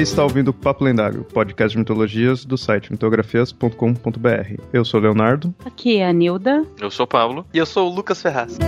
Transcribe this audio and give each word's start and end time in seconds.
Você 0.00 0.04
está 0.04 0.22
ouvindo 0.22 0.48
o 0.48 0.54
Papo 0.54 0.82
Lendário, 0.82 1.24
podcast 1.24 1.72
de 1.74 1.78
mitologias 1.78 2.42
do 2.42 2.56
site 2.56 2.90
mitografias.com.br. 2.90 4.62
Eu 4.72 4.82
sou 4.82 4.98
o 4.98 5.02
Leonardo. 5.02 5.54
Aqui 5.62 5.98
é 5.98 6.08
a 6.08 6.12
Nilda. 6.12 6.64
Eu 6.80 6.90
sou 6.90 7.04
o 7.04 7.06
Pablo. 7.06 7.44
E 7.52 7.58
eu 7.58 7.66
sou 7.66 7.92
o 7.92 7.94
Lucas 7.94 8.22
Ferraz. 8.22 8.58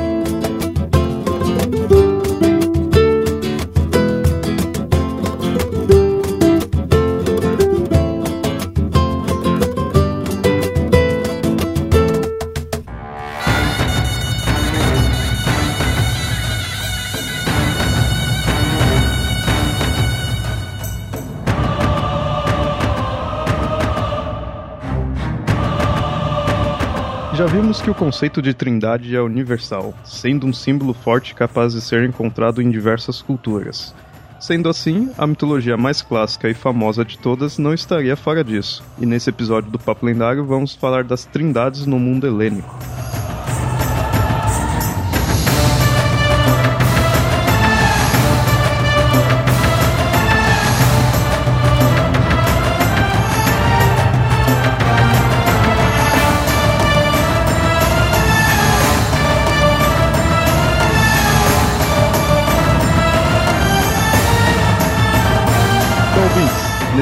Vimos 27.63 27.81
que 27.81 27.89
o 27.89 27.95
conceito 27.95 28.43
de 28.43 28.53
trindade 28.53 29.15
é 29.15 29.21
universal, 29.21 29.95
sendo 30.03 30.49
um 30.49 30.53
símbolo 30.53 30.93
forte 30.93 31.33
capaz 31.33 31.75
de 31.75 31.81
ser 31.81 32.03
encontrado 32.03 32.61
em 32.61 32.69
diversas 32.69 33.23
culturas. 33.23 33.95
Sendo 34.41 34.69
assim, 34.69 35.13
a 35.17 35.29
mitologia 35.29 35.77
mais 35.77 36.03
clássica 36.03 36.51
e 36.51 36.55
famosa 36.55 37.05
de 37.05 37.17
todas 37.17 37.59
não 37.59 37.73
estaria 37.73 38.17
fora 38.17 38.43
disso. 38.43 38.83
E 38.99 39.07
nesse 39.07 39.31
episódio 39.31 39.71
do 39.71 39.79
Papo 39.79 40.05
Lendário 40.05 40.45
vamos 40.45 40.75
falar 40.75 41.05
das 41.05 41.25
trindades 41.25 41.87
no 41.87 42.01
mundo 42.01 42.27
helênico. 42.27 42.77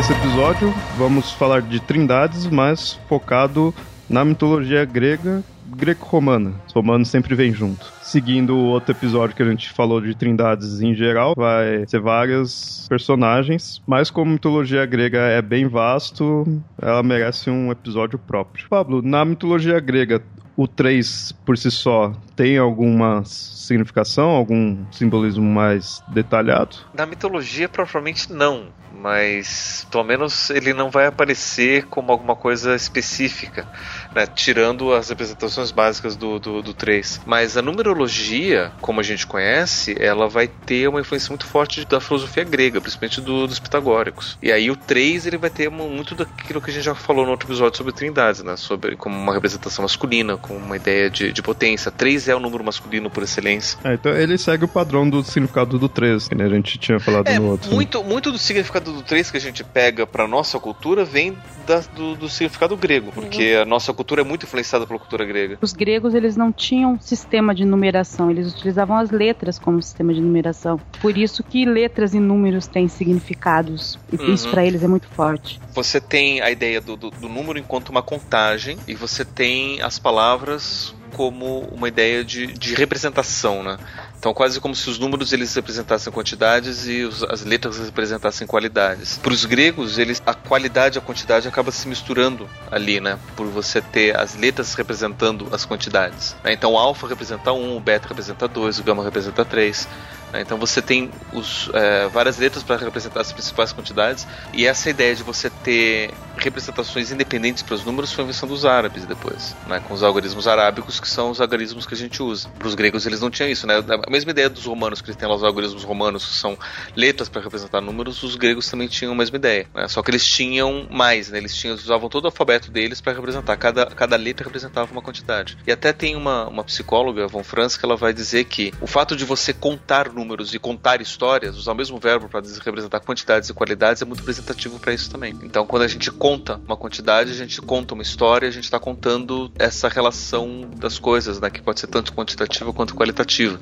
Nesse 0.00 0.14
episódio 0.14 0.72
vamos 0.96 1.30
falar 1.30 1.60
de 1.60 1.78
trindades, 1.78 2.46
mas 2.46 2.98
focado 3.06 3.74
na 4.08 4.24
mitologia 4.24 4.82
grega 4.82 5.44
greco-romana. 5.76 6.54
Os 6.66 6.72
romanos 6.72 7.10
sempre 7.10 7.34
vêm 7.34 7.52
junto. 7.52 7.92
Seguindo 8.00 8.56
o 8.56 8.64
outro 8.68 8.92
episódio 8.92 9.36
que 9.36 9.42
a 9.42 9.50
gente 9.50 9.70
falou 9.70 10.00
de 10.00 10.16
trindades 10.16 10.80
em 10.80 10.94
geral, 10.94 11.34
vai 11.36 11.84
ser 11.86 12.00
vários 12.00 12.86
personagens, 12.88 13.82
mas 13.86 14.10
como 14.10 14.32
mitologia 14.32 14.86
grega 14.86 15.18
é 15.18 15.42
bem 15.42 15.68
vasto, 15.68 16.46
ela 16.80 17.02
merece 17.02 17.50
um 17.50 17.70
episódio 17.70 18.18
próprio. 18.18 18.70
Pablo, 18.70 19.02
na 19.02 19.22
mitologia 19.22 19.78
grega, 19.80 20.22
o 20.56 20.66
3 20.66 21.32
por 21.44 21.58
si 21.58 21.70
só 21.70 22.12
tem 22.34 22.56
alguma 22.56 23.22
significação, 23.24 24.30
algum 24.30 24.78
simbolismo 24.90 25.44
mais 25.44 26.02
detalhado? 26.08 26.76
Na 26.94 27.04
mitologia, 27.04 27.68
provavelmente 27.68 28.32
não, 28.32 28.68
mas 29.00 29.86
pelo 29.90 30.04
menos 30.04 30.50
ele 30.50 30.74
não 30.74 30.90
vai 30.90 31.06
aparecer 31.06 31.86
como 31.86 32.12
alguma 32.12 32.36
coisa 32.36 32.74
específica, 32.74 33.66
né? 34.14 34.26
tirando 34.26 34.92
as 34.92 35.08
representações 35.08 35.70
básicas 35.70 36.16
do, 36.16 36.38
do, 36.38 36.62
do 36.62 36.74
3. 36.74 37.20
Mas 37.26 37.56
a 37.56 37.62
numerologia, 37.62 38.72
como 38.80 39.00
a 39.00 39.02
gente 39.02 39.26
conhece, 39.26 39.94
ela 39.98 40.28
vai 40.28 40.48
ter 40.48 40.88
uma 40.88 41.00
influência 41.00 41.28
muito 41.30 41.46
forte 41.46 41.84
da 41.86 42.00
filosofia 42.00 42.44
grega, 42.44 42.80
principalmente 42.80 43.20
do, 43.20 43.46
dos 43.46 43.58
pitagóricos. 43.58 44.38
E 44.42 44.50
aí 44.50 44.70
o 44.70 44.76
3 44.76 45.26
ele 45.26 45.36
vai 45.38 45.50
ter 45.50 45.68
muito 45.70 46.14
daquilo 46.14 46.60
que 46.60 46.70
a 46.70 46.72
gente 46.72 46.84
já 46.84 46.94
falou 46.94 47.24
no 47.24 47.30
outro 47.32 47.46
episódio 47.48 47.76
sobre 47.76 47.92
trindades, 47.92 48.42
né? 48.42 48.56
sobre 48.56 48.96
como 48.96 49.16
uma 49.16 49.32
representação 49.34 49.82
masculina, 49.82 50.36
com 50.36 50.56
uma 50.56 50.76
ideia 50.76 51.10
de, 51.10 51.32
de 51.32 51.42
potência. 51.42 51.90
3 51.90 52.28
é 52.28 52.34
o 52.34 52.40
número 52.40 52.64
masculino 52.64 53.10
por 53.10 53.22
excelência. 53.22 53.78
É, 53.84 53.94
então 53.94 54.12
ele 54.12 54.36
segue 54.38 54.64
o 54.64 54.68
padrão 54.68 55.08
do 55.08 55.22
significado 55.22 55.78
do 55.78 55.88
3, 55.88 56.28
que 56.28 56.34
né, 56.34 56.44
a 56.44 56.48
gente 56.48 56.78
tinha 56.78 56.98
falado 56.98 57.28
É, 57.28 57.38
no 57.38 57.46
outro. 57.50 57.68
né? 57.68 57.74
muito, 57.74 58.02
muito 58.04 58.32
do 58.32 58.38
significado 58.38 58.92
do 58.92 59.02
3 59.02 59.30
que 59.30 59.36
a 59.36 59.40
gente 59.40 59.62
pega 59.64 60.06
pra 60.06 60.26
nossa 60.26 60.58
cultura 60.58 61.04
vem 61.04 61.36
da- 61.66 61.80
do, 61.94 62.14
do 62.16 62.28
significado 62.28 62.76
grego, 62.76 63.12
porque 63.12 63.56
a 63.60 63.64
nossa 63.64 63.92
cultura 64.00 64.22
é 64.22 64.24
muito 64.24 64.46
influenciada 64.46 64.86
pela 64.86 64.98
cultura 64.98 65.26
grega. 65.26 65.58
Os 65.60 65.74
gregos 65.74 66.14
eles 66.14 66.34
não 66.34 66.50
tinham 66.50 66.98
sistema 66.98 67.54
de 67.54 67.66
numeração, 67.66 68.30
eles 68.30 68.50
utilizavam 68.50 68.96
as 68.96 69.10
letras 69.10 69.58
como 69.58 69.82
sistema 69.82 70.14
de 70.14 70.22
numeração. 70.22 70.80
Por 71.02 71.18
isso 71.18 71.42
que 71.42 71.66
letras 71.66 72.14
e 72.14 72.18
números 72.18 72.66
têm 72.66 72.88
significados. 72.88 73.98
E 74.10 74.16
Uhum. 74.16 74.34
isso 74.34 74.48
pra 74.48 74.64
eles 74.64 74.82
é 74.82 74.88
muito 74.88 75.06
forte. 75.08 75.60
Você 75.74 76.00
tem 76.00 76.40
a 76.40 76.50
ideia 76.50 76.80
do, 76.80 76.96
do, 76.96 77.10
do 77.10 77.28
número 77.28 77.58
enquanto 77.58 77.90
uma 77.90 78.02
contagem, 78.02 78.78
e 78.88 78.94
você 78.94 79.22
tem 79.22 79.82
as 79.82 79.98
palavras 79.98 80.94
como 81.12 81.60
uma 81.72 81.88
ideia 81.88 82.24
de, 82.24 82.46
de 82.46 82.74
representação, 82.74 83.62
né? 83.62 83.76
Então 84.20 84.34
quase 84.34 84.60
como 84.60 84.76
se 84.76 84.90
os 84.90 84.98
números 84.98 85.32
eles 85.32 85.54
representassem 85.54 86.12
quantidades 86.12 86.86
e 86.86 87.04
os- 87.04 87.22
as 87.24 87.42
letras 87.42 87.78
representassem 87.78 88.46
qualidades. 88.46 89.16
Para 89.16 89.32
os 89.32 89.46
gregos, 89.46 89.96
eles 89.98 90.20
a 90.26 90.34
qualidade 90.34 90.98
e 90.98 90.98
a 90.98 91.00
quantidade 91.00 91.48
acaba 91.48 91.72
se 91.72 91.88
misturando 91.88 92.46
ali, 92.70 93.00
né? 93.00 93.18
Por 93.34 93.46
você 93.46 93.80
ter 93.80 94.14
as 94.14 94.36
letras 94.36 94.74
representando 94.74 95.48
as 95.50 95.64
quantidades. 95.64 96.36
né? 96.44 96.52
Então 96.52 96.72
o 96.74 96.78
alfa 96.78 97.08
representa 97.08 97.50
1, 97.50 97.76
o 97.78 97.80
beta 97.80 98.08
representa 98.08 98.46
2, 98.46 98.78
o 98.78 98.82
gama 98.82 99.02
representa 99.02 99.42
3. 99.42 99.88
Né? 100.32 100.40
Então 100.40 100.58
você 100.58 100.80
tem 100.80 101.10
os, 101.32 101.70
é, 101.72 102.08
várias 102.08 102.38
letras 102.38 102.62
para 102.62 102.76
representar 102.76 103.20
as 103.20 103.32
principais 103.32 103.72
quantidades 103.72 104.26
e 104.52 104.66
essa 104.66 104.90
ideia 104.90 105.14
de 105.14 105.22
você 105.22 105.50
ter 105.50 106.10
representações 106.36 107.10
independentes 107.10 107.62
para 107.62 107.74
os 107.74 107.84
números 107.84 108.12
foi 108.12 108.24
a 108.24 108.24
invenção 108.24 108.48
dos 108.48 108.64
árabes 108.64 109.04
depois, 109.04 109.54
né? 109.66 109.80
com 109.86 109.94
os 109.94 110.02
algarismos 110.02 110.48
arábicos 110.48 110.98
que 110.98 111.08
são 111.08 111.30
os 111.30 111.40
algarismos 111.40 111.86
que 111.86 111.94
a 111.94 111.96
gente 111.96 112.22
usa. 112.22 112.48
Para 112.58 112.68
os 112.68 112.74
gregos 112.74 113.06
eles 113.06 113.20
não 113.20 113.30
tinham 113.30 113.50
isso, 113.50 113.66
né? 113.66 113.74
A 114.06 114.10
mesma 114.10 114.30
ideia 114.30 114.48
dos 114.48 114.64
romanos 114.64 115.00
que 115.00 115.08
eles 115.08 115.16
têm 115.16 115.28
lá 115.28 115.34
os 115.34 115.44
algarismos 115.44 115.84
romanos 115.84 116.24
que 116.24 116.34
são 116.34 116.56
letras 116.96 117.28
para 117.28 117.42
representar 117.42 117.80
números, 117.80 118.22
os 118.22 118.36
gregos 118.36 118.68
também 118.68 118.88
tinham 118.88 119.12
a 119.12 119.16
mesma 119.16 119.36
ideia, 119.36 119.66
né? 119.74 119.88
só 119.88 120.02
que 120.02 120.10
eles 120.10 120.24
tinham 120.24 120.86
mais, 120.90 121.30
né? 121.30 121.38
Eles 121.38 121.54
tinham 121.54 121.74
usavam 121.74 122.08
todo 122.08 122.24
o 122.24 122.28
alfabeto 122.28 122.70
deles 122.70 123.00
para 123.00 123.12
representar 123.12 123.56
cada 123.56 123.86
cada 123.86 124.16
letra 124.16 124.46
representava 124.46 124.90
uma 124.92 125.02
quantidade. 125.02 125.56
E 125.66 125.72
até 125.72 125.92
tem 125.92 126.16
uma, 126.16 126.48
uma 126.48 126.64
psicóloga, 126.64 127.26
Von 127.26 127.42
Franz, 127.42 127.76
que 127.76 127.84
ela 127.84 127.96
vai 127.96 128.12
dizer 128.12 128.44
que 128.44 128.72
o 128.80 128.86
fato 128.86 129.16
de 129.16 129.24
você 129.24 129.52
contar 129.52 130.08
números 130.08 130.19
e 130.52 130.58
contar 130.58 131.00
histórias, 131.00 131.56
usar 131.56 131.72
o 131.72 131.74
mesmo 131.74 131.98
verbo 131.98 132.28
para 132.28 132.42
representar 132.64 133.00
quantidades 133.00 133.48
e 133.48 133.54
qualidades 133.54 134.02
é 134.02 134.04
muito 134.04 134.20
representativo 134.20 134.78
para 134.78 134.92
isso 134.92 135.10
também. 135.10 135.36
Então, 135.42 135.66
quando 135.66 135.82
a 135.82 135.88
gente 135.88 136.10
conta 136.10 136.60
uma 136.66 136.76
quantidade, 136.76 137.30
a 137.30 137.34
gente 137.34 137.60
conta 137.60 137.94
uma 137.94 138.02
história, 138.02 138.48
a 138.48 138.50
gente 138.50 138.64
está 138.64 138.78
contando 138.78 139.50
essa 139.58 139.88
relação 139.88 140.68
das 140.76 140.98
coisas, 140.98 141.40
né, 141.40 141.50
que 141.50 141.62
pode 141.62 141.80
ser 141.80 141.86
tanto 141.86 142.12
quantitativa 142.12 142.72
quanto 142.72 142.94
qualitativa. 142.94 143.60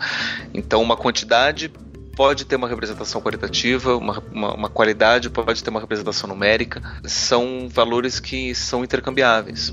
Então, 0.54 0.82
uma 0.82 0.96
quantidade 0.96 1.72
pode 2.18 2.44
ter 2.44 2.56
uma 2.56 2.68
representação 2.68 3.20
qualitativa, 3.20 3.96
uma, 3.96 4.22
uma, 4.32 4.54
uma 4.54 4.68
qualidade 4.68 5.30
pode 5.30 5.62
ter 5.62 5.70
uma 5.70 5.78
representação 5.78 6.28
numérica, 6.28 6.82
são 7.04 7.68
valores 7.68 8.18
que 8.18 8.54
são 8.56 8.82
intercambiáveis. 8.82 9.72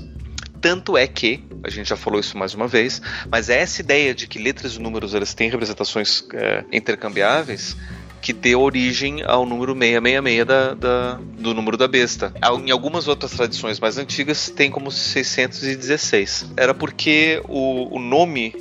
Tanto 0.60 0.96
é 0.96 1.06
que, 1.06 1.44
a 1.62 1.70
gente 1.70 1.88
já 1.88 1.96
falou 1.96 2.20
isso 2.20 2.36
mais 2.36 2.54
uma 2.54 2.66
vez, 2.66 3.00
mas 3.30 3.48
é 3.48 3.60
essa 3.60 3.80
ideia 3.80 4.14
de 4.14 4.26
que 4.26 4.38
letras 4.38 4.74
e 4.74 4.80
números 4.80 5.14
elas 5.14 5.34
têm 5.34 5.50
representações 5.50 6.24
é, 6.32 6.64
intercambiáveis 6.72 7.76
que 8.20 8.32
deu 8.32 8.60
origem 8.60 9.22
ao 9.22 9.46
número 9.46 9.72
666 9.72 10.44
da, 10.44 10.74
da, 10.74 11.20
do 11.38 11.54
número 11.54 11.76
da 11.76 11.86
besta. 11.86 12.32
Em 12.64 12.72
algumas 12.72 13.06
outras 13.06 13.30
tradições 13.30 13.78
mais 13.78 13.98
antigas 13.98 14.50
tem 14.50 14.68
como 14.68 14.90
616. 14.90 16.52
Era 16.56 16.74
porque 16.74 17.40
o, 17.48 17.94
o 17.96 18.00
nome 18.00 18.52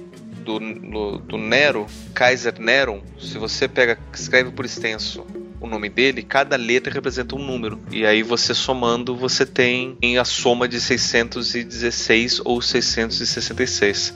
do, 0.43 0.59
do, 0.59 1.17
do 1.17 1.37
Nero, 1.37 1.87
Kaiser 2.13 2.59
Neron, 2.59 3.01
se 3.19 3.39
você 3.39 3.67
pega, 3.67 3.97
escreve 4.13 4.51
por 4.51 4.65
extenso 4.65 5.25
o 5.59 5.67
nome 5.67 5.89
dele, 5.89 6.21
cada 6.21 6.55
letra 6.55 6.93
representa 6.93 7.35
um 7.35 7.43
número. 7.43 7.79
E 7.91 8.05
aí 8.05 8.23
você 8.23 8.53
somando, 8.53 9.15
você 9.15 9.45
tem 9.45 9.97
a 10.19 10.25
soma 10.25 10.67
de 10.67 10.79
616 10.79 12.41
ou 12.43 12.61
666. 12.61 14.13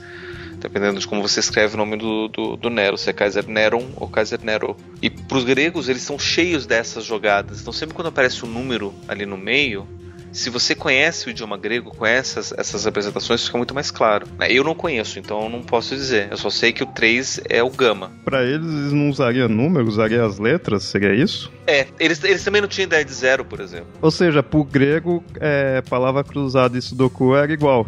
Dependendo 0.58 1.00
de 1.00 1.06
como 1.06 1.22
você 1.22 1.40
escreve 1.40 1.74
o 1.74 1.78
nome 1.78 1.96
do, 1.96 2.28
do, 2.28 2.56
do 2.56 2.68
Nero, 2.68 2.98
se 2.98 3.08
é 3.08 3.12
Kaiser 3.12 3.48
Neron 3.48 3.88
ou 3.96 4.06
Kaiser 4.08 4.40
Nero. 4.42 4.76
E 5.00 5.08
para 5.08 5.38
os 5.38 5.44
gregos, 5.44 5.88
eles 5.88 6.02
são 6.02 6.18
cheios 6.18 6.66
dessas 6.66 7.04
jogadas. 7.04 7.62
Então, 7.62 7.72
sempre 7.72 7.94
quando 7.94 8.08
aparece 8.08 8.44
um 8.44 8.48
número 8.48 8.94
ali 9.08 9.24
no 9.24 9.38
meio, 9.38 9.88
se 10.32 10.50
você 10.50 10.74
conhece 10.74 11.26
o 11.26 11.30
idioma 11.30 11.56
grego, 11.56 11.90
conhece 11.94 12.38
essas, 12.38 12.58
essas 12.58 12.84
representações, 12.84 13.44
fica 13.44 13.58
muito 13.58 13.74
mais 13.74 13.90
claro. 13.90 14.26
né? 14.38 14.50
Eu 14.50 14.64
não 14.64 14.74
conheço, 14.74 15.18
então 15.18 15.42
eu 15.44 15.48
não 15.48 15.62
posso 15.62 15.94
dizer. 15.94 16.28
Eu 16.30 16.36
só 16.36 16.50
sei 16.50 16.72
que 16.72 16.82
o 16.82 16.86
3 16.86 17.40
é 17.48 17.62
o 17.62 17.70
gama. 17.70 18.10
Pra 18.24 18.42
eles, 18.44 18.66
eles 18.66 18.92
não 18.92 19.10
usariam 19.10 19.48
números, 19.48 19.94
usariam 19.94 20.26
as 20.26 20.38
letras, 20.38 20.84
seria 20.84 21.14
isso? 21.14 21.50
É, 21.70 21.86
eles, 22.00 22.22
eles 22.24 22.42
também 22.42 22.60
não 22.60 22.68
tinham 22.68 22.86
ideia 22.86 23.04
de 23.04 23.12
zero, 23.12 23.44
por 23.44 23.60
exemplo. 23.60 23.86
Ou 24.02 24.10
seja, 24.10 24.42
pro 24.42 24.64
grego, 24.64 25.22
é, 25.38 25.80
palavra 25.82 26.24
cruzada 26.24 26.76
e 26.76 26.82
sudoku 26.82 27.36
era 27.36 27.52
igual. 27.52 27.86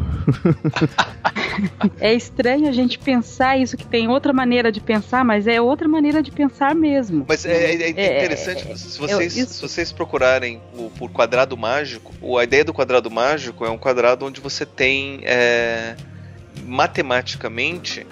é 1.98 2.14
estranho 2.14 2.68
a 2.68 2.72
gente 2.72 2.96
pensar 2.96 3.58
isso, 3.58 3.76
que 3.76 3.84
tem 3.84 4.06
outra 4.06 4.32
maneira 4.32 4.70
de 4.70 4.80
pensar, 4.80 5.24
mas 5.24 5.48
é 5.48 5.60
outra 5.60 5.88
maneira 5.88 6.22
de 6.22 6.30
pensar 6.30 6.76
mesmo. 6.76 7.26
Mas 7.28 7.44
é, 7.44 7.74
é, 7.74 7.82
é 7.82 7.88
interessante, 7.88 8.70
é, 8.70 8.76
se, 8.76 8.98
vocês, 9.00 9.36
eu, 9.36 9.46
se 9.48 9.60
vocês 9.60 9.90
procurarem 9.90 10.62
o, 10.78 10.88
por 10.90 11.10
quadrado 11.10 11.56
mágico, 11.56 12.14
a 12.38 12.44
ideia 12.44 12.64
do 12.64 12.72
quadrado 12.72 13.10
mágico 13.10 13.64
é 13.64 13.70
um 13.70 13.78
quadrado 13.78 14.24
onde 14.24 14.40
você 14.40 14.64
tem 14.64 15.22
é, 15.24 15.96
matematicamente 16.64 18.06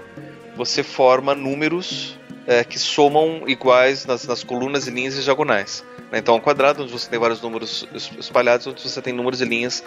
você 0.57 0.83
forma 0.83 1.33
números 1.33 2.19
é, 2.47 2.65
que 2.65 2.79
somam 2.79 3.43
iguais 3.47 4.07
nas, 4.07 4.27
nas 4.27 4.43
colunas 4.43 4.87
e 4.87 4.91
linhas 4.91 5.17
diagonais. 5.23 5.85
Então, 6.13 6.37
um 6.37 6.41
quadrado 6.41 6.83
onde 6.83 6.93
você 6.93 7.09
tem 7.09 7.19
vários 7.19 7.41
números 7.41 7.87
espalhados, 8.19 8.67
onde 8.67 8.81
você 8.81 9.01
tem 9.01 9.13
números 9.13 9.41
e 9.41 9.45
linhas 9.45 9.83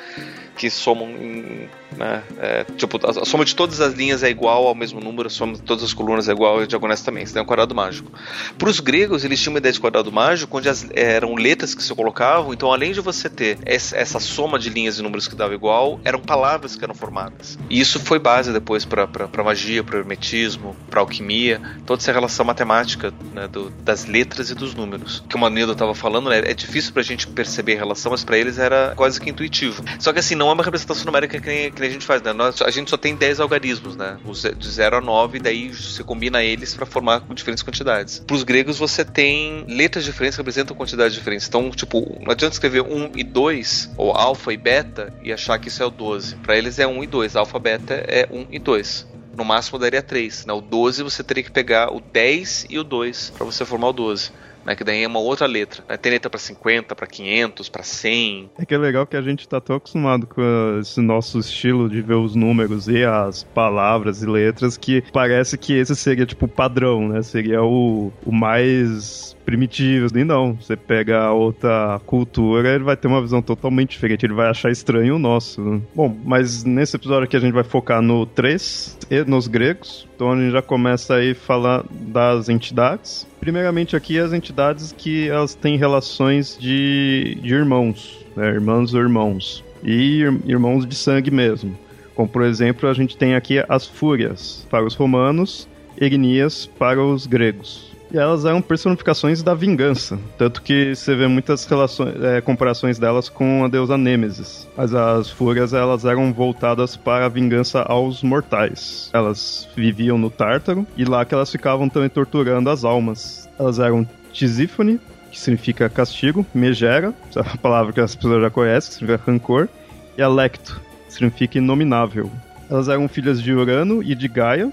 que 0.55 0.69
somam 0.69 1.09
em, 1.09 1.69
né? 1.97 2.23
é, 2.39 2.63
tipo, 2.77 2.99
a 3.05 3.25
soma 3.25 3.45
de 3.45 3.55
todas 3.55 3.81
as 3.81 3.93
linhas 3.93 4.23
é 4.23 4.29
igual 4.29 4.67
ao 4.67 4.75
mesmo 4.75 4.99
número, 4.99 5.27
a 5.27 5.29
soma 5.29 5.53
de 5.53 5.61
todas 5.61 5.83
as 5.83 5.93
colunas 5.93 6.29
é 6.29 6.31
igual 6.31 6.63
e 6.63 6.67
diagonais 6.67 7.01
também. 7.01 7.25
Você 7.25 7.33
tem 7.33 7.41
um 7.41 7.45
quadrado 7.45 7.73
mágico. 7.75 8.11
Para 8.57 8.69
os 8.69 8.79
gregos, 8.79 9.23
eles 9.23 9.39
tinham 9.39 9.53
uma 9.53 9.59
ideia 9.59 9.73
de 9.73 9.79
quadrado 9.79 10.11
mágico, 10.11 10.57
onde 10.57 10.69
as, 10.69 10.87
eram 10.93 11.35
letras 11.35 11.73
que 11.75 11.83
se 11.83 11.93
colocavam, 11.93 12.53
então 12.53 12.71
além 12.71 12.91
de 12.91 13.01
você 13.01 13.29
ter 13.29 13.57
essa, 13.65 14.19
soma 14.19 14.57
de 14.57 14.69
linhas 14.69 14.99
e 14.99 15.01
números 15.01 15.27
que 15.27 15.35
dava 15.35 15.53
igual, 15.53 15.99
eram 16.03 16.19
palavras 16.19 16.75
que 16.75 16.83
eram 16.83 16.93
formadas. 16.93 17.57
E 17.69 17.79
isso 17.79 17.99
foi 17.99 18.19
base 18.19 18.51
depois 18.51 18.85
para 18.85 19.07
magia, 19.43 19.83
para 19.83 19.99
hermetismo, 19.99 20.75
para 20.89 21.01
alquimia, 21.01 21.61
toda 21.85 22.01
essa 22.01 22.11
relação 22.11 22.45
matemática 22.45 23.13
né, 23.33 23.47
do, 23.47 23.69
das 23.69 24.05
letras 24.05 24.49
e 24.49 24.55
dos 24.55 24.73
números. 24.73 25.23
Que 25.27 25.35
o 25.35 25.39
Manildo 25.39 25.73
estava 25.73 25.93
falando, 25.93 26.12
né, 26.21 26.41
é 26.45 26.53
difícil 26.53 26.93
para 26.93 27.01
a 27.01 27.05
gente 27.05 27.27
perceber 27.27 27.75
a 27.75 27.79
relação, 27.79 28.11
mas 28.11 28.23
para 28.23 28.37
eles 28.37 28.57
era 28.57 28.93
quase 28.95 29.19
que 29.19 29.29
intuitivo. 29.29 29.83
Só 29.99 30.11
que 30.13 30.19
assim, 30.19 30.35
não 30.35 30.49
é 30.49 30.53
uma 30.53 30.63
representação 30.63 31.05
numérica 31.05 31.39
que 31.39 31.47
nem, 31.47 31.71
que 31.71 31.79
nem 31.79 31.89
a 31.89 31.93
gente 31.93 32.05
faz, 32.05 32.21
né? 32.21 32.33
Nós, 32.33 32.61
a 32.61 32.71
gente 32.71 32.89
só 32.89 32.97
tem 32.97 33.15
10 33.15 33.39
algarismos, 33.39 33.95
né? 33.95 34.17
De 34.57 34.69
0 34.69 34.97
a 34.97 35.01
9, 35.01 35.39
daí 35.39 35.69
você 35.69 36.03
combina 36.03 36.43
eles 36.43 36.75
para 36.75 36.85
formar 36.85 37.21
diferentes 37.33 37.63
quantidades. 37.63 38.19
Para 38.19 38.35
os 38.35 38.43
gregos, 38.43 38.77
você 38.77 39.03
tem 39.03 39.65
letras 39.67 40.05
diferentes 40.05 40.35
que 40.35 40.41
representam 40.41 40.75
quantidades 40.75 41.13
diferentes. 41.13 41.47
Então, 41.47 41.69
tipo, 41.71 42.19
não 42.21 42.31
adianta 42.31 42.55
escrever 42.55 42.81
1 42.81 43.11
e 43.15 43.23
2, 43.23 43.91
ou 43.97 44.11
alfa 44.11 44.53
e 44.53 44.57
beta, 44.57 45.13
e 45.23 45.31
achar 45.31 45.57
que 45.59 45.67
isso 45.67 45.81
é 45.81 45.85
o 45.85 45.89
12. 45.89 46.35
Para 46.37 46.57
eles 46.57 46.79
é 46.79 46.87
1 46.87 47.03
e 47.03 47.07
2. 47.07 47.35
Alfa 47.35 47.59
beta 47.59 47.93
é 48.07 48.27
1 48.31 48.47
e 48.51 48.59
2 48.59 49.13
no 49.35 49.43
máximo 49.43 49.79
daria 49.79 50.01
3. 50.01 50.45
Né? 50.45 50.53
O 50.53 50.61
12 50.61 51.03
você 51.03 51.23
teria 51.23 51.43
que 51.43 51.51
pegar 51.51 51.91
o 51.91 51.99
10 51.99 52.67
e 52.69 52.77
o 52.77 52.83
2 52.83 53.31
para 53.35 53.45
você 53.45 53.65
formar 53.65 53.89
o 53.89 53.93
12 53.93 54.31
né? 54.65 54.75
Que 54.75 54.83
daí 54.83 55.03
é 55.03 55.07
uma 55.07 55.19
outra 55.19 55.45
letra. 55.45 55.83
Né? 55.87 55.97
Tem 55.97 56.11
letra 56.11 56.29
para 56.29 56.39
50, 56.39 56.95
para 56.95 57.07
500, 57.07 57.69
para 57.69 57.83
100. 57.83 58.51
É 58.57 58.65
que 58.65 58.73
é 58.73 58.77
legal 58.77 59.05
que 59.05 59.17
a 59.17 59.21
gente 59.21 59.47
tá 59.47 59.59
tão 59.59 59.75
acostumado 59.75 60.27
com 60.27 60.41
esse 60.79 61.01
nosso 61.01 61.39
estilo 61.39 61.89
de 61.89 62.01
ver 62.01 62.15
os 62.15 62.35
números 62.35 62.87
e 62.87 63.03
as 63.03 63.43
palavras 63.43 64.21
e 64.21 64.25
letras 64.25 64.77
que 64.77 65.03
parece 65.11 65.57
que 65.57 65.73
esse 65.73 65.95
seria 65.95 66.25
tipo 66.25 66.45
o 66.45 66.49
padrão, 66.49 67.07
né? 67.07 67.21
Seria 67.21 67.63
o, 67.63 68.11
o 68.25 68.31
mais 68.31 69.35
primitivos, 69.45 70.11
nem 70.11 70.23
não. 70.23 70.53
Você 70.53 70.75
pega 70.75 71.31
outra 71.31 71.99
cultura, 72.05 72.73
ele 72.73 72.83
vai 72.83 72.97
ter 72.97 73.07
uma 73.07 73.21
visão 73.21 73.41
totalmente 73.41 73.91
diferente, 73.91 74.25
ele 74.25 74.33
vai 74.33 74.49
achar 74.49 74.71
estranho 74.71 75.15
o 75.15 75.19
nosso. 75.19 75.81
Bom, 75.93 76.15
mas 76.23 76.63
nesse 76.63 76.95
episódio 76.95 77.25
aqui 77.25 77.35
a 77.35 77.39
gente 77.39 77.53
vai 77.53 77.63
focar 77.63 78.01
no 78.01 78.25
3 78.25 78.97
e 79.09 79.23
nos 79.23 79.47
gregos. 79.47 80.07
Então 80.15 80.31
a 80.31 80.35
gente 80.35 80.51
já 80.51 80.61
começa 80.61 81.15
aí 81.15 81.33
falar 81.33 81.83
das 81.91 82.49
entidades. 82.49 83.27
Primeiramente 83.43 83.93
aqui 83.93 84.17
as 84.17 84.31
entidades 84.31 84.93
que 84.97 85.27
elas 85.27 85.53
têm 85.53 85.75
relações 85.75 86.57
de, 86.57 87.37
de 87.41 87.53
irmãos, 87.53 88.25
né? 88.37 88.47
irmãos 88.47 88.93
ou 88.93 89.01
irmãos. 89.01 89.65
E 89.83 90.21
irmãos 90.45 90.85
de 90.85 90.95
sangue 90.95 91.29
mesmo. 91.29 91.77
Como 92.15 92.29
por 92.29 92.43
exemplo, 92.43 92.87
a 92.87 92.93
gente 92.93 93.17
tem 93.17 93.35
aqui 93.35 93.61
as 93.67 93.85
fúrias 93.85 94.65
para 94.69 94.85
os 94.85 94.95
romanos, 94.95 95.67
Erinias 95.99 96.65
para 96.65 97.03
os 97.03 97.27
gregos. 97.27 97.92
E 98.13 98.17
elas 98.17 98.45
eram 98.45 98.61
personificações 98.61 99.41
da 99.41 99.55
vingança. 99.55 100.19
Tanto 100.37 100.61
que 100.61 100.95
você 100.95 101.15
vê 101.15 101.27
muitas 101.27 101.65
relações, 101.65 102.13
é, 102.23 102.39
comparações 102.41 102.99
delas 102.99 103.27
com 103.27 103.65
a 103.65 103.67
deusa 103.67 103.97
Nêmesis. 103.97 104.69
Mas 104.77 104.93
as 104.93 105.31
fúrias 105.31 105.73
elas 105.73 106.05
eram 106.05 106.31
voltadas 106.31 106.95
para 106.95 107.25
a 107.25 107.29
vingança 107.29 107.81
aos 107.81 108.21
mortais. 108.21 109.09
Elas 109.11 109.67
viviam 109.75 110.15
no 110.15 110.29
Tártaro 110.29 110.85
e 110.95 111.03
lá 111.03 111.25
que 111.25 111.33
elas 111.33 111.51
ficavam 111.51 111.89
também 111.89 112.09
torturando 112.09 112.69
as 112.69 112.83
almas. 112.83 113.49
Elas 113.57 113.79
eram 113.79 114.07
Tisífone, 114.31 114.99
que 115.31 115.39
significa 115.39 115.89
castigo, 115.89 116.45
Megera, 116.53 117.15
é 117.35 117.39
a 117.39 117.57
palavra 117.57 117.91
que 117.91 117.99
as 117.99 118.15
pessoas 118.15 118.43
já 118.43 118.49
conhecem, 118.51 118.89
que 118.89 118.95
significa 118.99 119.31
rancor, 119.31 119.67
e 120.15 120.21
Alecto, 120.21 120.79
que 121.07 121.13
significa 121.13 121.57
inominável. 121.57 122.29
Elas 122.69 122.87
eram 122.87 123.07
filhas 123.07 123.41
de 123.41 123.53
Urano 123.53 124.01
e 124.03 124.15
de 124.15 124.27
Gaia, 124.27 124.71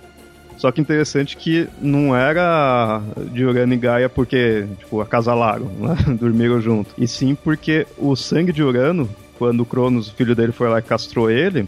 só 0.61 0.71
que 0.71 0.79
interessante 0.79 1.39
que 1.39 1.67
não 1.81 2.15
era 2.15 3.01
de 3.33 3.43
Urano 3.47 3.73
e 3.73 3.79
Gaia 3.79 4.11
porque, 4.11 4.67
tipo, 4.79 5.01
acasalaram, 5.01 5.71
né? 5.81 5.97
dormiram 6.21 6.61
junto. 6.61 6.95
E 6.99 7.09
sim 7.09 7.35
porque 7.35 7.87
o 7.97 8.15
sangue 8.15 8.53
de 8.53 8.63
Urano, 8.63 9.09
quando 9.39 9.61
o 9.61 9.65
Cronos, 9.65 10.09
o 10.09 10.15
filho 10.15 10.37
dele, 10.37 10.53
foi 10.53 10.69
lá 10.69 10.79
e 10.79 10.83
castrou 10.83 11.31
ele, 11.31 11.67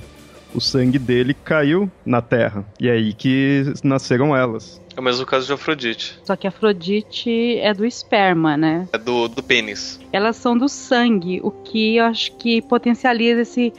o 0.55 0.61
sangue 0.61 0.99
dele 0.99 1.33
caiu 1.33 1.91
na 2.05 2.21
Terra. 2.21 2.67
E 2.79 2.87
é 2.87 2.93
aí 2.93 3.15
que 3.15 3.73
nasceram 3.83 4.37
elas. 4.37 4.79
É 4.95 5.01
o 5.01 5.03
mesmo 5.03 5.25
caso 5.25 5.47
de 5.47 5.55
Afrodite. 5.55 6.21
Só 6.23 6.37
que 6.37 6.47
Afrodite 6.47 7.59
é 7.61 7.73
do 7.73 7.87
esperma, 7.87 8.59
né? 8.59 8.87
É 8.93 8.99
do, 8.99 9.27
do 9.27 9.43
pênis. 9.43 9.99
Elas 10.13 10.37
são 10.37 10.55
do 10.55 10.69
sangue, 10.69 11.41
o 11.43 11.51
que 11.51 11.97
eu 11.97 12.05
acho 12.05 12.37
que 12.37 12.61
potencializa 12.61 13.41
esse 13.41 13.73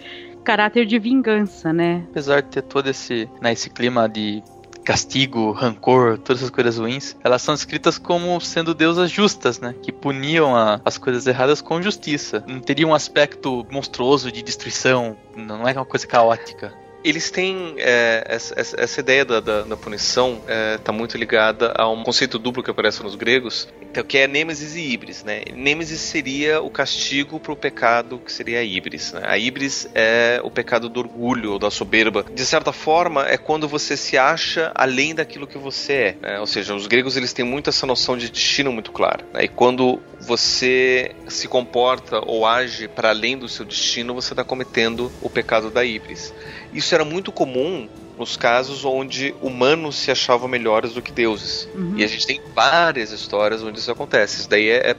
caráter 0.44 0.88
de 0.88 0.98
vingança, 0.98 1.71
né? 1.71 2.04
Apesar 2.10 2.42
de 2.42 2.50
ter 2.50 2.63
todo 2.63 2.88
esse, 2.89 3.30
né, 3.39 3.54
esse 3.54 3.69
clima 3.69 4.10
de 4.10 4.42
castigo, 4.84 5.52
rancor, 5.52 6.18
todas 6.18 6.42
essas 6.42 6.50
coisas 6.50 6.78
ruins, 6.78 7.16
elas 7.24 7.42
são 7.42 7.54
escritas 7.54 7.98
como 7.98 8.40
sendo 8.42 8.74
deusas 8.74 9.10
justas, 9.10 9.60
né? 9.60 9.74
Que 9.82 9.92
puniam 9.92 10.56
a, 10.56 10.80
as 10.84 10.98
coisas 10.98 11.26
erradas 11.26 11.62
com 11.62 11.82
justiça. 11.82 12.44
Não 12.48 12.60
teria 12.60 12.88
um 12.88 12.94
aspecto 12.94 13.66
monstruoso 13.72 14.32
de 14.32 14.42
destruição, 14.44 15.18
não 15.36 15.68
é 15.68 15.74
uma 15.74 15.86
coisa 15.86 16.06
caótica 16.06 16.83
eles 17.04 17.30
têm 17.30 17.76
é, 17.78 18.24
essa, 18.28 18.54
essa, 18.58 19.00
ideia 19.00 19.26
da, 19.26 19.40
da, 19.40 19.62
da 19.64 19.78
punição 19.78 20.42
está 20.78 20.92
é, 20.92 20.96
muito 20.96 21.18
ligada 21.18 21.74
a 21.76 21.90
um 21.90 22.04
conceito 22.04 22.40
duplo 22.40 22.64
que 22.64 22.72
aparece 22.72 23.04
nos 23.04 23.16
gregos, 23.16 23.68
então, 23.94 24.04
que 24.04 24.18
é 24.18 24.28
Nêmesis 24.28 24.76
e 24.76 24.92
Ibris. 24.92 25.24
Né? 25.24 25.44
Nêmesis 25.54 26.02
seria 26.02 26.60
o 26.62 26.70
castigo 26.72 27.40
para 27.40 27.54
o 27.54 27.56
pecado 27.56 28.18
que 28.18 28.32
seria 28.32 28.60
a 28.60 28.64
Ibris. 28.64 29.14
Né? 29.14 29.22
A 29.24 29.38
Ibris 29.38 29.88
é 29.94 30.42
o 30.44 30.50
pecado 30.50 30.90
do 30.90 31.00
orgulho 31.00 31.54
ou 31.54 31.60
da 31.60 31.70
soberba. 31.70 32.26
De 32.34 32.44
certa 32.44 32.74
forma, 32.74 33.28
é 33.28 33.38
quando 33.38 33.68
você 33.68 33.96
se 33.96 34.18
acha 34.18 34.72
além 34.74 35.13
daquilo 35.13 35.46
que 35.46 35.60
você 35.60 35.94
é. 35.94 36.16
Né? 36.20 36.39
Ou 36.39 36.48
seja, 36.48 36.74
os 36.74 36.88
gregos 36.88 37.16
eles 37.16 37.34
têm 37.34 37.46
muito 37.46 37.70
essa 37.70 37.86
noção 37.86 38.18
de 38.18 38.32
destino 38.32 38.72
muito 38.72 38.92
clara. 38.92 39.24
Né? 39.32 39.44
E 39.44 39.48
quando 39.48 40.01
você 40.20 41.12
se 41.27 41.48
comporta 41.48 42.20
ou 42.25 42.48
age 42.48 42.88
para 42.88 43.10
além 43.10 43.38
do 43.38 43.48
seu 43.48 43.63
destino, 43.63 44.16
você 44.16 44.34
está 44.34 44.44
cometendo 44.44 45.12
o 45.22 45.30
pecado 45.30 45.70
da 45.70 45.86
Ibris. 45.86 46.34
Isso 46.74 46.94
era 46.94 47.06
muito 47.06 47.32
comum 47.32 47.88
nos 48.18 48.38
casos 48.38 48.86
onde 48.86 49.34
humanos 49.42 49.96
se 49.96 50.12
achavam 50.12 50.48
melhores 50.48 50.94
do 50.94 51.01
que 51.01 51.12
deuses. 51.12 51.68
Uhum. 51.74 51.96
E 51.98 52.03
a 52.03 52.08
gente 52.08 52.27
tem 52.27 52.42
várias 52.53 53.12
histórias 53.12 53.63
onde 53.63 53.80
isso 53.80 53.92
acontece. 53.92 54.42
Isso 54.42 54.50
daí 54.50 54.70
é, 54.70 54.92
é, 54.92 54.96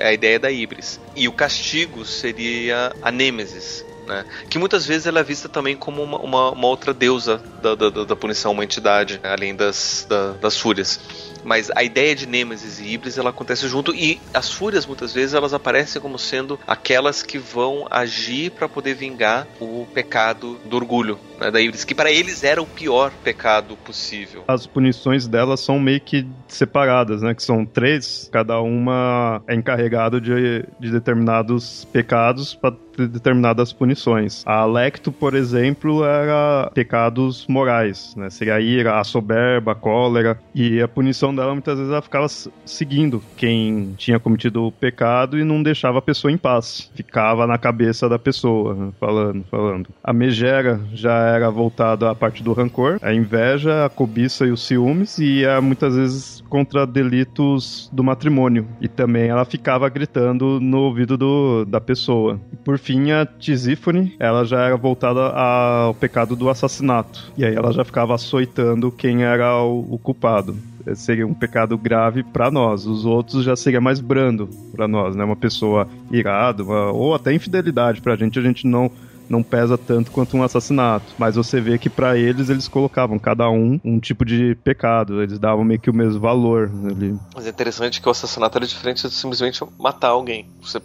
é 0.00 0.06
a 0.08 0.12
ideia 0.12 0.38
da 0.38 0.50
Ibris. 0.50 1.00
E 1.16 1.26
o 1.28 1.32
castigo 1.32 2.04
seria 2.04 2.92
a 3.02 3.10
Nêmesis. 3.10 3.84
Né? 4.06 4.24
Que 4.48 4.58
muitas 4.58 4.86
vezes 4.86 5.06
ela 5.06 5.20
é 5.20 5.22
vista 5.22 5.48
também 5.48 5.76
como 5.76 6.02
uma, 6.02 6.18
uma, 6.18 6.50
uma 6.50 6.66
outra 6.66 6.92
deusa 6.92 7.40
da, 7.62 7.74
da, 7.74 7.90
da, 7.90 8.16
punição, 8.16 8.52
uma 8.52 8.64
entidade, 8.64 9.20
além 9.22 9.54
das, 9.54 10.06
da, 10.08 10.32
das 10.32 10.56
fúrias. 10.56 11.00
Mas 11.44 11.70
a 11.74 11.82
ideia 11.82 12.14
de 12.14 12.26
Nêmesis 12.26 12.78
e 12.78 12.88
Ibris 12.88 13.18
ela 13.18 13.30
acontece 13.30 13.68
junto 13.68 13.94
e 13.94 14.20
as 14.32 14.50
fúrias 14.50 14.86
muitas 14.86 15.12
vezes 15.12 15.34
elas 15.34 15.54
aparecem 15.54 16.00
como 16.00 16.18
sendo 16.18 16.58
aquelas 16.66 17.22
que 17.22 17.38
vão 17.38 17.86
agir 17.90 18.50
para 18.50 18.68
poder 18.68 18.94
vingar 18.94 19.46
o 19.60 19.86
pecado 19.92 20.58
do 20.64 20.76
orgulho 20.76 21.18
né, 21.42 21.50
da 21.50 21.60
Ibris, 21.60 21.84
que 21.84 21.94
para 21.94 22.10
eles 22.10 22.44
era 22.44 22.62
o 22.62 22.66
pior 22.66 23.10
pecado 23.24 23.76
possível. 23.76 24.44
As 24.46 24.66
punições 24.66 25.26
delas 25.26 25.60
são 25.60 25.78
meio 25.78 26.00
que 26.00 26.26
separadas, 26.46 27.22
né? 27.22 27.34
Que 27.34 27.42
são 27.42 27.64
três, 27.64 28.28
cada 28.32 28.60
uma 28.60 29.42
é 29.46 29.54
encarregado 29.54 30.20
de, 30.20 30.64
de 30.78 30.90
determinados 30.90 31.84
pecados 31.86 32.54
para 32.54 32.74
determinadas 32.96 33.72
punições. 33.72 34.42
A 34.46 34.64
Lecto, 34.64 35.10
por 35.10 35.34
exemplo, 35.34 36.04
era 36.04 36.70
pecados 36.74 37.46
morais, 37.48 38.14
né? 38.16 38.30
Seria 38.30 38.56
a 38.56 38.60
ira, 38.60 39.00
a 39.00 39.04
soberba, 39.04 39.72
a 39.72 39.74
cólera, 39.74 40.38
e 40.54 40.80
a 40.80 40.88
punição 40.88 41.34
dela 41.34 41.52
muitas 41.52 41.78
vezes 41.78 41.90
ela 41.90 42.02
ficava 42.02 42.26
seguindo 42.64 43.22
quem 43.36 43.94
tinha 43.96 44.18
cometido 44.18 44.64
o 44.64 44.72
pecado 44.72 45.38
e 45.38 45.44
não 45.44 45.62
deixava 45.62 45.98
a 45.98 46.02
pessoa 46.02 46.30
em 46.30 46.36
paz. 46.36 46.90
Ficava 46.94 47.46
na 47.46 47.58
cabeça 47.58 48.08
da 48.08 48.18
pessoa, 48.18 48.74
né? 48.74 48.92
falando, 49.00 49.44
falando. 49.50 49.88
A 50.02 50.12
Megera 50.12 50.80
já 50.92 51.31
era 51.32 51.50
voltada 51.50 52.10
à 52.10 52.14
parte 52.14 52.42
do 52.42 52.52
rancor, 52.52 52.98
a 53.02 53.12
inveja, 53.12 53.84
a 53.84 53.88
cobiça 53.88 54.46
e 54.46 54.50
os 54.50 54.66
ciúmes, 54.66 55.18
e 55.18 55.44
é 55.44 55.60
muitas 55.60 55.96
vezes 55.96 56.42
contra 56.48 56.86
delitos 56.86 57.90
do 57.92 58.04
matrimônio. 58.04 58.66
E 58.80 58.88
também 58.88 59.28
ela 59.28 59.44
ficava 59.44 59.88
gritando 59.88 60.60
no 60.60 60.78
ouvido 60.78 61.16
do, 61.16 61.64
da 61.64 61.80
pessoa. 61.80 62.40
E 62.52 62.56
por 62.56 62.78
fim, 62.78 63.10
a 63.10 63.24
Tisífone, 63.24 64.14
ela 64.18 64.44
já 64.44 64.62
era 64.62 64.76
voltada 64.76 65.28
ao 65.28 65.94
pecado 65.94 66.36
do 66.36 66.48
assassinato. 66.48 67.32
E 67.36 67.44
aí 67.44 67.54
ela 67.54 67.72
já 67.72 67.84
ficava 67.84 68.14
açoitando 68.14 68.92
quem 68.92 69.24
era 69.24 69.56
o, 69.62 69.94
o 69.94 69.98
culpado 69.98 70.56
seria 70.94 71.26
um 71.26 71.34
pecado 71.34 71.78
grave 71.78 72.22
para 72.22 72.50
nós. 72.50 72.86
Os 72.86 73.04
outros 73.04 73.44
já 73.44 73.54
seria 73.54 73.80
mais 73.80 74.00
brando 74.00 74.48
para 74.72 74.88
nós, 74.88 75.14
né? 75.14 75.24
Uma 75.24 75.36
pessoa 75.36 75.88
irada, 76.10 76.64
ou 76.64 77.14
até 77.14 77.32
infidelidade 77.32 78.00
pra 78.00 78.16
gente, 78.16 78.38
a 78.38 78.42
gente 78.42 78.66
não 78.66 78.90
não 79.32 79.42
pesa 79.42 79.78
tanto 79.78 80.10
quanto 80.10 80.36
um 80.36 80.42
assassinato. 80.42 81.14
Mas 81.18 81.34
você 81.34 81.60
vê 81.60 81.78
que 81.78 81.88
para 81.88 82.16
eles 82.16 82.50
eles 82.50 82.68
colocavam 82.68 83.18
cada 83.18 83.48
um 83.50 83.80
um 83.82 83.98
tipo 83.98 84.24
de 84.24 84.54
pecado, 84.62 85.22
eles 85.22 85.38
davam 85.38 85.64
meio 85.64 85.80
que 85.80 85.90
o 85.90 85.94
mesmo 85.94 86.20
valor 86.20 86.70
ali. 86.90 87.18
Mas 87.34 87.46
é 87.46 87.50
interessante 87.50 88.00
que 88.00 88.06
o 88.06 88.10
assassinato 88.10 88.58
era 88.58 88.66
diferente 88.66 89.08
de 89.08 89.14
simplesmente 89.14 89.64
matar 89.78 90.08
alguém. 90.08 90.46
Você 90.60 90.80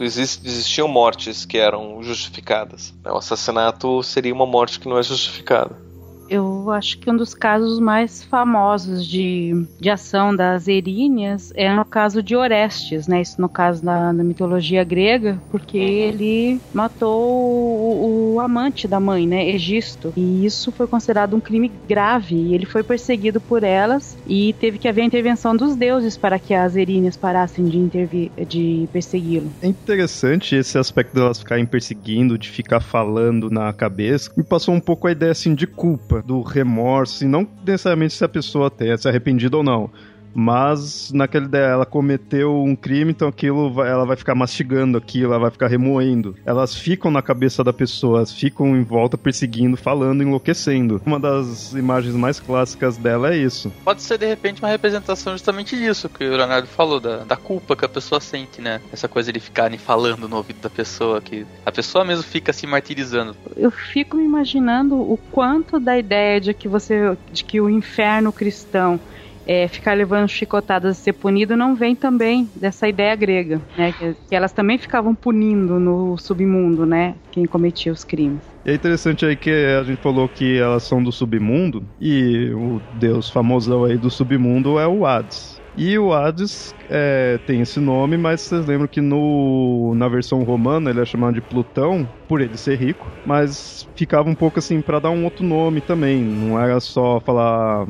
existiam 0.00 0.86
mortes 0.86 1.44
que 1.44 1.58
eram 1.58 2.00
justificadas. 2.02 2.94
O 3.04 3.16
assassinato 3.16 4.00
seria 4.04 4.32
uma 4.32 4.46
morte 4.46 4.78
que 4.78 4.88
não 4.88 4.96
é 4.96 5.02
justificada 5.02 5.87
eu 6.28 6.70
acho 6.70 6.98
que 6.98 7.10
um 7.10 7.16
dos 7.16 7.34
casos 7.34 7.80
mais 7.80 8.22
famosos 8.22 9.06
de, 9.06 9.66
de 9.80 9.90
ação 9.90 10.34
das 10.34 10.68
eríneas 10.68 11.52
é 11.54 11.72
no 11.74 11.84
caso 11.84 12.22
de 12.22 12.36
Orestes, 12.36 13.06
né? 13.06 13.22
Isso 13.22 13.40
no 13.40 13.48
caso 13.48 13.84
da, 13.84 14.12
da 14.12 14.24
mitologia 14.24 14.84
grega, 14.84 15.40
porque 15.50 15.78
ele 15.78 16.60
matou 16.72 17.20
o, 17.20 18.34
o, 18.34 18.40
amante 18.40 18.86
da 18.86 19.00
mãe, 19.00 19.26
né? 19.26 19.48
Egisto. 19.48 20.12
E 20.16 20.44
isso 20.44 20.70
foi 20.70 20.86
considerado 20.86 21.34
um 21.34 21.40
crime 21.40 21.70
grave. 21.88 22.34
E 22.34 22.54
ele 22.54 22.66
foi 22.66 22.82
perseguido 22.82 23.40
por 23.40 23.62
elas 23.62 24.16
e 24.26 24.52
teve 24.54 24.78
que 24.78 24.88
haver 24.88 25.02
a 25.02 25.06
intervenção 25.06 25.56
dos 25.56 25.74
deuses 25.76 26.16
para 26.16 26.38
que 26.38 26.54
as 26.54 26.76
eríneas 26.76 27.16
parassem 27.16 27.64
de, 27.66 27.78
intervir, 27.78 28.30
de 28.46 28.88
persegui-lo. 28.92 29.50
É 29.62 29.66
interessante 29.66 30.54
esse 30.54 30.76
aspecto 30.78 31.14
delas 31.14 31.38
ficarem 31.38 31.66
perseguindo, 31.66 32.38
de 32.38 32.48
ficar 32.48 32.80
falando 32.80 33.50
na 33.50 33.72
cabeça. 33.72 34.30
Me 34.36 34.44
passou 34.44 34.74
um 34.74 34.80
pouco 34.80 35.06
a 35.06 35.12
ideia 35.12 35.32
assim 35.32 35.54
de 35.54 35.66
culpa 35.66 36.17
do 36.22 36.42
remorso, 36.42 37.24
e 37.24 37.28
não 37.28 37.46
necessariamente 37.64 38.14
se 38.14 38.24
a 38.24 38.28
pessoa 38.28 38.70
tenha 38.70 38.96
se 38.96 39.08
arrependido 39.08 39.58
ou 39.58 39.62
não, 39.62 39.90
mas 40.34 41.10
naquela 41.12 41.46
ideia 41.46 41.66
ela 41.66 41.86
cometeu 41.86 42.62
um 42.62 42.76
crime, 42.76 43.10
então 43.10 43.28
aquilo 43.28 43.72
vai, 43.72 43.90
ela 43.90 44.04
vai 44.04 44.16
ficar 44.16 44.34
mastigando 44.34 44.98
aquilo, 44.98 45.32
ela 45.32 45.42
vai 45.42 45.50
ficar 45.50 45.68
remoendo. 45.68 46.34
Elas 46.44 46.74
ficam 46.74 47.10
na 47.10 47.22
cabeça 47.22 47.64
da 47.64 47.72
pessoa, 47.72 48.24
ficam 48.26 48.76
em 48.76 48.82
volta 48.82 49.18
perseguindo, 49.18 49.76
falando, 49.76 50.22
enlouquecendo. 50.22 51.00
Uma 51.04 51.18
das 51.18 51.72
imagens 51.72 52.14
mais 52.14 52.40
clássicas 52.40 52.96
dela 52.96 53.32
é 53.32 53.36
isso. 53.36 53.72
Pode 53.84 54.02
ser 54.02 54.18
de 54.18 54.26
repente 54.26 54.60
uma 54.62 54.68
representação 54.68 55.32
justamente 55.32 55.76
disso 55.76 56.08
que 56.08 56.24
o 56.24 56.36
Leonardo 56.36 56.66
falou, 56.66 57.00
da, 57.00 57.18
da 57.24 57.36
culpa 57.36 57.76
que 57.76 57.84
a 57.84 57.88
pessoa 57.88 58.20
sente, 58.20 58.60
né? 58.60 58.80
Essa 58.92 59.08
coisa 59.08 59.32
de 59.32 59.40
ficarem 59.40 59.78
falando 59.78 60.28
no 60.28 60.36
ouvido 60.36 60.60
da 60.60 60.70
pessoa, 60.70 61.20
que 61.20 61.46
a 61.64 61.72
pessoa 61.72 62.04
mesmo 62.04 62.24
fica 62.24 62.52
se 62.52 62.66
martirizando. 62.66 63.36
Eu 63.56 63.70
fico 63.70 64.16
me 64.16 64.24
imaginando 64.24 64.94
o 64.94 65.18
quanto 65.30 65.80
da 65.80 65.98
ideia 65.98 66.40
de 66.40 66.54
que 66.54 66.68
você 66.68 67.16
de 67.32 67.44
que 67.44 67.60
o 67.60 67.68
inferno 67.68 68.32
cristão 68.32 69.00
é, 69.48 69.66
ficar 69.66 69.94
levando 69.94 70.28
chicotadas 70.28 70.98
e 70.98 71.00
ser 71.00 71.14
punido 71.14 71.56
não 71.56 71.74
vem 71.74 71.96
também 71.96 72.50
dessa 72.54 72.86
ideia 72.86 73.16
grega, 73.16 73.62
né? 73.74 73.90
Que, 73.92 74.14
que, 74.28 74.34
elas 74.36 74.52
também 74.52 74.76
ficavam 74.76 75.14
punindo 75.14 75.80
no 75.80 76.18
submundo, 76.18 76.84
né? 76.84 77.14
Quem 77.32 77.46
cometia 77.46 77.90
os 77.90 78.04
crimes. 78.04 78.42
é 78.62 78.74
interessante 78.74 79.24
aí 79.24 79.34
que 79.34 79.50
a 79.50 79.82
gente 79.82 80.02
falou 80.02 80.28
que 80.28 80.58
elas 80.58 80.82
são 80.82 81.02
do 81.02 81.10
submundo 81.10 81.82
e 81.98 82.52
o 82.52 82.82
deus 82.92 83.30
famosão 83.30 83.84
aí 83.84 83.96
do 83.96 84.10
submundo 84.10 84.78
é 84.78 84.86
o 84.86 85.06
Hades. 85.06 85.57
E 85.80 85.96
o 85.96 86.12
Hades 86.12 86.74
é, 86.90 87.38
tem 87.46 87.60
esse 87.60 87.78
nome, 87.78 88.16
mas 88.16 88.40
vocês 88.40 88.66
lembram 88.66 88.88
que 88.88 89.00
no, 89.00 89.94
na 89.94 90.08
versão 90.08 90.42
romana 90.42 90.90
ele 90.90 91.00
é 91.00 91.04
chamado 91.04 91.34
de 91.34 91.40
Plutão, 91.40 92.04
por 92.26 92.40
ele 92.40 92.56
ser 92.58 92.74
rico, 92.74 93.08
mas 93.24 93.88
ficava 93.94 94.28
um 94.28 94.34
pouco 94.34 94.58
assim 94.58 94.80
para 94.80 94.98
dar 94.98 95.10
um 95.10 95.22
outro 95.22 95.46
nome 95.46 95.80
também. 95.80 96.20
Não 96.20 96.60
era 96.60 96.80
só 96.80 97.20
falar. 97.20 97.86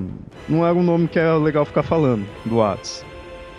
Não 0.46 0.66
era 0.66 0.74
um 0.74 0.82
nome 0.82 1.08
que 1.08 1.18
era 1.18 1.38
legal 1.38 1.64
ficar 1.64 1.82
falando 1.82 2.26
do 2.44 2.60
Hades. 2.60 3.02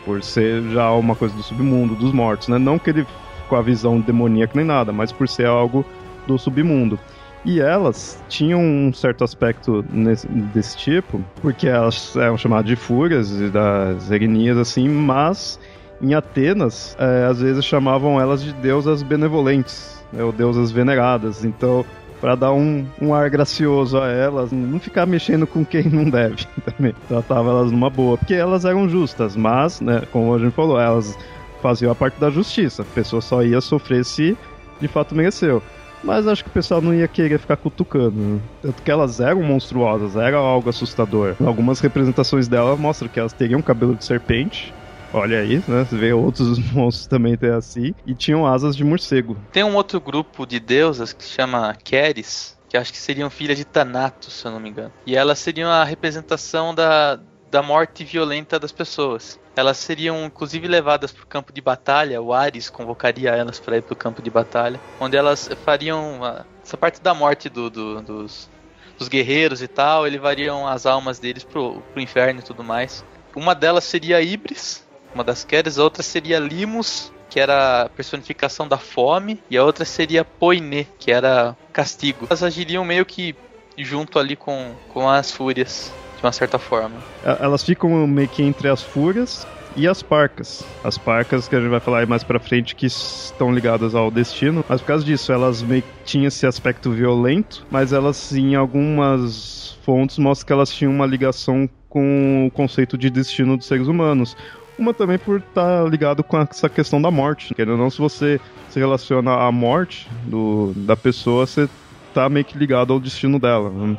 Por 0.05 0.21
ser 0.21 0.61
já 0.69 0.91
uma 0.91 1.15
coisa 1.15 1.35
do 1.35 1.41
submundo, 1.41 1.95
dos 1.95 2.13
mortos, 2.13 2.49
né? 2.49 2.59
Não 2.59 2.77
que 2.77 2.91
ele 2.91 3.07
com 3.47 3.55
a 3.55 3.63
visão 3.63 3.99
demoníaca 3.99 4.53
nem 4.55 4.63
nada, 4.63 4.93
mas 4.93 5.11
por 5.11 5.27
ser 5.27 5.47
algo 5.47 5.83
do 6.27 6.37
submundo. 6.37 6.99
E 7.45 7.61
elas 7.61 8.21
tinham 8.27 8.61
um 8.61 8.93
certo 8.93 9.23
aspecto 9.23 9.85
nesse, 9.89 10.27
desse 10.27 10.77
tipo, 10.77 11.23
porque 11.41 11.67
elas 11.67 12.15
eram 12.15 12.37
chamadas 12.37 12.65
de 12.65 12.75
fúrias 12.75 13.31
e 13.31 13.49
das 13.49 14.11
erinias, 14.11 14.57
assim, 14.57 14.89
mas 14.89 15.59
em 16.01 16.13
Atenas, 16.13 16.95
é, 16.99 17.25
às 17.25 17.41
vezes 17.41 17.63
chamavam 17.65 18.19
elas 18.19 18.43
de 18.43 18.53
deusas 18.53 19.03
benevolentes, 19.03 20.01
né, 20.11 20.23
ou 20.23 20.31
deusas 20.31 20.71
veneradas. 20.71 21.43
Então, 21.45 21.85
para 22.19 22.35
dar 22.35 22.51
um, 22.51 22.85
um 23.01 23.13
ar 23.13 23.29
gracioso 23.29 23.97
a 23.97 24.09
elas, 24.09 24.51
não 24.51 24.79
ficar 24.79 25.05
mexendo 25.05 25.47
com 25.47 25.65
quem 25.65 25.83
não 25.83 26.09
deve 26.09 26.45
também. 26.65 26.93
Tratava 27.07 27.49
elas 27.49 27.71
numa 27.71 27.89
boa, 27.89 28.17
porque 28.17 28.33
elas 28.33 28.65
eram 28.65 28.89
justas, 28.89 29.35
mas, 29.35 29.79
né, 29.79 30.03
como 30.11 30.33
a 30.33 30.39
gente 30.39 30.53
falou, 30.53 30.79
elas 30.79 31.17
faziam 31.61 31.91
a 31.91 31.95
parte 31.95 32.19
da 32.19 32.29
justiça. 32.29 32.81
A 32.81 32.85
pessoa 32.85 33.21
só 33.21 33.43
ia 33.43 33.61
sofrer 33.61 34.03
se 34.03 34.37
de 34.79 34.87
fato 34.87 35.15
mereceu. 35.15 35.61
Mas 36.03 36.27
acho 36.27 36.43
que 36.43 36.49
o 36.49 36.53
pessoal 36.53 36.81
não 36.81 36.93
ia 36.93 37.07
querer 37.07 37.39
ficar 37.39 37.57
cutucando. 37.57 38.19
Né? 38.19 38.39
Tanto 38.61 38.81
que 38.81 38.91
elas 38.91 39.19
eram 39.19 39.43
monstruosas, 39.43 40.15
era 40.15 40.37
algo 40.37 40.69
assustador. 40.69 41.35
Algumas 41.45 41.79
representações 41.79 42.47
dela 42.47 42.75
mostram 42.75 43.09
que 43.09 43.19
elas 43.19 43.33
teriam 43.33 43.61
cabelo 43.61 43.95
de 43.95 44.05
serpente. 44.05 44.73
Olha 45.13 45.39
aí, 45.39 45.55
né? 45.67 45.85
Você 45.85 45.97
vê 45.97 46.13
outros 46.13 46.59
monstros 46.71 47.07
também 47.07 47.35
ter 47.35 47.53
assim. 47.53 47.93
E 48.05 48.13
tinham 48.13 48.45
asas 48.45 48.75
de 48.75 48.83
morcego. 48.83 49.37
Tem 49.51 49.63
um 49.63 49.75
outro 49.75 49.99
grupo 49.99 50.45
de 50.45 50.59
deusas 50.59 51.11
que 51.11 51.23
se 51.23 51.31
chama 51.31 51.75
Keres, 51.83 52.57
que 52.69 52.77
acho 52.77 52.91
que 52.91 52.97
seriam 52.97 53.29
filhas 53.29 53.57
de 53.57 53.65
Thanatos, 53.65 54.33
se 54.33 54.45
eu 54.45 54.51
não 54.51 54.59
me 54.59 54.69
engano. 54.69 54.91
E 55.05 55.15
elas 55.15 55.39
seriam 55.39 55.71
a 55.71 55.83
representação 55.83 56.75
da, 56.75 57.19
da 57.49 57.61
morte 57.61 58.03
violenta 58.03 58.59
das 58.59 58.71
pessoas. 58.71 59.39
Elas 59.55 59.77
seriam 59.77 60.25
inclusive 60.25 60.67
levadas 60.67 61.11
para 61.11 61.23
o 61.23 61.27
campo 61.27 61.51
de 61.51 61.61
batalha, 61.61 62.21
o 62.21 62.33
Ares 62.33 62.69
convocaria 62.69 63.31
elas 63.31 63.59
para 63.59 63.77
ir 63.77 63.81
para 63.81 63.93
o 63.93 63.97
campo 63.97 64.21
de 64.21 64.29
batalha, 64.29 64.79
onde 64.99 65.17
elas 65.17 65.49
fariam 65.65 66.23
a, 66.23 66.45
essa 66.63 66.77
parte 66.77 67.01
da 67.01 67.13
morte 67.13 67.49
do, 67.49 67.69
do, 67.69 68.01
dos, 68.01 68.49
dos 68.97 69.07
guerreiros 69.07 69.61
e 69.61 69.67
tal, 69.67 70.03
levariam 70.03 70.67
as 70.67 70.85
almas 70.85 71.19
deles 71.19 71.43
pro, 71.43 71.81
pro 71.93 72.01
inferno 72.01 72.39
e 72.39 72.43
tudo 72.43 72.63
mais. 72.63 73.03
Uma 73.35 73.53
delas 73.53 73.83
seria 73.83 74.21
Ibris, 74.21 74.87
uma 75.13 75.23
das 75.23 75.43
Keres, 75.43 75.77
a 75.77 75.83
outra 75.83 76.03
seria 76.03 76.39
Limos, 76.39 77.11
que 77.29 77.39
era 77.39 77.83
a 77.83 77.89
personificação 77.89 78.67
da 78.67 78.77
fome, 78.77 79.41
e 79.49 79.57
a 79.57 79.63
outra 79.63 79.85
seria 79.85 80.25
Poiné, 80.25 80.87
que 80.97 81.11
era 81.11 81.55
castigo. 81.71 82.25
Elas 82.29 82.43
agiriam 82.43 82.83
meio 82.83 83.05
que 83.05 83.35
junto 83.77 84.19
ali 84.19 84.35
com, 84.35 84.75
com 84.89 85.09
as 85.09 85.31
fúrias 85.31 85.91
de 86.19 86.25
uma 86.25 86.31
certa 86.31 86.59
forma. 86.59 86.95
Elas 87.23 87.63
ficam 87.63 88.05
meio 88.05 88.27
que 88.27 88.43
entre 88.43 88.67
as 88.67 88.83
fúrias 88.83 89.47
e 89.75 89.87
as 89.87 90.03
parcas. 90.03 90.65
As 90.83 90.97
parcas 90.97 91.47
que 91.47 91.55
a 91.55 91.59
gente 91.59 91.69
vai 91.69 91.79
falar 91.79 92.05
mais 92.05 92.23
pra 92.23 92.39
frente 92.39 92.75
que 92.75 92.85
estão 92.85 93.53
ligadas 93.53 93.95
ao 93.95 94.11
destino, 94.11 94.63
mas 94.67 94.81
por 94.81 94.87
causa 94.87 95.05
disso 95.05 95.31
elas 95.31 95.61
meio 95.61 95.81
que 95.81 95.89
tinham 96.05 96.27
esse 96.27 96.45
aspecto 96.45 96.91
violento, 96.91 97.65
mas 97.71 97.93
elas 97.93 98.33
em 98.33 98.55
algumas 98.55 99.77
fontes 99.83 100.17
mostram 100.17 100.47
que 100.47 100.53
elas 100.53 100.71
tinham 100.71 100.91
uma 100.91 101.05
ligação 101.05 101.69
com 101.87 102.47
o 102.47 102.51
conceito 102.51 102.97
de 102.97 103.09
destino 103.09 103.57
dos 103.57 103.65
seres 103.65 103.87
humanos. 103.87 104.35
Uma 104.77 104.93
também 104.93 105.17
por 105.17 105.39
estar 105.39 105.83
tá 105.83 105.89
ligado 105.89 106.23
com 106.23 106.39
essa 106.39 106.69
questão 106.69 107.01
da 107.01 107.11
morte. 107.11 107.53
Querendo 107.53 107.73
ou 107.73 107.77
não, 107.77 107.89
se 107.89 107.97
você 107.97 108.39
se 108.69 108.79
relaciona 108.79 109.33
à 109.33 109.51
morte 109.51 110.07
do, 110.23 110.73
da 110.75 110.95
pessoa, 110.95 111.45
você 111.45 111.67
tá 112.13 112.29
meio 112.29 112.45
que 112.45 112.57
ligado 112.57 112.93
ao 112.93 112.99
destino 112.99 113.39
dela. 113.39 113.69
Né? 113.69 113.97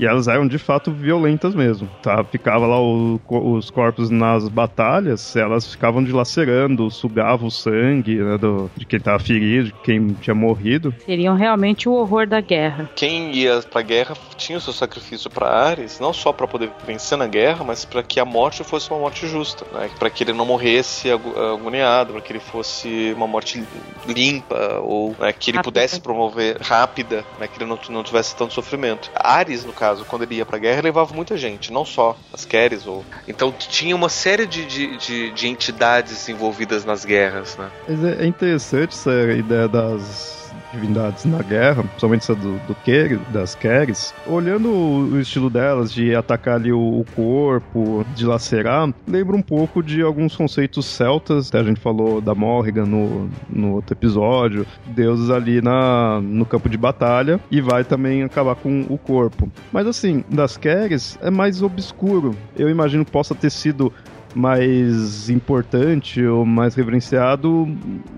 E 0.00 0.06
elas 0.06 0.28
eram 0.28 0.48
de 0.48 0.56
fato 0.56 0.90
violentas 0.90 1.54
mesmo. 1.54 1.86
Tá? 2.02 2.24
Ficava 2.24 2.66
lá 2.66 2.80
o, 2.80 3.20
os 3.28 3.68
corpos 3.68 4.08
nas 4.08 4.48
batalhas, 4.48 5.36
elas 5.36 5.70
ficavam 5.70 6.02
dilacerando, 6.02 6.90
sugavam 6.90 7.48
o 7.48 7.50
sangue 7.50 8.16
né, 8.16 8.38
do, 8.38 8.70
de 8.74 8.86
quem 8.86 8.98
estava 8.98 9.18
ferido, 9.18 9.66
de 9.66 9.74
quem 9.84 10.08
tinha 10.14 10.34
morrido. 10.34 10.94
Seriam 11.04 11.36
realmente 11.36 11.86
o 11.86 11.92
horror 11.92 12.26
da 12.26 12.40
guerra. 12.40 12.88
Quem 12.96 13.34
ia 13.34 13.60
pra 13.70 13.82
guerra 13.82 14.16
tinha 14.38 14.56
o 14.56 14.60
seu 14.60 14.72
sacrifício 14.72 15.28
para 15.28 15.50
Ares, 15.50 16.00
não 16.00 16.14
só 16.14 16.32
para 16.32 16.48
poder 16.48 16.70
vencer 16.86 17.18
na 17.18 17.26
guerra, 17.26 17.62
mas 17.62 17.84
para 17.84 18.02
que 18.02 18.18
a 18.18 18.24
morte 18.24 18.64
fosse 18.64 18.90
uma 18.90 19.00
morte 19.00 19.26
justa, 19.26 19.66
né? 19.70 19.90
para 19.98 20.08
que 20.08 20.24
ele 20.24 20.32
não 20.32 20.46
morresse 20.46 21.10
agoniado, 21.10 22.14
para 22.14 22.22
que 22.22 22.32
ele 22.32 22.40
fosse 22.40 23.12
uma 23.14 23.26
morte 23.26 23.62
limpa, 24.08 24.80
ou 24.82 25.14
né, 25.18 25.30
que 25.30 25.50
ele 25.50 25.58
rápida. 25.58 25.62
pudesse 25.62 26.00
promover 26.00 26.56
rápida, 26.58 27.22
né, 27.38 27.46
que 27.46 27.62
ele 27.62 27.68
não, 27.68 27.78
não 27.90 28.02
tivesse 28.02 28.34
tanto 28.34 28.54
sofrimento. 28.54 29.10
Ares, 29.14 29.64
no 29.64 29.74
caso, 29.74 29.89
caso, 29.90 30.04
quando 30.04 30.22
ele 30.22 30.36
ia 30.36 30.46
pra 30.46 30.58
guerra, 30.58 30.82
levava 30.82 31.14
muita 31.14 31.36
gente, 31.36 31.72
não 31.72 31.84
só 31.84 32.16
as 32.32 32.44
Keres 32.44 32.86
ou. 32.86 33.04
Então 33.26 33.52
tinha 33.52 33.94
uma 33.94 34.08
série 34.08 34.46
de, 34.46 34.64
de, 34.64 34.96
de, 34.96 35.30
de 35.32 35.48
entidades 35.48 36.28
envolvidas 36.28 36.84
nas 36.84 37.04
guerras, 37.04 37.56
né? 37.56 37.70
Mas 37.88 38.04
é, 38.04 38.24
é 38.24 38.26
interessante 38.26 38.94
essa 38.94 39.10
ideia 39.32 39.68
das 39.68 40.39
divindades 40.72 41.24
na 41.24 41.42
guerra, 41.42 41.82
principalmente 41.82 42.22
essa 42.22 42.34
do, 42.34 42.58
do 42.66 42.74
Ker, 42.84 43.18
das 43.30 43.54
Keres, 43.54 44.14
olhando 44.26 44.68
o, 44.68 45.12
o, 45.12 45.20
estilo 45.20 45.50
delas 45.50 45.92
de 45.92 46.14
atacar 46.14 46.56
ali 46.56 46.72
o, 46.72 46.78
o, 46.78 47.04
corpo, 47.14 48.04
de 48.14 48.24
lacerar, 48.24 48.92
lembra 49.06 49.36
um 49.36 49.42
pouco 49.42 49.82
de 49.82 50.02
alguns 50.02 50.36
conceitos 50.36 50.86
celtas, 50.86 51.48
até 51.48 51.60
a 51.60 51.64
gente 51.64 51.80
falou 51.80 52.20
da 52.20 52.34
Morrigan 52.34 52.86
no, 52.86 53.28
no 53.48 53.74
outro 53.74 53.94
episódio, 53.94 54.66
deuses 54.86 55.30
ali 55.30 55.60
na, 55.60 56.20
no 56.20 56.44
campo 56.44 56.68
de 56.68 56.76
batalha, 56.76 57.40
e 57.50 57.60
vai 57.60 57.84
também 57.84 58.22
acabar 58.22 58.54
com 58.54 58.86
o 58.88 58.96
corpo. 58.98 59.50
Mas 59.72 59.86
assim, 59.86 60.24
das 60.28 60.56
Keres 60.56 61.18
é 61.22 61.30
mais 61.30 61.62
obscuro. 61.62 62.36
Eu 62.56 62.68
imagino 62.68 63.04
que 63.04 63.10
possa 63.10 63.34
ter 63.34 63.50
sido 63.50 63.92
mais 64.34 65.28
importante 65.28 66.24
ou 66.24 66.44
mais 66.44 66.74
reverenciado 66.74 67.68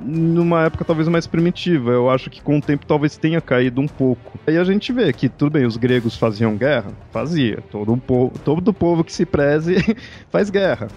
numa 0.04 0.64
época 0.64 0.84
talvez 0.84 1.08
mais 1.08 1.26
primitiva. 1.26 1.90
Eu 1.90 2.10
acho 2.10 2.30
que 2.30 2.42
com 2.42 2.58
o 2.58 2.60
tempo 2.60 2.86
talvez 2.86 3.16
tenha 3.16 3.40
caído 3.40 3.80
um 3.80 3.88
pouco. 3.88 4.38
Aí 4.46 4.58
a 4.58 4.64
gente 4.64 4.92
vê 4.92 5.12
que, 5.12 5.28
tudo 5.28 5.52
bem, 5.52 5.64
os 5.64 5.76
gregos 5.76 6.16
faziam 6.16 6.56
guerra? 6.56 6.92
Fazia. 7.10 7.62
Todo, 7.70 7.92
um 7.92 7.98
povo, 7.98 8.32
todo 8.44 8.72
povo 8.72 9.04
que 9.04 9.12
se 9.12 9.24
preze 9.24 9.76
faz 10.30 10.50
guerra. 10.50 10.88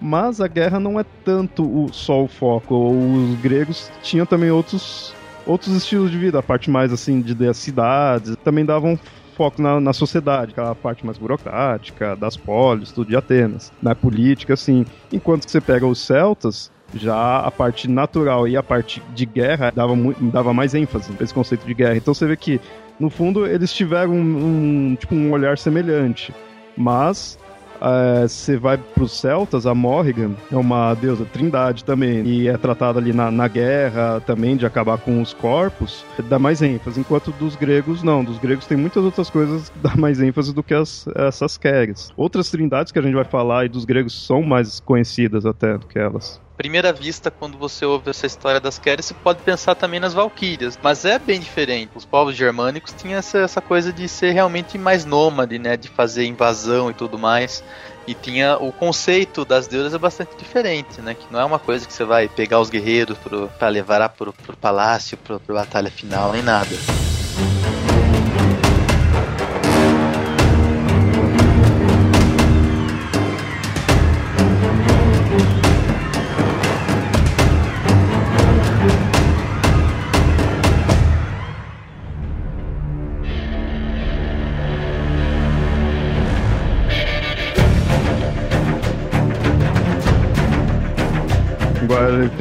Mas 0.00 0.40
a 0.40 0.48
guerra 0.48 0.80
não 0.80 0.98
é 0.98 1.04
tanto 1.24 1.62
o, 1.62 1.92
só 1.92 2.24
o 2.24 2.28
foco. 2.28 2.90
Os 2.90 3.40
gregos 3.40 3.90
tinham 4.02 4.26
também 4.26 4.50
outros, 4.50 5.14
outros 5.46 5.74
estilos 5.76 6.10
de 6.10 6.18
vida. 6.18 6.38
A 6.38 6.42
parte 6.42 6.68
mais 6.68 6.92
assim 6.92 7.20
de 7.20 7.34
das 7.34 7.56
cidades 7.56 8.36
também 8.42 8.64
davam 8.64 8.98
foco 9.36 9.60
na, 9.60 9.80
na 9.80 9.92
sociedade, 9.92 10.52
aquela 10.52 10.74
parte 10.74 11.04
mais 11.04 11.18
burocrática, 11.18 12.14
das 12.16 12.36
polis, 12.36 12.92
tudo 12.92 13.08
de 13.08 13.16
Atenas. 13.16 13.72
Na 13.82 13.94
política, 13.94 14.54
assim. 14.54 14.84
Enquanto 15.12 15.44
que 15.44 15.50
você 15.50 15.60
pega 15.60 15.86
os 15.86 15.98
celtas, 15.98 16.70
já 16.94 17.40
a 17.40 17.50
parte 17.50 17.88
natural 17.88 18.46
e 18.46 18.56
a 18.56 18.62
parte 18.62 19.02
de 19.14 19.26
guerra 19.26 19.72
dava, 19.74 19.94
dava 20.32 20.52
mais 20.52 20.74
ênfase 20.74 21.12
nesse 21.18 21.32
conceito 21.32 21.66
de 21.66 21.74
guerra. 21.74 21.96
Então 21.96 22.14
você 22.14 22.26
vê 22.26 22.36
que, 22.36 22.60
no 22.98 23.08
fundo, 23.10 23.46
eles 23.46 23.72
tiveram 23.72 24.12
um, 24.12 24.90
um 24.90 24.96
tipo, 24.96 25.14
um 25.14 25.32
olhar 25.32 25.56
semelhante. 25.58 26.34
Mas 26.76 27.38
é, 27.82 28.28
você 28.28 28.56
vai 28.56 28.78
para 28.78 29.02
os 29.02 29.18
celtas, 29.18 29.66
a 29.66 29.74
Morrigan 29.74 30.32
é 30.50 30.56
uma 30.56 30.94
deusa 30.94 31.24
trindade 31.24 31.84
também, 31.84 32.24
e 32.24 32.48
é 32.48 32.56
tratada 32.56 32.98
ali 32.98 33.12
na, 33.12 33.30
na 33.30 33.48
guerra 33.48 34.20
também, 34.20 34.56
de 34.56 34.64
acabar 34.64 34.98
com 34.98 35.20
os 35.20 35.32
corpos, 35.32 36.04
dá 36.28 36.38
mais 36.38 36.62
ênfase, 36.62 37.00
enquanto 37.00 37.32
dos 37.32 37.56
gregos 37.56 38.02
não, 38.02 38.24
dos 38.24 38.38
gregos 38.38 38.66
tem 38.66 38.76
muitas 38.76 39.02
outras 39.04 39.28
coisas 39.28 39.68
que 39.68 39.78
dá 39.82 39.96
mais 39.96 40.20
ênfase 40.20 40.54
do 40.54 40.62
que 40.62 40.74
as, 40.74 41.06
essas 41.14 41.56
Keres. 41.56 42.10
Outras 42.16 42.50
trindades 42.50 42.92
que 42.92 42.98
a 42.98 43.02
gente 43.02 43.14
vai 43.14 43.24
falar 43.24 43.64
e 43.64 43.68
dos 43.68 43.84
gregos 43.84 44.26
são 44.26 44.42
mais 44.42 44.80
conhecidas 44.80 45.44
até 45.46 45.76
do 45.76 45.86
que 45.86 45.98
elas 45.98 46.40
primeira 46.62 46.92
vista, 46.92 47.28
quando 47.28 47.58
você 47.58 47.84
ouve 47.84 48.10
essa 48.10 48.24
história 48.24 48.60
das 48.60 48.78
Keres, 48.78 49.06
você 49.06 49.14
pode 49.14 49.42
pensar 49.42 49.74
também 49.74 49.98
nas 49.98 50.14
Valquírias, 50.14 50.78
mas 50.80 51.04
é 51.04 51.18
bem 51.18 51.40
diferente. 51.40 51.90
Os 51.96 52.04
povos 52.04 52.36
germânicos 52.36 52.94
tinham 52.96 53.18
essa, 53.18 53.38
essa 53.38 53.60
coisa 53.60 53.92
de 53.92 54.08
ser 54.08 54.30
realmente 54.30 54.78
mais 54.78 55.04
nômade, 55.04 55.58
né, 55.58 55.76
de 55.76 55.88
fazer 55.88 56.24
invasão 56.24 56.88
e 56.88 56.94
tudo 56.94 57.18
mais. 57.18 57.64
E 58.06 58.14
tinha 58.14 58.58
o 58.58 58.70
conceito 58.70 59.44
das 59.44 59.66
deusas 59.66 59.92
é 59.92 59.98
bastante 59.98 60.36
diferente, 60.36 61.00
né? 61.00 61.14
Que 61.14 61.32
não 61.32 61.40
é 61.40 61.44
uma 61.44 61.58
coisa 61.58 61.84
que 61.84 61.92
você 61.92 62.04
vai 62.04 62.28
pegar 62.28 62.60
os 62.60 62.70
guerreiros 62.70 63.18
para 63.58 63.68
levar 63.68 64.08
pro, 64.10 64.32
pro 64.32 64.56
palácio, 64.56 65.16
pro, 65.16 65.40
pro 65.40 65.54
batalha 65.56 65.90
final, 65.90 66.32
nem 66.32 66.42
nada. 66.42 67.11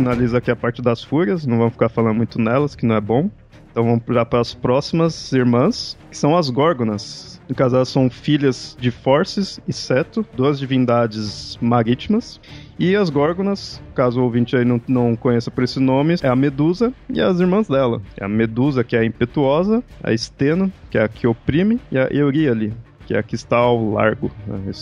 Finaliza 0.02 0.40
aqui 0.40 0.50
a 0.50 0.56
parte 0.56 0.82
das 0.82 1.04
fúrias, 1.04 1.46
não 1.46 1.60
vamos 1.60 1.74
ficar 1.74 1.90
falando 1.90 2.16
muito 2.16 2.42
nelas, 2.42 2.74
que 2.74 2.88
não 2.88 2.96
é 2.96 3.02
bom. 3.02 3.30
Então 3.72 3.86
vamos 3.86 4.04
para 4.04 4.42
as 4.42 4.54
próximas 4.54 5.32
irmãs, 5.32 5.98
que 6.10 6.18
são 6.18 6.36
as 6.36 6.50
Górgonas. 6.50 7.40
No 7.48 7.56
caso, 7.56 7.76
elas 7.76 7.90
são 7.90 8.10
filhas 8.10 8.76
de 8.80 8.92
Forces 8.92 9.60
e 9.68 9.72
Seto, 9.72 10.26
duas 10.36 10.60
divindades 10.60 11.58
marítimas. 11.62 12.42
E 12.80 12.96
as 12.96 13.10
Górgonas, 13.10 13.82
caso 13.94 14.20
o 14.20 14.24
ouvinte 14.24 14.56
aí 14.56 14.66
não, 14.66 14.82
não 14.88 15.16
conheça 15.16 15.52
por 15.52 15.64
esse 15.64 15.80
nome, 15.80 16.16
é 16.22 16.28
a 16.28 16.36
Medusa 16.36 16.92
e 17.10 17.22
as 17.22 17.40
irmãs 17.40 17.68
dela. 17.68 18.02
É 18.18 18.26
a 18.26 18.28
Medusa, 18.28 18.84
que 18.84 18.96
é 18.96 19.00
a 19.00 19.06
impetuosa, 19.06 19.84
a 20.04 20.12
Esteno, 20.12 20.72
que 20.90 20.98
é 20.98 21.04
a 21.04 21.08
que 21.08 21.28
oprime, 21.28 21.80
e 21.92 21.98
a 21.98 22.08
Euríale, 22.08 22.74
que 23.06 23.14
é 23.14 23.20
a 23.20 23.24
que 23.24 23.36
está 23.36 23.58
ao 23.58 23.92
largo. 23.92 24.32
Né? 24.48 24.60
É 24.68 24.74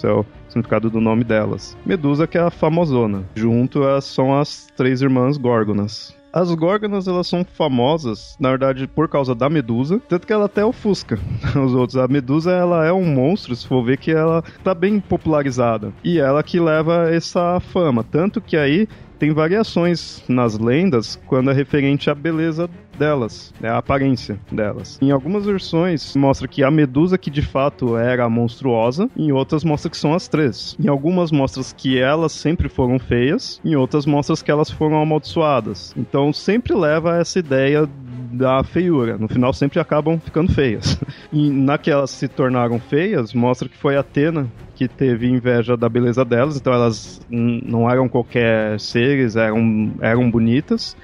significado 0.49 0.89
do 0.89 0.99
nome 0.99 1.23
delas. 1.23 1.77
Medusa, 1.85 2.27
que 2.27 2.37
é 2.37 2.41
a 2.41 2.49
famosona. 2.49 3.23
Junto 3.35 3.83
a, 3.83 4.01
são 4.01 4.37
as 4.37 4.67
três 4.75 5.01
irmãs 5.01 5.37
Górgonas. 5.37 6.17
As 6.31 6.53
Górgonas, 6.53 7.07
elas 7.07 7.27
são 7.27 7.43
famosas, 7.43 8.37
na 8.39 8.49
verdade, 8.49 8.85
por 8.85 9.09
causa 9.09 9.33
da 9.33 9.49
Medusa, 9.49 9.99
tanto 10.07 10.27
que 10.27 10.33
ela 10.33 10.45
até 10.45 10.63
ofusca 10.63 11.17
os 11.57 11.73
outros. 11.73 11.97
A 11.97 12.07
Medusa, 12.07 12.51
ela 12.51 12.85
é 12.85 12.93
um 12.93 13.05
monstro, 13.05 13.55
se 13.55 13.67
for 13.67 13.83
ver 13.83 13.97
que 13.97 14.11
ela 14.11 14.43
tá 14.63 14.75
bem 14.75 14.99
popularizada. 14.99 15.91
E 16.03 16.19
ela 16.19 16.43
que 16.43 16.59
leva 16.59 17.09
essa 17.09 17.59
fama, 17.59 18.03
tanto 18.03 18.39
que 18.39 18.55
aí 18.55 18.87
tem 19.19 19.33
variações 19.33 20.23
nas 20.27 20.57
lendas 20.57 21.19
quando 21.27 21.51
é 21.51 21.53
referente 21.53 22.09
à 22.09 22.15
beleza 22.15 22.69
delas, 22.97 23.53
né, 23.61 23.69
a 23.69 23.77
aparência 23.77 24.39
delas. 24.51 24.99
Em 25.01 25.11
algumas 25.11 25.45
versões 25.45 26.15
mostra 26.15 26.47
que 26.47 26.63
a 26.63 26.69
Medusa 26.69 27.17
que 27.17 27.29
de 27.29 27.41
fato 27.41 27.97
era 27.97 28.29
monstruosa, 28.29 29.09
em 29.15 29.31
outras 29.31 29.63
mostra 29.63 29.89
que 29.89 29.97
são 29.97 30.13
as 30.13 30.27
três. 30.27 30.75
Em 30.79 30.87
algumas 30.87 31.31
mostras 31.31 31.71
que 31.71 31.97
elas 31.97 32.33
sempre 32.33 32.67
foram 32.67 32.99
feias, 32.99 33.61
em 33.63 33.75
outras 33.75 34.05
mostras 34.05 34.41
que 34.41 34.51
elas 34.51 34.69
foram 34.69 35.01
amaldiçoadas. 35.01 35.93
Então 35.97 36.33
sempre 36.33 36.73
leva 36.73 37.17
essa 37.17 37.39
ideia 37.39 37.89
da 38.31 38.63
feiura. 38.63 39.17
No 39.17 39.27
final 39.27 39.53
sempre 39.53 39.79
acabam 39.79 40.19
ficando 40.19 40.51
feias. 40.53 40.99
E 41.31 41.49
naquelas 41.49 42.09
se 42.09 42.27
tornaram 42.27 42.79
feias, 42.79 43.33
mostra 43.35 43.69
que 43.69 43.77
foi 43.77 43.95
Atena 43.95 44.47
que 44.73 44.87
teve 44.87 45.27
inveja 45.27 45.77
da 45.77 45.87
beleza 45.87 46.25
delas, 46.25 46.57
então 46.57 46.73
elas 46.73 47.21
não 47.29 47.89
eram 47.89 48.07
qualquer 48.07 48.79
seres, 48.79 49.35
eram, 49.35 49.91
eram 50.01 50.31
bonitas. 50.31 50.95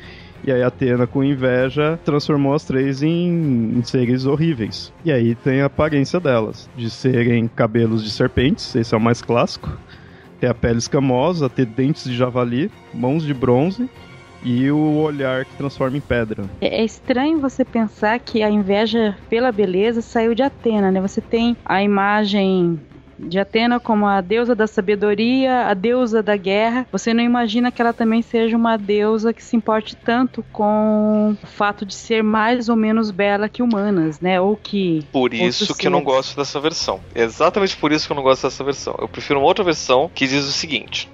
E 0.43 0.51
aí 0.51 0.63
Atena, 0.63 1.05
com 1.05 1.23
inveja, 1.23 1.99
transformou 2.05 2.53
as 2.53 2.63
três 2.63 3.03
em, 3.03 3.77
em, 3.77 3.83
seres 3.83 4.25
horríveis. 4.25 4.93
E 5.03 5.11
aí 5.11 5.35
tem 5.35 5.61
a 5.61 5.65
aparência 5.65 6.19
delas, 6.19 6.69
de 6.75 6.89
serem 6.89 7.47
cabelos 7.47 8.03
de 8.03 8.09
serpentes, 8.09 8.75
esse 8.75 8.93
é 8.95 8.97
o 8.97 9.01
mais 9.01 9.21
clássico. 9.21 9.77
Ter 10.39 10.47
a 10.47 10.53
pele 10.53 10.77
escamosa, 10.77 11.49
ter 11.49 11.65
dentes 11.65 12.05
de 12.05 12.15
javali, 12.15 12.71
mãos 12.93 13.23
de 13.23 13.33
bronze 13.33 13.89
e 14.45 14.69
o 14.71 14.97
olhar 14.97 15.43
que 15.43 15.55
transforma 15.55 15.97
em 15.97 16.01
pedra. 16.01 16.45
É, 16.61 16.81
é 16.81 16.85
estranho 16.85 17.41
você 17.41 17.65
pensar 17.65 18.19
que 18.19 18.43
a 18.43 18.49
inveja 18.49 19.17
pela 19.27 19.51
beleza 19.51 20.01
saiu 20.01 20.35
de 20.35 20.43
Atena, 20.43 20.91
né? 20.91 21.01
Você 21.01 21.19
tem 21.19 21.57
a 21.65 21.81
imagem 21.81 22.79
de 23.17 23.39
Atena 23.39 23.79
como 23.79 24.05
a 24.05 24.21
deusa 24.21 24.53
da 24.53 24.67
sabedoria, 24.67 25.67
a 25.67 25.73
deusa 25.73 26.21
da 26.21 26.35
guerra, 26.35 26.85
você 26.91 27.13
não 27.13 27.23
imagina 27.23 27.71
que 27.71 27.81
ela 27.81 27.93
também 27.93 28.21
seja 28.21 28.55
uma 28.55 28.77
deusa 28.77 29.33
que 29.33 29.43
se 29.43 29.55
importe 29.55 29.95
tanto 29.95 30.43
com 30.51 31.35
o 31.41 31.47
fato 31.47 31.85
de 31.85 31.95
ser 31.95 32.21
mais 32.21 32.69
ou 32.69 32.75
menos 32.75 33.11
bela 33.11 33.49
que 33.49 33.63
humanas, 33.63 34.19
né? 34.19 34.39
Ou 34.39 34.55
que. 34.55 35.05
Por 35.11 35.33
isso 35.33 35.75
que 35.75 35.87
eu 35.87 35.91
não 35.91 36.03
gosto 36.03 36.35
dessa 36.35 36.59
versão. 36.59 36.99
Exatamente 37.15 37.75
por 37.77 37.91
isso 37.91 38.05
que 38.05 38.11
eu 38.11 38.15
não 38.15 38.23
gosto 38.23 38.43
dessa 38.43 38.63
versão. 38.63 38.95
Eu 38.99 39.07
prefiro 39.07 39.39
uma 39.39 39.47
outra 39.47 39.63
versão 39.63 40.11
que 40.13 40.27
diz 40.27 40.45
o 40.45 40.51
seguinte: 40.51 41.09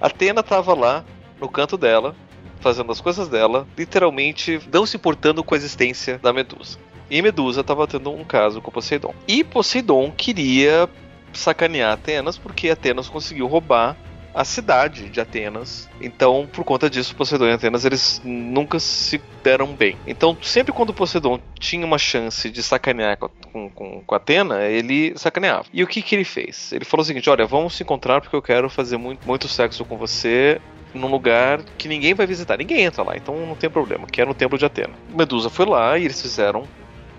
Atena 0.00 0.40
estava 0.40 0.72
lá 0.74 1.04
no 1.40 1.48
canto 1.48 1.76
dela, 1.76 2.14
fazendo 2.60 2.92
as 2.92 3.00
coisas 3.00 3.28
dela, 3.28 3.66
literalmente 3.76 4.60
não 4.72 4.86
se 4.86 4.96
importando 4.96 5.42
com 5.42 5.54
a 5.54 5.58
existência 5.58 6.18
da 6.18 6.32
Medusa. 6.32 6.78
E 7.10 7.20
Medusa 7.20 7.62
estava 7.62 7.86
tendo 7.86 8.12
um 8.12 8.24
caso 8.24 8.60
com 8.60 8.70
Poseidon. 8.70 9.14
E 9.26 9.42
Poseidon 9.42 10.12
queria 10.16 10.88
sacanear 11.32 11.92
Atenas 11.92 12.38
porque 12.38 12.70
Atenas 12.70 13.08
conseguiu 13.08 13.46
roubar 13.46 13.96
a 14.34 14.44
cidade 14.44 15.08
de 15.08 15.20
Atenas. 15.20 15.88
Então, 16.00 16.48
por 16.52 16.64
conta 16.64 16.88
disso, 16.88 17.14
Poseidon 17.14 17.46
e 17.46 17.52
Atenas 17.52 17.84
eles 17.84 18.20
nunca 18.24 18.78
se 18.78 19.20
deram 19.42 19.68
bem. 19.68 19.96
Então, 20.06 20.36
sempre 20.42 20.72
quando 20.72 20.94
Poseidon 20.94 21.40
tinha 21.58 21.84
uma 21.84 21.98
chance 21.98 22.50
de 22.50 22.62
sacanear 22.62 23.16
com, 23.16 23.70
com, 23.70 24.02
com 24.02 24.14
Atena, 24.14 24.64
ele 24.66 25.12
sacaneava. 25.16 25.66
E 25.72 25.82
o 25.82 25.86
que, 25.86 26.02
que 26.02 26.14
ele 26.14 26.24
fez? 26.24 26.72
Ele 26.72 26.84
falou 26.84 27.02
o 27.02 27.06
seguinte: 27.06 27.28
Olha, 27.30 27.46
vamos 27.46 27.74
se 27.74 27.82
encontrar 27.82 28.20
porque 28.20 28.36
eu 28.36 28.42
quero 28.42 28.70
fazer 28.70 28.96
muito, 28.96 29.26
muito 29.26 29.48
sexo 29.48 29.84
com 29.84 29.96
você 29.96 30.60
num 30.94 31.08
lugar 31.08 31.60
que 31.78 31.88
ninguém 31.88 32.14
vai 32.14 32.26
visitar. 32.26 32.58
Ninguém 32.58 32.82
entra 32.82 33.02
lá, 33.02 33.16
então 33.16 33.34
não 33.46 33.54
tem 33.54 33.70
problema, 33.70 34.06
que 34.06 34.20
é 34.20 34.24
no 34.24 34.34
templo 34.34 34.58
de 34.58 34.64
Atena. 34.64 34.94
Medusa 35.14 35.48
foi 35.48 35.66
lá 35.66 35.98
e 35.98 36.04
eles 36.04 36.20
fizeram 36.20 36.64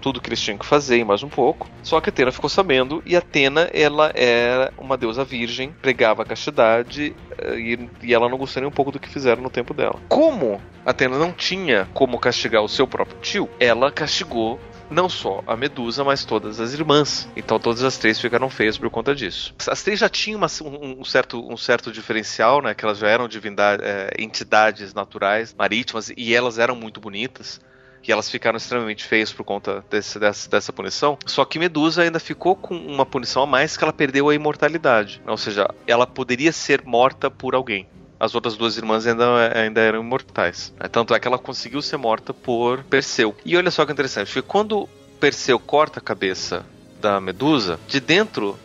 tudo 0.02 0.20
que 0.20 0.30
eles 0.30 0.42
tinham 0.42 0.58
que 0.58 0.66
fazer 0.66 0.98
e 0.98 1.06
mais 1.06 1.24
um 1.24 1.30
pouco. 1.30 1.70
Só 1.84 2.02
que 2.02 2.10
Atena 2.10 2.32
ficou 2.32 2.50
sabendo 2.50 3.02
e 3.06 3.16
Atena 3.16 3.70
ela 3.74 4.12
era 4.14 4.74
uma 4.78 4.98
deusa 4.98 5.24
virgem, 5.24 5.74
pregava 5.82 6.24
a 6.24 6.26
castidade 6.26 7.16
eh, 7.38 7.56
e, 7.60 7.90
e 8.02 8.14
ela 8.14 8.28
não 8.28 8.38
gostou 8.38 8.62
nem 8.62 8.70
um 8.70 8.74
pouco 8.74 8.92
do 8.92 9.00
que 9.00 9.08
fizeram 9.08 9.42
no 9.42 9.50
tempo 9.50 9.74
dela. 9.74 10.00
Como 10.10 10.60
Atena 10.86 11.18
não 11.18 11.32
tinha 11.32 11.88
como 11.94 12.20
castigar 12.20 12.64
o 12.64 12.68
seu 12.68 12.88
próprio 12.88 13.20
tio, 13.22 13.50
ela 13.60 13.92
castigou 13.92 14.60
não 14.92 15.08
só 15.08 15.42
a 15.48 15.56
Medusa, 15.56 16.04
mas 16.04 16.26
todas 16.26 16.60
as 16.60 16.74
irmãs. 16.74 17.30
Então 17.36 17.58
todas 17.58 17.84
as 17.84 17.98
três 17.98 18.20
ficaram 18.20 18.50
feias 18.50 18.78
por 18.78 18.90
conta 18.90 19.16
disso. 19.16 19.56
As 19.68 19.82
três 19.82 20.00
já 20.00 20.10
tinham 20.10 20.38
uma, 20.38 20.48
um, 20.64 21.00
um, 21.00 21.06
certo, 21.06 21.50
um 21.50 21.56
certo 21.56 21.92
diferencial, 21.92 22.62
né? 22.62 22.74
Que 22.74 22.84
elas 22.84 22.98
já 22.98 23.08
eram 23.08 23.28
divindade, 23.28 23.84
é, 23.84 24.12
entidades 24.20 24.94
naturais, 24.94 25.56
marítimas, 25.58 26.12
e 26.16 26.36
elas 26.36 26.60
eram 26.60 26.76
muito 26.76 27.00
bonitas 27.00 27.62
que 28.02 28.12
elas 28.12 28.30
ficaram 28.30 28.58
extremamente 28.58 29.04
feias 29.04 29.32
por 29.32 29.44
conta 29.44 29.84
desse, 29.90 30.18
dessa, 30.18 30.50
dessa, 30.50 30.74
punição. 30.74 31.18
Só 31.26 31.46
que 31.46 31.60
Medusa 31.60 32.02
ainda 32.02 32.20
ficou 32.20 32.56
com 32.56 32.76
uma 32.76 33.06
punição 33.06 33.44
a 33.44 33.46
mais 33.46 33.78
que 33.78 33.84
ela 33.84 33.94
perdeu 33.94 34.30
a 34.30 34.36
imortalidade. 34.36 35.22
Ou 35.26 35.38
seja, 35.38 35.70
ela 35.86 36.08
poderia 36.08 36.52
ser 36.52 36.84
morta 36.84 37.30
por 37.30 37.54
alguém. 37.54 37.88
As 38.20 38.36
outras 38.36 38.56
duas 38.56 38.78
irmãs 38.78 39.06
ainda, 39.08 39.58
ainda 39.58 39.82
eram 39.82 40.02
imortais. 40.02 40.74
Tanto 40.92 41.14
é 41.14 41.20
que 41.20 41.28
ela 41.28 41.40
conseguiu 41.40 41.82
ser 41.82 41.98
morta 41.98 42.34
por 42.34 42.84
Perseu. 42.84 43.36
E 43.44 43.58
olha 43.58 43.72
só 43.72 43.86
que 43.86 43.92
interessante, 43.92 44.28
porque 44.28 44.42
quando 44.42 44.88
Perseu 45.20 45.60
corta 45.60 46.00
a 46.00 46.04
cabeça 46.04 46.66
da 47.00 47.20
Medusa, 47.20 47.80
de 47.88 48.00
dentro 48.00 48.58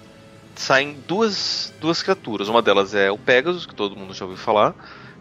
saem 0.55 0.97
duas, 1.07 1.73
duas 1.81 2.03
criaturas. 2.03 2.49
Uma 2.49 2.63
delas 2.63 2.95
é 2.95 3.11
o 3.11 3.19
Pegasus, 3.19 3.67
que 3.67 3.75
todo 3.75 3.97
mundo 3.97 4.15
já 4.15 4.25
ouviu 4.25 4.39
falar, 4.39 4.75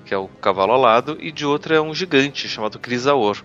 que 0.06 0.14
é 0.14 0.18
o 0.18 0.28
cavalo 0.28 0.74
alado, 0.74 1.18
e 1.20 1.32
de 1.32 1.46
outra 1.46 1.76
é 1.76 1.82
um 1.82 1.94
gigante 1.94 2.48
chamado 2.48 2.80
Crisaor 2.80 3.44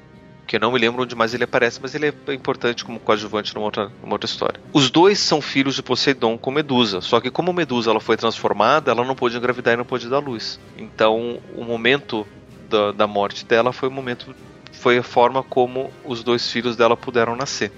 que 0.50 0.56
eu 0.56 0.60
não 0.60 0.72
me 0.72 0.80
lembro 0.80 1.04
onde 1.04 1.14
mais 1.14 1.32
ele 1.32 1.44
aparece, 1.44 1.78
mas 1.80 1.94
ele 1.94 2.08
é 2.08 2.34
importante 2.34 2.84
como 2.84 2.98
coadjuvante 2.98 3.54
numa 3.54 3.66
outra, 3.66 3.88
numa 4.02 4.14
outra 4.14 4.28
história. 4.28 4.60
Os 4.72 4.90
dois 4.90 5.20
são 5.20 5.40
filhos 5.40 5.76
de 5.76 5.82
Poseidon 5.82 6.36
com 6.36 6.50
Medusa, 6.50 7.00
só 7.00 7.20
que 7.20 7.30
como 7.30 7.52
Medusa 7.52 7.92
ela 7.92 8.00
foi 8.00 8.16
transformada, 8.16 8.90
ela 8.90 9.04
não 9.04 9.14
pôde 9.14 9.36
engravidar 9.36 9.74
e 9.74 9.76
não 9.76 9.84
pôde 9.84 10.08
dar 10.08 10.18
luz. 10.18 10.58
Então, 10.76 11.38
o 11.54 11.62
momento 11.62 12.26
da, 12.68 12.90
da 12.90 13.06
morte 13.06 13.46
dela 13.46 13.72
foi 13.72 13.88
o 13.88 13.92
momento 13.92 14.34
foi 14.72 14.98
a 14.98 15.04
forma 15.04 15.40
como 15.44 15.92
os 16.04 16.24
dois 16.24 16.50
filhos 16.50 16.74
dela 16.74 16.96
puderam 16.96 17.36
nascer. 17.36 17.70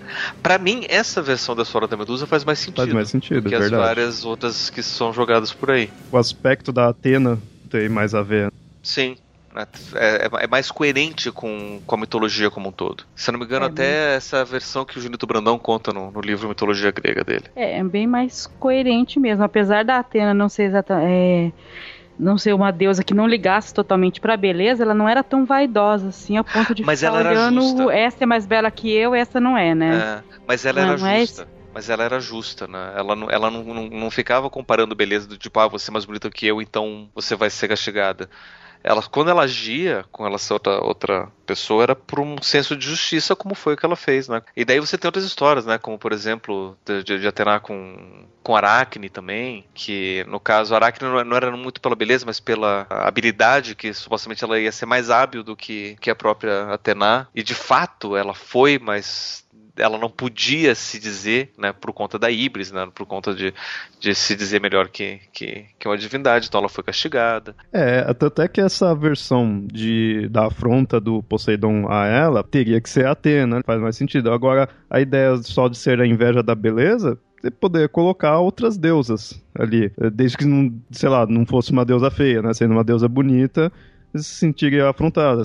Para 0.43 0.57
mim, 0.57 0.87
essa 0.89 1.21
versão 1.21 1.55
da 1.55 1.65
história 1.65 1.87
da 1.87 1.97
Medusa 1.99 2.27
faz 2.27 2.43
mais 2.43 2.59
sentido. 2.59 2.77
Faz 2.77 2.93
mais 2.95 3.09
sentido, 3.11 3.51
que 3.51 3.55
é 3.55 3.59
as 3.59 3.71
várias 3.71 4.25
outras 4.25 4.71
que 4.71 4.83
são 4.83 5.13
jogadas 5.13 5.53
por 5.53 5.73
aí. 5.73 5.91
O 6.11 6.17
aspecto 6.17 6.73
da 6.73 6.89
Atena 6.89 7.39
tem 7.69 7.91
mais 7.91 8.15
a 8.15 8.23
ver. 8.23 8.51
Sim? 8.83 9.17
É, 9.95 10.31
é, 10.45 10.47
mais 10.47 10.71
coerente 10.71 11.31
com, 11.31 11.81
com 11.87 11.95
a 11.95 11.99
mitologia 11.99 12.51
como 12.51 12.71
um 12.71 12.73
todo. 12.73 13.05
Se 13.15 13.29
eu 13.29 13.33
não 13.33 13.41
me 13.41 13.45
engano, 13.45 13.67
é 13.67 13.69
até 13.69 13.83
bem... 13.83 14.17
essa 14.17 14.45
versão 14.45 14.85
que 14.85 14.99
o 14.99 15.01
Junito 15.01 15.27
Brandão 15.27 15.59
conta 15.59 15.93
no, 15.93 16.11
no, 16.11 16.21
livro 16.21 16.49
Mitologia 16.49 16.91
Grega 16.91 17.23
dele. 17.23 17.45
É, 17.55 17.79
é 17.79 17.85
bem 17.85 18.07
mais 18.07 18.47
coerente 18.59 19.21
mesmo. 19.21 19.45
Apesar 19.45 19.85
da 19.85 19.99
Atena 19.99 20.33
não 20.33 20.49
ser 20.49 20.65
exatamente. 20.65 21.07
É, 21.11 21.53
não 22.19 22.39
ser 22.39 22.55
uma 22.55 22.71
deusa 22.71 23.03
que 23.03 23.15
não 23.15 23.27
ligasse 23.27 23.75
totalmente 23.75 24.21
pra 24.21 24.37
beleza, 24.37 24.83
ela 24.85 24.95
não 24.95 25.09
era 25.09 25.23
tão 25.25 25.45
vaidosa 25.45 26.09
assim, 26.09 26.37
a 26.37 26.45
ponto 26.45 26.75
de 26.75 26.85
mas 26.85 27.01
ficar 27.01 27.15
olhando 27.15 27.91
essa 27.91 28.23
é 28.23 28.27
mais 28.27 28.47
bela 28.47 28.71
que 28.71 28.93
eu, 28.93 29.15
essa 29.15 29.41
não 29.41 29.57
é, 29.57 29.75
né? 29.75 29.97
É, 29.97 30.37
mas 30.47 30.65
ela 30.65 30.83
não, 30.83 30.93
era 30.93 30.99
não 30.99 31.19
justa. 31.19 31.49
mas 31.75 31.91
ela 31.91 32.05
era 32.05 32.21
justa, 32.21 32.69
né? 32.69 32.93
Ela, 32.97 33.17
não, 33.17 33.31
ela 33.31 33.51
não, 33.51 33.65
não, 33.65 33.89
não 33.89 34.11
ficava 34.11 34.49
comparando 34.49 34.95
beleza 34.95 35.27
do 35.27 35.37
tipo, 35.37 35.59
ah, 35.59 35.67
você 35.67 35.91
é 35.91 35.93
mais 35.93 36.05
bonita 36.05 36.31
que 36.31 36.47
eu, 36.47 36.61
então 36.63 37.09
você 37.15 37.35
vai 37.35 37.51
ser 37.51 37.67
castigada 37.67 38.29
ela, 38.83 39.03
quando 39.03 39.31
ela 39.31 39.43
agia 39.43 40.05
com 40.11 40.27
essa 40.27 40.55
outra, 40.55 40.85
outra 40.85 41.29
pessoa, 41.47 41.83
era 41.83 41.95
por 41.95 42.21
um 42.21 42.41
senso 42.41 42.77
de 42.77 42.87
justiça, 42.87 43.37
como 43.37 43.55
foi 43.55 43.75
o 43.75 43.77
que 43.77 43.87
ela 43.87 43.97
fez, 43.97 44.29
né? 44.29 44.43
E 44.57 44.65
daí 44.65 44.81
você 44.81 44.99
tem 44.99 45.09
outras 45.09 45.25
histórias, 45.25 45.67
né? 45.67 45.79
Como, 45.79 45.99
por 45.99 46.13
exemplo, 46.13 46.77
de, 46.85 47.03
de 47.03 47.27
Atena 47.27 47.61
com, 47.61 48.27
com 48.43 48.57
Aracne 48.57 49.09
também, 49.09 49.65
que, 49.75 50.25
no 50.29 50.41
caso, 50.41 50.75
Aracne 50.75 51.09
não 51.25 51.37
era 51.37 51.51
muito 51.57 51.81
pela 51.81 51.95
beleza, 51.95 52.25
mas 52.27 52.41
pela 52.41 52.87
habilidade, 52.89 53.75
que 53.75 53.93
supostamente 53.93 54.43
ela 54.43 54.59
ia 54.59 54.73
ser 54.73 54.87
mais 54.87 55.11
hábil 55.11 55.43
do 55.43 55.57
que, 55.57 55.97
que 56.01 56.11
a 56.11 56.15
própria 56.15 56.73
Atena. 56.73 57.29
E, 57.35 57.43
de 57.43 57.55
fato, 57.55 58.17
ela 58.17 58.35
foi, 58.35 58.79
mas 58.79 59.45
ela 59.77 59.99
não 59.99 60.11
podia 60.11 60.75
se 60.75 60.99
dizer, 60.99 61.51
né, 61.57 61.73
por 61.73 61.93
conta 61.93 62.19
da 62.19 62.31
Ibris, 62.31 62.71
né, 62.71 62.89
por 62.95 63.07
conta 63.07 63.35
de, 63.35 63.55
de 63.99 64.15
se 64.15 64.37
dizer 64.37 64.61
melhor 64.61 64.89
que, 64.89 65.21
que, 65.33 65.65
que 65.79 65.89
uma 65.89 65.97
divindade, 65.97 66.47
então 66.49 66.61
ela 66.61 66.69
foi 66.69 66.85
castigada. 66.85 67.55
É, 67.73 68.13
tanto 68.15 68.43
é 68.43 68.49
que 68.49 68.61
essa 68.61 68.95
versão 68.95 69.65
de, 69.67 70.29
da 70.29 70.47
afronta 70.47 71.01
do 71.01 71.23
Poseidon 71.23 71.87
a 71.89 72.07
ela 72.07 72.43
teria 72.43 72.81
que 72.81 72.91
ser 72.91 73.07
Atena, 73.07 73.63
faz 73.65 73.81
mais 73.81 73.97
sentido. 73.97 74.31
Agora, 74.31 74.69
a 74.91 75.01
ideia 75.01 75.37
só 75.39 75.69
de 75.69 75.77
ser 75.77 76.01
a 76.01 76.07
inveja 76.07 76.43
da 76.43 76.55
beleza, 76.55 77.19
você 77.41 77.51
poder 77.51 77.89
colocar 77.89 78.39
outras 78.39 78.79
deusas 78.79 79.43
ali, 79.59 79.93
desde 80.13 80.37
que 80.37 80.45
não, 80.45 80.73
sei 80.91 81.09
lá, 81.09 81.27
não 81.27 81.45
fosse 81.45 81.73
uma 81.73 81.85
deusa 81.85 82.11
feia, 82.11 82.41
né, 82.41 82.55
sendo 82.55 82.73
uma 82.73 82.85
deusa 82.85 83.09
bonita, 83.09 83.73
se 84.15 84.25
sentiria 84.25 84.89
afrontada. 84.89 85.43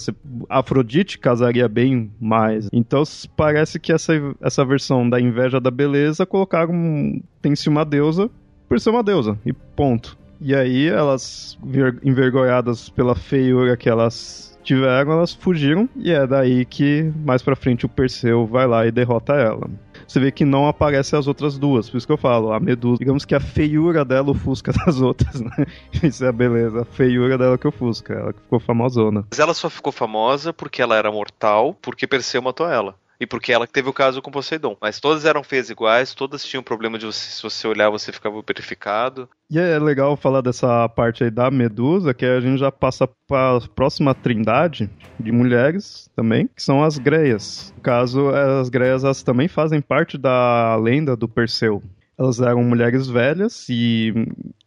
Afrodite 0.49 1.17
casaria 1.17 1.67
bem 1.67 2.11
mais. 2.19 2.69
Então 2.71 3.03
parece 3.35 3.79
que 3.79 3.91
essa, 3.91 4.13
essa 4.41 4.65
versão 4.65 5.09
da 5.09 5.19
inveja 5.19 5.59
da 5.59 5.71
beleza 5.71 6.25
colocaram 6.25 7.21
tem-se 7.41 7.69
uma 7.69 7.85
deusa 7.85 8.29
por 8.67 8.79
ser 8.79 8.89
uma 8.89 9.03
deusa. 9.03 9.37
E 9.45 9.53
ponto. 9.53 10.17
E 10.39 10.53
aí 10.53 10.87
elas, 10.87 11.57
envergonhadas 12.03 12.89
pela 12.89 13.15
feiura 13.15 13.75
que 13.75 13.89
elas 13.89 14.57
tiveram, 14.63 15.13
elas 15.13 15.33
fugiram. 15.33 15.89
E 15.95 16.11
é 16.11 16.27
daí 16.27 16.65
que 16.65 17.11
mais 17.25 17.41
pra 17.41 17.55
frente 17.55 17.85
o 17.85 17.89
Perseu 17.89 18.45
vai 18.45 18.67
lá 18.67 18.85
e 18.85 18.91
derrota 18.91 19.33
ela 19.33 19.67
você 20.07 20.19
vê 20.19 20.31
que 20.31 20.45
não 20.45 20.67
aparece 20.67 21.15
as 21.15 21.27
outras 21.27 21.57
duas. 21.57 21.89
Por 21.89 21.97
isso 21.97 22.07
que 22.07 22.13
eu 22.13 22.17
falo, 22.17 22.53
a 22.53 22.59
Medusa, 22.59 22.99
digamos 22.99 23.25
que 23.25 23.35
a 23.35 23.39
feiura 23.39 24.05
dela 24.05 24.31
ofusca 24.31 24.71
das 24.85 25.01
outras, 25.01 25.41
né? 25.41 25.65
Isso 26.01 26.23
é 26.23 26.29
a 26.29 26.31
beleza, 26.31 26.81
a 26.81 26.85
feiura 26.85 27.37
dela 27.37 27.57
que 27.57 27.67
ofusca, 27.67 28.13
ela 28.13 28.33
que 28.33 28.39
ficou 28.39 28.59
famosona. 28.59 29.25
Mas 29.29 29.39
ela 29.39 29.53
só 29.53 29.69
ficou 29.69 29.91
famosa 29.91 30.53
porque 30.53 30.81
ela 30.81 30.95
era 30.95 31.11
mortal, 31.11 31.75
porque 31.81 32.07
Perseu 32.07 32.41
matou 32.41 32.67
ela 32.67 32.95
e 33.19 33.25
porque 33.25 33.51
ela 33.51 33.65
que 33.65 33.73
teve 33.73 33.89
o 33.89 33.93
caso 33.93 34.21
com 34.21 34.31
Poseidon. 34.31 34.77
Mas 34.79 34.99
todas 34.99 35.25
eram 35.25 35.43
feias 35.43 35.69
iguais, 35.69 36.13
todas 36.13 36.45
tinham 36.45 36.63
problema 36.63 36.97
de 36.97 37.05
você, 37.05 37.31
se 37.31 37.43
você 37.43 37.67
olhar, 37.67 37.89
você 37.89 38.11
ficava 38.11 38.41
verificado. 38.45 39.27
E 39.49 39.57
é 39.57 39.79
legal 39.79 40.15
falar 40.15 40.41
dessa 40.41 40.87
parte 40.89 41.23
aí 41.23 41.31
da 41.31 41.49
Medusa, 41.49 42.13
que 42.13 42.25
a 42.25 42.39
gente 42.39 42.59
já 42.59 42.71
passa 42.71 43.07
para 43.27 43.57
a 43.57 43.61
próxima 43.69 44.13
trindade 44.13 44.89
de 45.19 45.31
mulheres 45.31 46.09
também, 46.15 46.47
que 46.47 46.61
são 46.61 46.83
as 46.83 46.97
Greias. 46.97 47.73
No 47.75 47.81
caso, 47.81 48.29
as 48.29 48.69
Greias 48.69 49.03
elas 49.03 49.23
também 49.23 49.47
fazem 49.47 49.81
parte 49.81 50.17
da 50.17 50.75
lenda 50.75 51.15
do 51.15 51.27
Perseu. 51.27 51.81
Elas 52.19 52.39
eram 52.39 52.63
mulheres 52.63 53.07
velhas 53.07 53.67
e 53.69 54.11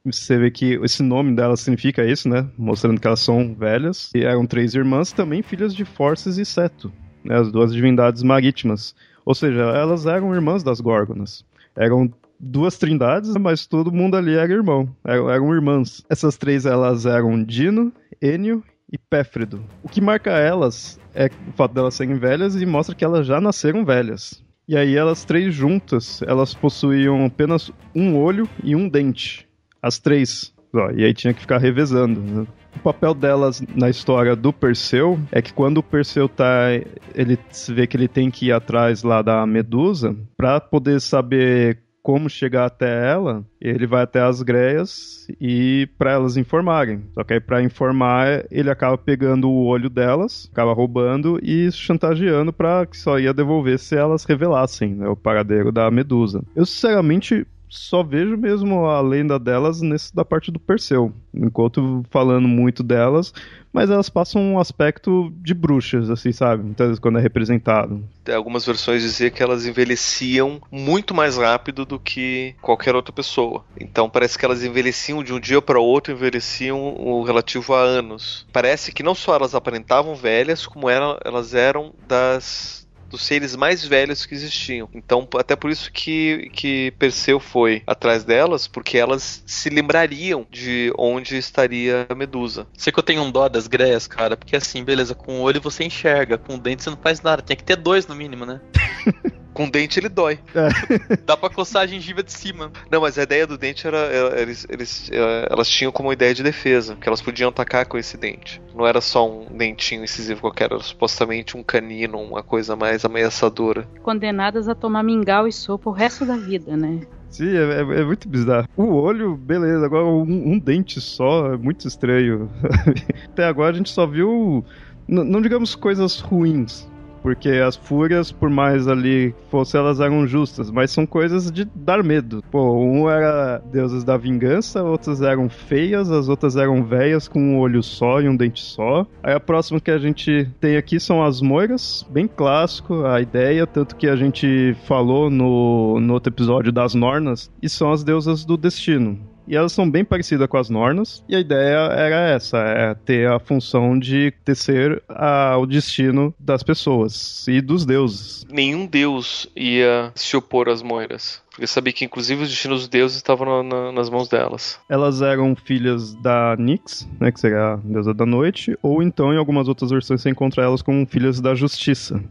você 0.05 0.39
vê 0.39 0.53
que 0.53 0.79
esse 0.85 1.03
nome 1.03 1.35
delas 1.35 1.61
significa 1.61 2.05
isso, 2.05 2.29
né? 2.29 2.49
Mostrando 2.57 3.01
que 3.01 3.07
elas 3.07 3.19
são 3.19 3.55
velhas. 3.55 4.09
E 4.15 4.23
eram 4.23 4.47
três 4.47 4.73
irmãs, 4.73 5.11
também 5.11 5.43
filhas 5.43 5.75
de 5.75 5.85
Forces 5.85 6.39
e 6.39 6.45
Seto 6.45 6.93
né, 7.25 7.39
as 7.39 7.51
duas 7.51 7.73
divindades 7.73 8.23
marítimas. 8.23 8.95
Ou 9.25 9.35
seja, 9.35 9.61
elas 9.61 10.07
eram 10.07 10.35
irmãs 10.35 10.63
das 10.63 10.81
Górgonas. 10.81 11.45
Eram 11.77 12.13
duas 12.39 12.79
trindades, 12.79 13.35
mas 13.37 13.67
todo 13.67 13.93
mundo 13.93 14.17
ali 14.17 14.35
era 14.35 14.53
irmão, 14.53 14.89
eram, 15.05 15.31
eram 15.31 15.55
irmãs. 15.55 16.05
Essas 16.09 16.37
três 16.37 16.65
elas 16.65 17.05
eram 17.07 17.43
Dino, 17.45 17.93
Enio 18.21 18.63
e 18.91 18.97
Péfredo. 18.99 19.63
O 19.83 19.89
que 19.89 20.01
marca 20.01 20.31
elas 20.31 20.99
é 21.15 21.27
o 21.27 21.53
fato 21.53 21.75
delas 21.75 21.95
serem 21.95 22.17
velhas 22.17 22.61
e 22.61 22.67
mostra 22.67 22.95
que 22.95 23.05
elas 23.05 23.27
já 23.27 23.41
nasceram 23.41 23.85
velhas. 23.85 24.43
E 24.67 24.77
aí 24.77 24.97
elas 24.97 25.25
três 25.25 25.55
juntas, 25.55 26.23
elas 26.23 26.55
possuíam 26.55 27.25
apenas 27.25 27.71
um 27.95 28.17
olho 28.17 28.49
e 28.63 28.75
um 28.75 28.89
dente. 28.89 29.47
As 29.83 29.99
três. 29.99 30.53
Ó, 30.73 30.91
e 30.93 31.05
aí 31.05 31.13
tinha 31.13 31.35
que 31.35 31.41
ficar 31.41 31.59
revezando. 31.59 32.21
Né? 32.21 32.47
O 32.77 32.79
papel 32.81 33.15
delas 33.15 33.63
na 33.75 33.91
história 33.91 34.35
do 34.35 34.53
Perseu 34.53 35.19
é 35.31 35.43
que 35.43 35.53
quando 35.53 35.79
o 35.79 35.83
Perseu 35.83 36.29
tá. 36.29 36.69
Ele 37.15 37.39
se 37.51 37.73
vê 37.73 37.87
que 37.87 37.97
ele 37.97 38.09
tem 38.09 38.31
que 38.31 38.47
ir 38.47 38.53
atrás 38.53 39.03
lá 39.03 39.23
da 39.23 39.47
Medusa 39.47 40.17
para 40.37 40.61
poder 40.61 41.01
saber 41.01 41.79
como 42.03 42.31
chegar 42.31 42.67
até 42.67 43.11
ela, 43.11 43.45
ele 43.61 43.87
vai 43.87 44.03
até 44.03 44.21
as 44.21 44.43
greias 44.43 45.27
e 45.41 45.89
para 45.99 46.13
elas 46.13 46.37
informarem. 46.37 47.03
Só 47.15 47.23
que 47.23 47.35
aí 47.35 47.41
para 47.41 47.63
informar, 47.63 48.45
ele 48.51 48.71
acaba 48.71 48.97
pegando 48.97 49.51
o 49.51 49.67
olho 49.67 49.91
delas, 49.91 50.49
acaba 50.51 50.73
roubando 50.73 51.39
e 51.43 51.71
chantageando 51.71 52.53
para 52.53 52.87
que 52.87 52.97
só 52.97 53.19
ia 53.19 53.35
devolver 53.35 53.79
se 53.79 53.97
elas 53.97 54.25
revelassem 54.25 54.95
né, 54.95 55.09
o 55.09 55.17
paradeiro 55.17 55.71
da 55.71 55.91
Medusa. 55.91 56.43
Eu 56.57 56.65
sinceramente 56.65 57.47
só 57.71 58.03
vejo 58.03 58.37
mesmo 58.37 58.87
a 58.87 59.01
lenda 59.01 59.39
delas 59.39 59.81
nesse 59.81 60.15
da 60.15 60.25
parte 60.25 60.51
do 60.51 60.59
Perseu. 60.59 61.13
Enquanto 61.33 62.03
falando 62.11 62.49
muito 62.49 62.83
delas, 62.83 63.33
mas 63.73 63.89
elas 63.89 64.11
passam 64.11 64.43
um 64.43 64.59
aspecto 64.59 65.33
de 65.37 65.55
bruxas, 65.55 66.11
assim, 66.11 66.33
sabe? 66.33 66.65
Muitas 66.65 66.89
vezes 66.89 67.01
quando 67.01 67.19
é 67.19 67.23
representado. 67.23 68.05
Algumas 68.35 68.67
versões 68.67 69.03
diziam 69.03 69.31
que 69.31 69.43
elas 69.43 69.65
envelheciam 69.65 70.61
muito 70.71 71.15
mais 71.15 71.37
rápido 71.37 71.87
do 71.87 71.99
que 71.99 72.55
qualquer 72.61 72.97
outra 72.97 73.13
pessoa. 73.13 73.65
Então 73.81 74.11
parece 74.11 74.37
que 74.37 74.45
elas 74.45 74.65
envelheciam 74.65 75.23
de 75.23 75.33
um 75.33 75.39
dia 75.39 75.63
para 75.63 75.79
outro, 75.79 76.13
envelheciam 76.13 76.79
o 76.79 77.23
relativo 77.23 77.73
a 77.73 77.81
anos. 77.81 78.47
Parece 78.53 78.93
que 78.93 79.05
não 79.05 79.15
só 79.15 79.37
elas 79.37 79.55
aparentavam 79.55 80.17
velhas, 80.17 80.67
como 80.67 80.91
elas 80.91 81.55
eram 81.55 81.95
das 82.09 82.81
dos 83.11 83.23
seres 83.23 83.57
mais 83.57 83.85
velhos 83.85 84.25
que 84.25 84.35
existiam. 84.35 84.89
Então, 84.95 85.29
até 85.39 85.57
por 85.57 85.71
isso 85.71 85.91
que, 85.93 86.49
que 86.53 86.93
Perseu 86.99 87.41
foi 87.41 87.83
atrás 87.87 88.25
delas, 88.25 88.67
porque 88.67 88.97
elas 88.97 89.43
se 89.45 89.69
lembrariam 89.69 90.47
de 90.51 90.93
onde 90.97 91.37
estaria 91.37 92.07
a 92.09 92.15
Medusa. 92.15 92.67
Sei 92.77 92.93
que 92.93 92.99
eu 92.99 93.05
tenho 93.05 93.23
um 93.23 93.31
dó 93.31 93.49
das 93.49 93.67
greias, 93.67 94.07
cara, 94.07 94.37
porque 94.37 94.57
assim, 94.57 94.85
beleza, 94.85 95.15
com 95.15 95.41
o 95.41 95.43
olho 95.43 95.61
você 95.61 95.85
enxerga, 95.85 96.39
com 96.39 96.55
o 96.55 96.59
dente 96.59 96.83
você 96.83 96.91
não 96.91 96.97
faz 96.97 97.21
nada. 97.21 97.43
Tinha 97.43 97.57
que 97.57 97.65
ter 97.65 97.77
dois 97.77 98.07
no 98.07 98.15
mínimo, 98.15 98.47
né? 98.47 98.61
Com 99.61 99.69
dente 99.69 100.01
ele 100.01 100.09
dói. 100.09 100.39
É. 100.55 101.17
Dá 101.27 101.37
pra 101.37 101.51
coçar 101.51 101.83
a 101.83 101.87
gengiva 101.87 102.23
de 102.23 102.33
cima. 102.33 102.73
Não, 102.91 103.03
mas 103.03 103.19
a 103.19 103.25
ideia 103.25 103.47
do 103.47 103.59
dente 103.59 103.87
era. 103.87 104.09
Eles, 104.41 104.67
eles, 104.71 105.11
é, 105.13 105.49
elas 105.51 105.69
tinham 105.69 105.93
como 105.93 106.11
ideia 106.11 106.33
de 106.33 106.43
defesa, 106.43 106.97
que 106.97 107.07
elas 107.07 107.21
podiam 107.21 107.51
atacar 107.51 107.85
com 107.85 107.99
esse 107.99 108.17
dente. 108.17 108.59
Não 108.75 108.87
era 108.87 109.03
só 109.03 109.31
um 109.31 109.55
dentinho 109.55 110.03
incisivo 110.03 110.41
qualquer, 110.41 110.73
era 110.73 110.81
supostamente 110.81 111.59
um 111.59 111.63
canino, 111.63 112.17
uma 112.23 112.43
coisa 112.43 112.75
mais 112.75 113.05
ameaçadora. 113.05 113.87
Condenadas 114.03 114.67
a 114.67 114.75
tomar 114.75 115.03
mingau 115.03 115.47
e 115.47 115.53
sopa 115.53 115.91
o 115.91 115.93
resto 115.93 116.25
da 116.25 116.39
vida, 116.39 116.75
né? 116.75 117.03
Sim, 117.29 117.55
é, 117.55 117.61
é, 117.61 118.01
é, 118.01 118.03
muito 118.03 118.27
bizarro. 118.31 118.67
O 118.75 118.95
olho, 118.95 119.37
beleza, 119.37 119.85
agora 119.85 120.07
um, 120.07 120.53
um 120.53 120.59
dente 120.59 121.03
só 121.03 121.53
é 121.53 121.59
muito 121.59 121.87
estranho. 121.87 122.51
Até 123.29 123.45
agora 123.45 123.75
a 123.75 123.77
gente 123.77 123.91
só 123.91 124.07
viu, 124.07 124.65
não 125.07 125.43
digamos 125.43 125.75
coisas 125.75 126.19
ruins, 126.19 126.90
porque 127.23 127.49
as 127.49 127.77
fúrias, 127.77 128.33
por 128.33 128.51
mais 128.51 128.89
ali 128.89 129.35
fosse, 129.51 129.77
elas 129.77 130.01
eram 130.01 130.27
justas, 130.27 130.71
mas 130.71 130.91
são 130.91 131.07
coisas 131.07 131.51
de 131.51 131.65
dar 131.65 132.03
medo. 132.03 132.43
Pô, 132.51 132.79
um 132.79 133.09
era 133.09 133.63
deuses 133.73 134.05
da 134.05 134.17
vingança, 134.17 134.83
outras 134.83 135.23
eram 135.23 135.49
feias, 135.49 136.11
as 136.11 136.29
outras 136.29 136.57
eram 136.57 136.85
velhas 136.85 137.29
com 137.29 137.41
um 137.41 137.59
olho 137.59 137.83
só 137.83 138.21
e 138.21 138.29
um 138.29 138.37
dente 138.37 138.63
só. 138.63 139.07
Aí 139.23 139.35
a 139.35 139.41
próxima 139.41 139.81
que 139.81 139.91
a 139.91 139.99
gente 139.99 140.49
tem 140.61 140.77
aqui 140.77 140.99
são 140.99 141.23
as 141.23 141.41
moiras, 141.41 142.07
bem 142.11 142.27
clássico 142.27 143.05
a 143.05 143.21
ideia, 143.21 143.67
tanto 143.67 143.97
que 143.97 144.09
a 144.09 144.17
gente 144.17 144.77
falou 144.85 145.31
no, 145.31 146.01
no 146.01 146.15
outro 146.15 146.33
episódio 146.33 146.73
das 146.73 146.95
Nornas, 146.95 147.51
e 147.63 147.69
são 147.69 147.93
as 147.93 148.03
deusas 148.03 148.45
do 148.45 148.57
destino 148.57 149.30
e 149.51 149.57
elas 149.57 149.73
são 149.73 149.91
bem 149.91 150.05
parecidas 150.05 150.47
com 150.47 150.57
as 150.57 150.71
Nornas. 150.71 151.25
E 151.29 151.35
a 151.35 151.41
ideia 151.41 151.77
era 151.93 152.31
essa: 152.31 152.59
é 152.59 152.95
ter 152.95 153.29
a 153.29 153.41
função 153.41 153.99
de 153.99 154.33
tecer 154.45 155.03
a, 155.09 155.57
o 155.59 155.67
destino 155.67 156.33
das 156.39 156.63
pessoas 156.63 157.47
e 157.49 157.61
dos 157.61 157.85
deuses. 157.85 158.47
Nenhum 158.49 158.87
deus 158.87 159.49
ia 159.57 160.13
se 160.15 160.37
opor 160.37 160.69
às 160.69 160.83
Moiras. 160.83 161.43
Porque 161.51 161.67
sabia 161.67 161.93
que, 161.93 162.05
inclusive, 162.05 162.45
os 162.45 162.49
destinos 162.49 162.83
dos 162.83 162.89
deuses 162.89 163.17
estavam 163.17 163.65
na, 163.65 163.75
na, 163.75 163.93
nas 163.93 164.09
mãos 164.09 164.29
delas. 164.29 164.79
Elas 164.89 165.21
eram 165.21 165.57
filhas 165.57 166.15
da 166.15 166.55
Nyx, 166.57 167.09
né, 167.21 167.33
que 167.33 167.41
seria 167.41 167.75
a 167.75 167.77
deusa 167.77 168.15
da 168.15 168.25
noite, 168.25 168.79
ou 168.81 169.03
então, 169.03 169.35
em 169.35 169.37
algumas 169.37 169.67
outras 169.67 169.91
versões, 169.91 170.23
você 170.23 170.31
encontra 170.31 170.63
elas 170.63 170.81
como 170.81 171.05
filhas 171.07 171.41
da 171.41 171.55
justiça. 171.57 172.23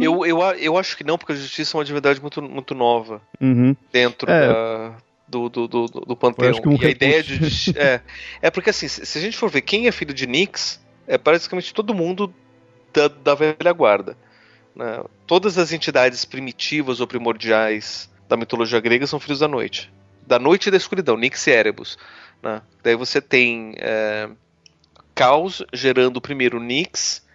Eu, 0.00 0.24
eu, 0.24 0.40
eu 0.40 0.78
acho 0.78 0.96
que 0.96 1.02
não, 1.02 1.18
porque 1.18 1.32
a 1.32 1.36
justiça 1.36 1.76
é 1.76 1.78
uma 1.78 1.84
divindade 1.84 2.20
muito, 2.20 2.40
muito 2.40 2.74
nova 2.74 3.20
uhum. 3.40 3.74
dentro 3.92 4.30
é. 4.30 4.48
da 4.48 4.94
do, 5.30 5.48
do, 5.48 5.68
do, 5.68 5.86
do 5.86 6.16
Panteão. 6.16 6.60
Um 6.66 6.82
e 6.82 6.86
a 6.86 6.90
ideia 6.90 7.22
de. 7.22 7.38
É, 7.78 8.00
é 8.42 8.50
porque 8.50 8.70
assim, 8.70 8.88
se 8.88 9.18
a 9.18 9.20
gente 9.20 9.36
for 9.36 9.48
ver 9.48 9.62
quem 9.62 9.86
é 9.86 9.92
filho 9.92 10.12
de 10.12 10.26
Nix, 10.26 10.80
é 11.06 11.16
praticamente 11.16 11.72
todo 11.72 11.94
mundo 11.94 12.32
da, 12.92 13.08
da 13.08 13.34
velha 13.34 13.72
guarda. 13.72 14.16
Né? 14.74 15.02
Todas 15.26 15.56
as 15.56 15.72
entidades 15.72 16.24
primitivas 16.24 17.00
ou 17.00 17.06
primordiais 17.06 18.10
da 18.28 18.36
mitologia 18.36 18.80
grega 18.80 19.06
são 19.06 19.20
filhos 19.20 19.38
da 19.38 19.48
noite. 19.48 19.92
Da 20.26 20.38
noite 20.38 20.66
e 20.66 20.70
da 20.70 20.76
escuridão, 20.76 21.16
Nix 21.16 21.46
e 21.46 21.50
Erebus. 21.50 21.98
Né? 22.42 22.60
Daí 22.82 22.94
você 22.94 23.20
tem 23.20 23.74
é, 23.78 24.28
Caos 25.14 25.62
gerando 25.72 26.20
primeiro 26.20 26.60
Nix, 26.60 27.26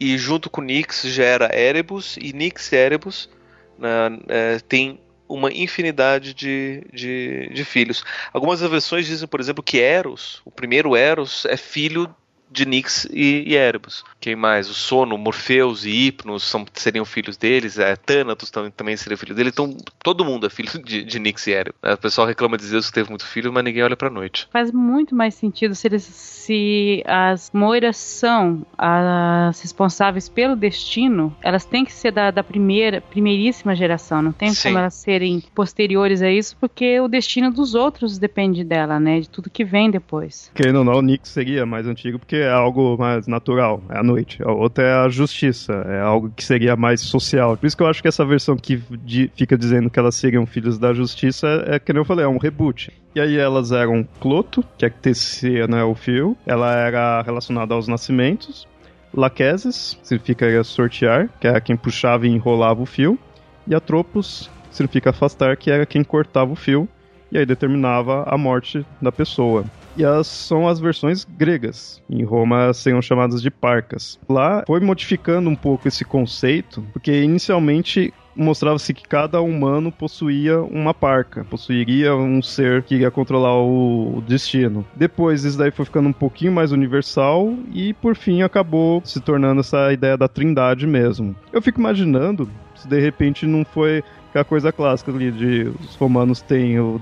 e 0.00 0.18
junto 0.18 0.50
com 0.50 0.60
Nix 0.60 1.02
gera 1.02 1.54
Erebus, 1.56 2.16
e 2.20 2.32
Nix 2.32 2.72
e 2.72 2.76
Erebus 2.76 3.30
né, 3.78 4.18
é, 4.28 4.58
tem 4.60 4.98
uma 5.28 5.52
infinidade 5.52 6.34
de, 6.34 6.84
de, 6.92 7.48
de 7.52 7.64
filhos. 7.64 8.04
Algumas 8.32 8.60
versões 8.60 9.06
dizem, 9.06 9.28
por 9.28 9.40
exemplo, 9.40 9.62
que 9.62 9.80
Eros, 9.80 10.42
o 10.44 10.50
primeiro 10.50 10.96
Eros, 10.96 11.44
é 11.46 11.56
filho 11.56 12.14
de 12.52 12.66
Nix 12.66 13.06
e, 13.10 13.44
e 13.46 13.54
Erebus. 13.54 14.04
Quem 14.20 14.36
mais? 14.36 14.68
O 14.68 14.74
Sono, 14.74 15.16
Morpheus 15.18 15.84
e 15.84 15.90
Hipnos 15.90 16.44
são, 16.44 16.64
seriam 16.74 17.04
filhos 17.04 17.36
deles, 17.36 17.78
é, 17.78 17.96
Thanatos 17.96 18.50
também, 18.50 18.70
também 18.70 18.96
seria 18.96 19.16
filho 19.16 19.34
dele, 19.34 19.50
então 19.50 19.76
todo 20.02 20.24
mundo 20.24 20.46
é 20.46 20.50
filho 20.50 20.70
de, 20.82 21.02
de 21.02 21.18
Nix 21.18 21.46
e 21.46 21.52
Erebus. 21.52 21.78
O 21.82 21.96
pessoal 21.96 22.26
reclama 22.26 22.56
de 22.56 22.64
Zeus 22.64 22.86
que 22.88 22.94
teve 22.94 23.08
muito 23.08 23.26
filho, 23.26 23.52
mas 23.52 23.64
ninguém 23.64 23.82
olha 23.82 23.96
pra 23.96 24.10
noite. 24.10 24.48
Faz 24.52 24.70
muito 24.70 25.14
mais 25.14 25.34
sentido 25.34 25.74
se, 25.74 25.86
eles, 25.86 26.02
se 26.04 27.02
as 27.06 27.50
Moiras 27.52 27.96
são 27.96 28.64
as 28.76 29.60
responsáveis 29.60 30.28
pelo 30.28 30.54
destino, 30.54 31.34
elas 31.42 31.64
têm 31.64 31.84
que 31.84 31.92
ser 31.92 32.12
da, 32.12 32.30
da 32.30 32.42
primeira, 32.42 33.00
primeiríssima 33.00 33.74
geração, 33.74 34.22
não 34.22 34.32
tem 34.32 34.52
Sim. 34.52 34.68
como 34.68 34.78
elas 34.78 34.94
serem 34.94 35.42
posteriores 35.54 36.22
a 36.22 36.30
isso, 36.30 36.56
porque 36.60 37.00
o 37.00 37.08
destino 37.08 37.50
dos 37.50 37.74
outros 37.74 38.18
depende 38.18 38.64
dela, 38.64 39.00
né, 39.00 39.20
de 39.20 39.28
tudo 39.28 39.50
que 39.50 39.64
vem 39.64 39.90
depois. 39.90 40.50
Querendo 40.54 40.80
ou 40.80 40.84
não, 40.84 40.94
o 40.94 41.02
Nix 41.02 41.28
seria 41.28 41.64
mais 41.64 41.86
antigo, 41.86 42.18
porque 42.18 42.41
é 42.42 42.50
algo 42.50 42.96
mais 42.98 43.26
natural, 43.26 43.82
é 43.88 43.98
a 43.98 44.02
noite. 44.02 44.42
A 44.42 44.50
outra 44.50 44.84
é 44.84 44.94
a 44.94 45.08
justiça, 45.08 45.72
é 45.72 46.00
algo 46.00 46.30
que 46.30 46.44
seria 46.44 46.76
mais 46.76 47.00
social. 47.00 47.56
Por 47.56 47.66
isso 47.66 47.76
que 47.76 47.82
eu 47.82 47.86
acho 47.86 48.02
que 48.02 48.08
essa 48.08 48.24
versão 48.24 48.56
que 48.56 48.82
fica 49.34 49.56
dizendo 49.56 49.88
que 49.88 49.98
elas 49.98 50.14
seriam 50.14 50.44
filhos 50.46 50.78
da 50.78 50.92
justiça 50.92 51.64
é, 51.66 51.78
que 51.78 51.92
eu 51.92 52.04
falei, 52.04 52.24
é 52.24 52.28
um 52.28 52.38
reboot. 52.38 52.92
E 53.14 53.20
aí 53.20 53.36
elas 53.36 53.72
eram 53.72 54.06
Cloto, 54.20 54.64
que 54.76 54.84
é 54.84 54.90
que 54.90 54.98
tecia 54.98 55.66
né, 55.66 55.82
o 55.84 55.94
fio, 55.94 56.36
ela 56.46 56.74
era 56.74 57.22
relacionada 57.22 57.74
aos 57.74 57.88
nascimentos. 57.88 58.66
Laqueses, 59.14 59.98
significa 60.02 60.64
sortear, 60.64 61.28
que 61.38 61.46
era 61.46 61.60
quem 61.60 61.76
puxava 61.76 62.26
e 62.26 62.30
enrolava 62.30 62.80
o 62.82 62.86
fio. 62.86 63.18
E 63.66 63.74
Atropos, 63.74 64.50
significa 64.70 65.10
afastar, 65.10 65.56
que 65.56 65.70
era 65.70 65.84
quem 65.84 66.02
cortava 66.02 66.52
o 66.52 66.56
fio 66.56 66.88
e 67.32 67.38
aí 67.38 67.46
determinava 67.46 68.24
a 68.26 68.36
morte 68.36 68.84
da 69.00 69.10
pessoa 69.10 69.64
e 69.96 70.04
as 70.04 70.26
são 70.26 70.68
as 70.68 70.80
versões 70.80 71.24
gregas. 71.24 72.02
Em 72.08 72.22
Roma 72.24 72.72
seriam 72.72 73.02
chamadas 73.02 73.42
de 73.42 73.50
parcas. 73.50 74.18
Lá 74.28 74.64
foi 74.66 74.80
modificando 74.80 75.48
um 75.48 75.56
pouco 75.56 75.88
esse 75.88 76.04
conceito, 76.04 76.82
porque 76.92 77.22
inicialmente 77.22 78.12
mostrava-se 78.34 78.94
que 78.94 79.06
cada 79.06 79.40
humano 79.40 79.92
possuía 79.92 80.60
uma 80.60 80.94
parca, 80.94 81.44
possuiria 81.44 82.14
um 82.14 82.42
ser 82.42 82.82
que 82.82 82.96
ia 82.96 83.10
controlar 83.10 83.56
o, 83.56 84.22
destino. 84.26 84.86
Depois 84.94 85.44
isso 85.44 85.58
daí 85.58 85.70
foi 85.70 85.84
ficando 85.84 86.08
um 86.08 86.12
pouquinho 86.12 86.52
mais 86.52 86.72
universal 86.72 87.54
e 87.72 87.92
por 87.94 88.16
fim 88.16 88.42
acabou 88.42 89.02
se 89.04 89.20
tornando 89.20 89.60
essa 89.60 89.92
ideia 89.92 90.16
da 90.16 90.28
trindade 90.28 90.86
mesmo. 90.86 91.36
Eu 91.52 91.60
fico 91.60 91.80
imaginando 91.80 92.48
se 92.74 92.88
de 92.88 93.00
repente 93.00 93.46
não 93.46 93.64
foi 93.64 94.02
a 94.34 94.44
coisa 94.44 94.72
clássica 94.72 95.12
ali 95.12 95.30
de 95.30 95.70
os 95.80 95.94
romanos 95.96 96.40
têm 96.40 96.80
o 96.80 97.00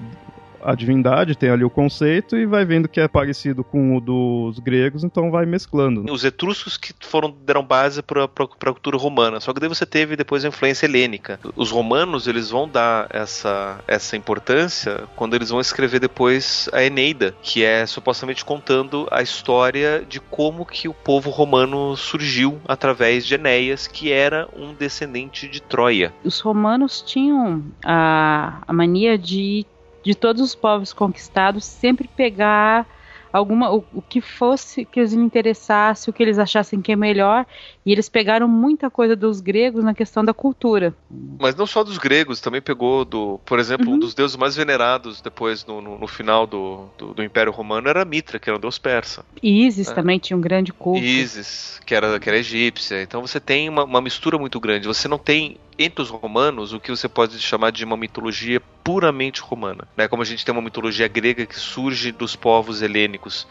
a 0.63 0.75
divindade, 0.75 1.37
tem 1.37 1.51
ali 1.51 1.65
o 1.65 1.71
conceito 1.71 2.37
e 2.37 2.47
vai 2.47 2.65
vendo 2.65 2.89
que 2.89 3.01
é 3.01 3.09
parecido 3.09 3.65
com 3.65 3.97
o 3.97 4.01
dos 4.01 4.59
gregos, 4.59 5.05
então 5.05 5.31
vai 5.31 5.47
mesclando. 5.47 6.11
Os 6.13 6.25
etruscos 6.25 6.77
que 6.77 6.93
foram 7.01 7.35
deram 7.45 7.63
base 7.63 8.03
para 8.03 8.25
a 8.25 8.73
cultura 8.73 8.97
romana, 8.97 9.41
só 9.41 9.53
que 9.53 9.61
daí 9.61 9.69
você 9.69 9.87
teve 9.87 10.17
depois 10.17 10.45
a 10.45 10.49
influência 10.49 10.87
helênica. 10.87 11.39
Os 11.57 11.71
romanos 11.71 12.27
eles 12.27 12.51
vão 12.51 12.69
dar 12.69 13.07
essa, 13.11 13.79
essa 13.87 14.17
importância 14.17 15.05
quando 15.17 15.35
eles 15.35 15.51
vão 15.51 15.61
escrever 15.61 16.01
depois 16.01 16.69
a 16.73 16.83
Eneida, 16.83 17.35
que 17.43 17.65
é 17.65 17.87
supostamente 17.87 18.45
contando 18.45 19.07
a 19.11 19.23
história 19.23 20.05
de 20.09 20.21
como 20.21 20.65
que 20.67 20.89
o 20.89 20.95
povo 20.95 21.31
romano 21.31 21.97
surgiu 21.97 22.61
através 22.67 23.27
de 23.27 23.35
Enéas, 23.35 23.87
que 23.87 24.13
era 24.13 24.49
um 24.57 24.75
descendente 24.75 25.49
de 25.49 25.61
Troia. 25.61 26.13
Os 26.25 26.41
romanos 26.41 27.03
tinham 27.03 27.63
a, 27.85 28.63
a 28.67 28.73
mania 28.73 29.19
de 29.19 29.67
de 30.03 30.15
todos 30.15 30.43
os 30.43 30.55
povos 30.55 30.93
conquistados 30.93 31.65
sempre 31.65 32.09
pegar 32.09 32.87
alguma 33.33 33.73
o, 33.73 33.85
o, 33.95 34.03
que 34.03 34.21
fosse 34.21 34.85
que 34.85 35.01
eles 35.01 35.13
interessasse, 35.13 36.11
o 36.11 36.13
que 36.13 36.23
eles 36.23 36.39
achassem 36.39 36.81
que 36.81 36.93
é 36.93 36.97
melhor, 36.97 37.47
e 37.85 37.93
eles 37.93 38.09
pegaram 38.09 38.49
muita 38.49 38.91
coisa 38.91 39.15
dos 39.15 39.41
gregos 39.41 39.85
na 39.85 39.95
questão 39.95 40.25
da 40.25 40.35
cultura. 40.35 40.95
Mas 41.39 41.55
não 41.55 41.67
só 41.67 41.83
dos 41.85 41.99
gregos, 41.99 42.41
também 42.41 42.61
pegou 42.61 43.05
do, 43.05 43.41
por 43.45 43.59
exemplo, 43.59 43.89
uhum. 43.89 43.95
um 43.95 43.99
dos 43.99 44.15
deuses 44.15 44.37
mais 44.37 44.57
venerados 44.57 45.21
depois 45.21 45.65
no, 45.65 45.81
no, 45.81 45.99
no 45.99 46.07
final 46.07 46.47
do, 46.47 46.87
do, 46.99 47.15
do, 47.15 47.23
Império 47.23 47.53
Romano 47.53 47.89
era 47.89 48.05
Mitra, 48.05 48.39
que 48.39 48.49
era 48.49 48.57
um 48.57 48.61
deus 48.61 48.79
persa. 48.79 49.25
Isis 49.43 49.89
é. 49.89 49.95
também 49.95 50.19
tinha 50.19 50.37
um 50.37 50.41
grande 50.41 50.73
culto. 50.73 51.03
Isis, 51.03 51.81
que 51.87 51.95
era 51.95 52.19
que 52.19 52.29
era 52.29 52.39
egípcia. 52.39 53.03
Então 53.03 53.21
você 53.21 53.39
tem 53.39 53.69
uma, 53.69 53.85
uma 53.85 54.01
mistura 54.01 54.39
muito 54.39 54.59
grande. 54.59 54.87
Você 54.87 55.09
não 55.09 55.19
tem 55.19 55.57
entre 55.79 56.03
os 56.03 56.11
romanos 56.11 56.73
o 56.73 56.81
que 56.81 56.91
você 56.91 57.09
pode 57.09 57.39
chamar 57.39 57.71
de 57.71 57.85
uma 57.85 57.97
mitologia 57.97 58.61
puramente 58.83 59.41
romana, 59.41 59.87
né? 59.97 60.09
Como 60.09 60.23
a 60.23 60.25
gente 60.25 60.45
tem 60.45 60.53
uma 60.53 60.63
mitologia 60.63 61.09
grega 61.09 61.47
que 61.47 61.59
surge 61.59 62.13
dos 62.13 62.35
povos 62.35 62.83
helênicos, 62.83 63.47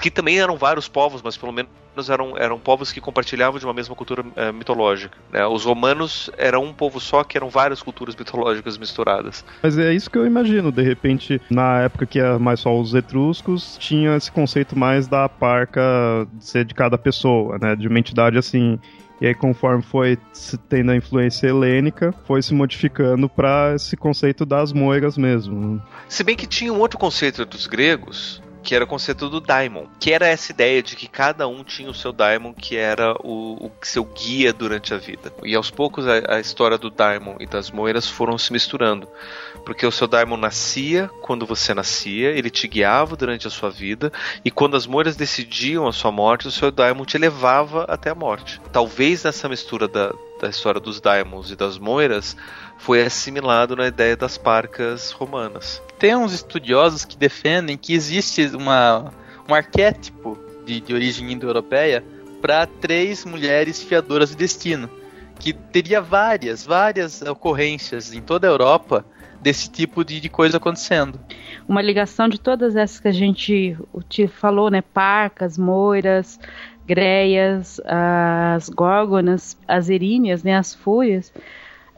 que 0.00 0.10
também 0.10 0.40
eram 0.40 0.56
vários 0.56 0.88
povos, 0.88 1.22
mas 1.22 1.36
pelo 1.36 1.52
menos 1.52 1.70
eram, 2.08 2.36
eram 2.36 2.58
povos 2.58 2.92
que 2.92 3.00
compartilhavam 3.00 3.58
de 3.58 3.66
uma 3.66 3.74
mesma 3.74 3.94
cultura 3.94 4.24
é, 4.36 4.52
mitológica. 4.52 5.16
Né? 5.32 5.44
Os 5.46 5.64
romanos 5.64 6.30
eram 6.38 6.64
um 6.64 6.72
povo 6.72 7.00
só 7.00 7.24
que 7.24 7.36
eram 7.36 7.50
várias 7.50 7.82
culturas 7.82 8.14
mitológicas 8.16 8.78
misturadas. 8.78 9.44
Mas 9.62 9.76
é 9.76 9.92
isso 9.92 10.10
que 10.10 10.16
eu 10.16 10.26
imagino. 10.26 10.72
De 10.72 10.82
repente, 10.82 11.40
na 11.50 11.80
época 11.80 12.06
que 12.06 12.18
era 12.18 12.38
mais 12.38 12.60
só 12.60 12.78
os 12.78 12.94
etruscos, 12.94 13.76
tinha 13.78 14.16
esse 14.16 14.30
conceito 14.30 14.78
mais 14.78 15.06
da 15.06 15.28
parca 15.28 15.82
ser 16.38 16.64
de 16.64 16.74
cada 16.74 16.96
pessoa, 16.96 17.58
né? 17.58 17.76
De 17.76 17.88
uma 17.88 17.98
entidade 17.98 18.38
assim 18.38 18.78
E 19.20 19.26
aí, 19.26 19.34
conforme 19.34 19.82
foi 19.82 20.16
tendo 20.68 20.90
a 20.92 20.96
influência 20.96 21.46
helênica, 21.48 22.14
foi 22.26 22.40
se 22.40 22.54
modificando 22.54 23.28
para 23.28 23.74
esse 23.74 23.96
conceito 23.96 24.46
das 24.46 24.72
moiras 24.72 25.18
mesmo. 25.18 25.82
Se 26.08 26.24
bem 26.24 26.34
que 26.34 26.46
tinha 26.46 26.72
um 26.72 26.78
outro 26.78 26.98
conceito 26.98 27.44
dos 27.44 27.66
gregos, 27.66 28.42
que 28.62 28.74
era 28.74 28.84
o 28.84 28.86
conceito 28.86 29.28
do 29.28 29.40
daimon, 29.40 29.86
que 29.98 30.12
era 30.12 30.26
essa 30.26 30.52
ideia 30.52 30.82
de 30.82 30.96
que 30.96 31.08
cada 31.08 31.48
um 31.48 31.64
tinha 31.64 31.90
o 31.90 31.94
seu 31.94 32.12
daimon, 32.12 32.52
que 32.52 32.76
era 32.76 33.14
o, 33.24 33.66
o 33.66 33.72
seu 33.82 34.04
guia 34.04 34.52
durante 34.52 34.92
a 34.92 34.98
vida. 34.98 35.32
E 35.42 35.54
aos 35.54 35.70
poucos 35.70 36.06
a, 36.06 36.36
a, 36.36 36.40
história 36.40 36.76
do 36.76 36.90
daimon 36.90 37.36
e 37.40 37.46
das 37.46 37.70
moiras 37.70 38.08
foram 38.08 38.36
se 38.36 38.52
misturando, 38.52 39.08
porque 39.64 39.86
o 39.86 39.92
seu 39.92 40.06
daimon 40.06 40.36
nascia 40.36 41.08
quando 41.22 41.46
você 41.46 41.72
nascia, 41.74 42.30
ele 42.30 42.50
te 42.50 42.68
guiava 42.68 43.16
durante 43.16 43.46
a 43.46 43.50
sua 43.50 43.70
vida, 43.70 44.12
e 44.44 44.50
quando 44.50 44.76
as 44.76 44.86
moiras 44.86 45.16
decidiam 45.16 45.86
a 45.86 45.92
sua 45.92 46.12
morte, 46.12 46.48
o 46.48 46.52
seu 46.52 46.70
daimon 46.70 47.04
te 47.04 47.18
levava 47.18 47.84
até 47.84 48.10
a 48.10 48.14
morte. 48.14 48.60
Talvez 48.72 49.24
nessa 49.24 49.48
mistura 49.48 49.88
da, 49.88 50.12
da 50.40 50.48
história 50.48 50.80
dos 50.80 51.00
daimons 51.00 51.50
e 51.50 51.56
das 51.56 51.78
moiras 51.78 52.36
foi 52.78 53.02
assimilado 53.02 53.76
na 53.76 53.86
ideia 53.86 54.16
das 54.16 54.38
parcas 54.38 55.10
romanas. 55.10 55.82
Tem 56.00 56.16
uns 56.16 56.32
estudiosos 56.32 57.04
que 57.04 57.14
defendem 57.14 57.76
que 57.76 57.92
existe 57.92 58.46
uma, 58.56 59.12
um 59.46 59.54
arquétipo 59.54 60.38
de, 60.64 60.80
de 60.80 60.94
origem 60.94 61.30
indo-europeia 61.30 62.02
para 62.40 62.66
três 62.66 63.26
mulheres 63.26 63.82
fiadoras 63.82 64.30
de 64.30 64.36
destino, 64.36 64.88
que 65.38 65.52
teria 65.52 66.00
várias, 66.00 66.64
várias 66.64 67.20
ocorrências 67.20 68.14
em 68.14 68.22
toda 68.22 68.48
a 68.48 68.50
Europa 68.50 69.04
desse 69.42 69.70
tipo 69.70 70.02
de, 70.02 70.20
de, 70.20 70.30
coisa 70.30 70.56
acontecendo. 70.56 71.20
Uma 71.68 71.82
ligação 71.82 72.30
de 72.30 72.40
todas 72.40 72.76
essas 72.76 72.98
que 72.98 73.08
a 73.08 73.12
gente 73.12 73.76
falou, 74.28 74.70
né? 74.70 74.80
Parcas, 74.80 75.58
moiras, 75.58 76.40
greias, 76.86 77.78
as 77.84 78.70
górgonas, 78.70 79.54
as 79.68 79.90
eríneas, 79.90 80.42
né? 80.42 80.56
As 80.56 80.74
fúrias 80.74 81.30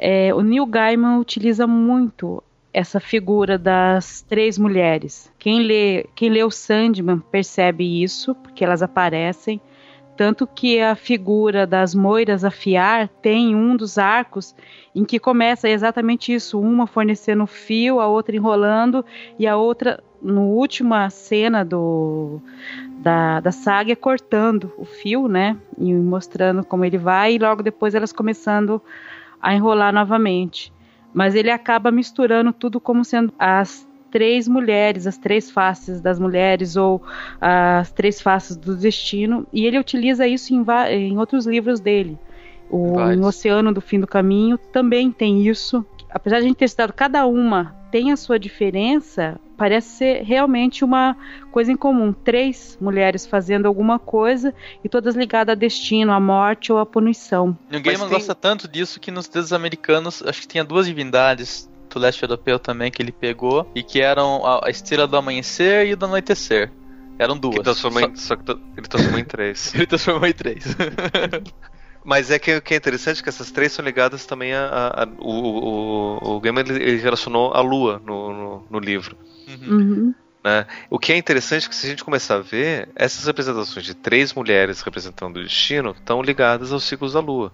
é, 0.04 0.34
o 0.34 0.40
Neil 0.42 0.66
Gaiman 0.66 1.20
utiliza 1.20 1.64
muito 1.64 2.42
essa 2.72 2.98
figura 2.98 3.58
das 3.58 4.22
três 4.22 4.58
mulheres. 4.58 5.32
Quem 5.38 5.62
lê, 5.62 6.06
quem 6.14 6.30
lê 6.30 6.42
o 6.42 6.50
Sandman 6.50 7.18
percebe 7.18 8.02
isso, 8.02 8.34
porque 8.34 8.64
elas 8.64 8.82
aparecem. 8.82 9.60
Tanto 10.16 10.46
que 10.46 10.80
a 10.80 10.94
figura 10.94 11.66
das 11.66 11.94
moiras 11.94 12.44
afiar 12.44 13.08
tem 13.08 13.54
um 13.54 13.74
dos 13.74 13.96
arcos 13.98 14.54
em 14.94 15.04
que 15.04 15.18
começa 15.18 15.68
exatamente 15.68 16.32
isso: 16.32 16.60
uma 16.60 16.86
fornecendo 16.86 17.46
fio, 17.46 17.98
a 17.98 18.06
outra 18.06 18.36
enrolando, 18.36 19.04
e 19.38 19.46
a 19.46 19.56
outra, 19.56 20.02
no 20.20 20.42
última 20.42 21.08
cena 21.08 21.64
do, 21.64 22.40
da, 22.98 23.40
da 23.40 23.50
saga, 23.50 23.96
cortando 23.96 24.72
o 24.76 24.84
fio, 24.84 25.28
né? 25.28 25.56
E 25.78 25.92
mostrando 25.92 26.62
como 26.62 26.84
ele 26.84 26.98
vai, 26.98 27.34
e 27.34 27.38
logo 27.38 27.62
depois 27.62 27.94
elas 27.94 28.12
começando 28.12 28.82
a 29.40 29.54
enrolar 29.54 29.92
novamente. 29.94 30.72
Mas 31.12 31.34
ele 31.34 31.50
acaba 31.50 31.90
misturando 31.90 32.52
tudo 32.52 32.80
como 32.80 33.04
sendo 33.04 33.32
as 33.38 33.86
três 34.10 34.46
mulheres, 34.46 35.06
as 35.06 35.16
três 35.16 35.50
faces 35.50 36.00
das 36.00 36.18
mulheres 36.18 36.76
ou 36.76 37.02
as 37.40 37.90
três 37.90 38.20
faces 38.20 38.56
do 38.56 38.76
destino, 38.76 39.46
e 39.52 39.66
ele 39.66 39.78
utiliza 39.78 40.26
isso 40.26 40.54
em, 40.54 40.64
em 40.90 41.18
outros 41.18 41.46
livros 41.46 41.80
dele. 41.80 42.18
O 42.70 42.96
Oceano 43.26 43.72
do 43.72 43.80
Fim 43.80 44.00
do 44.00 44.06
Caminho 44.06 44.56
também 44.56 45.10
tem 45.10 45.46
isso. 45.46 45.84
Apesar 46.14 46.38
de 46.38 46.44
a 46.44 46.48
gente 46.48 46.56
ter 46.56 46.68
citado 46.68 46.92
cada 46.92 47.26
uma 47.26 47.74
tem 47.90 48.10
a 48.10 48.16
sua 48.16 48.38
diferença, 48.38 49.38
parece 49.56 49.88
ser 49.88 50.22
realmente 50.22 50.84
uma 50.84 51.16
coisa 51.50 51.70
em 51.70 51.76
comum. 51.76 52.12
Três 52.12 52.76
mulheres 52.80 53.26
fazendo 53.26 53.66
alguma 53.66 53.98
coisa 53.98 54.54
e 54.82 54.88
todas 54.88 55.14
ligadas 55.14 55.52
a 55.52 55.54
destino, 55.54 56.12
à 56.12 56.18
morte 56.18 56.72
ou 56.72 56.78
à 56.78 56.86
punição. 56.86 57.56
E 57.70 57.76
o 57.76 57.82
Gaiman 57.82 58.08
tem... 58.08 58.16
gosta 58.16 58.34
tanto 58.34 58.66
disso 58.66 58.98
que 58.98 59.10
nos 59.10 59.28
deuses 59.28 59.52
americanos, 59.52 60.22
acho 60.26 60.40
que 60.40 60.48
tinha 60.48 60.64
duas 60.64 60.86
divindades 60.86 61.70
do 61.90 61.98
leste 61.98 62.22
europeu 62.22 62.58
também 62.58 62.90
que 62.90 63.02
ele 63.02 63.12
pegou 63.12 63.70
e 63.74 63.82
que 63.82 64.00
eram 64.00 64.42
a 64.62 64.70
estrela 64.70 65.06
do 65.06 65.16
amanhecer 65.16 65.86
e 65.86 65.94
do 65.94 66.06
anoitecer. 66.06 66.70
Eram 67.18 67.36
duas. 67.36 67.56
Que 67.56 67.62
transformou 67.62 68.00
só... 68.00 68.08
Em, 68.08 68.16
só 68.16 68.36
que 68.36 68.50
ele 68.50 68.88
transformou 68.88 69.20
em 69.20 69.24
três. 69.24 69.74
ele 69.76 69.86
transformou 69.86 70.26
em 70.26 70.32
três. 70.32 70.64
Mas 72.04 72.30
é 72.30 72.38
que, 72.38 72.60
que 72.60 72.74
é 72.74 72.76
interessante 72.76 73.22
que 73.22 73.28
essas 73.28 73.50
três 73.50 73.72
são 73.72 73.84
ligadas 73.84 74.26
também 74.26 74.52
a. 74.52 74.66
a, 74.66 75.02
a 75.04 75.06
o, 75.18 76.18
o, 76.20 76.36
o 76.38 76.42
ele 76.46 76.96
relacionou 76.96 77.52
a 77.52 77.60
Lua 77.60 78.02
no, 78.04 78.32
no, 78.32 78.66
no 78.70 78.78
livro. 78.78 79.16
Uhum. 79.48 79.76
Uhum. 79.76 80.14
Né? 80.44 80.66
O 80.90 80.98
que 80.98 81.12
é 81.12 81.16
interessante 81.16 81.66
é 81.66 81.68
que 81.68 81.74
se 81.74 81.86
a 81.86 81.90
gente 81.90 82.04
começar 82.04 82.36
a 82.36 82.40
ver, 82.40 82.88
essas 82.96 83.26
representações 83.26 83.84
de 83.86 83.94
três 83.94 84.34
mulheres 84.34 84.80
representando 84.80 85.36
o 85.36 85.42
destino 85.42 85.92
estão 85.92 86.20
ligadas 86.20 86.72
aos 86.72 86.84
ciclos 86.84 87.12
da 87.12 87.20
Lua. 87.20 87.52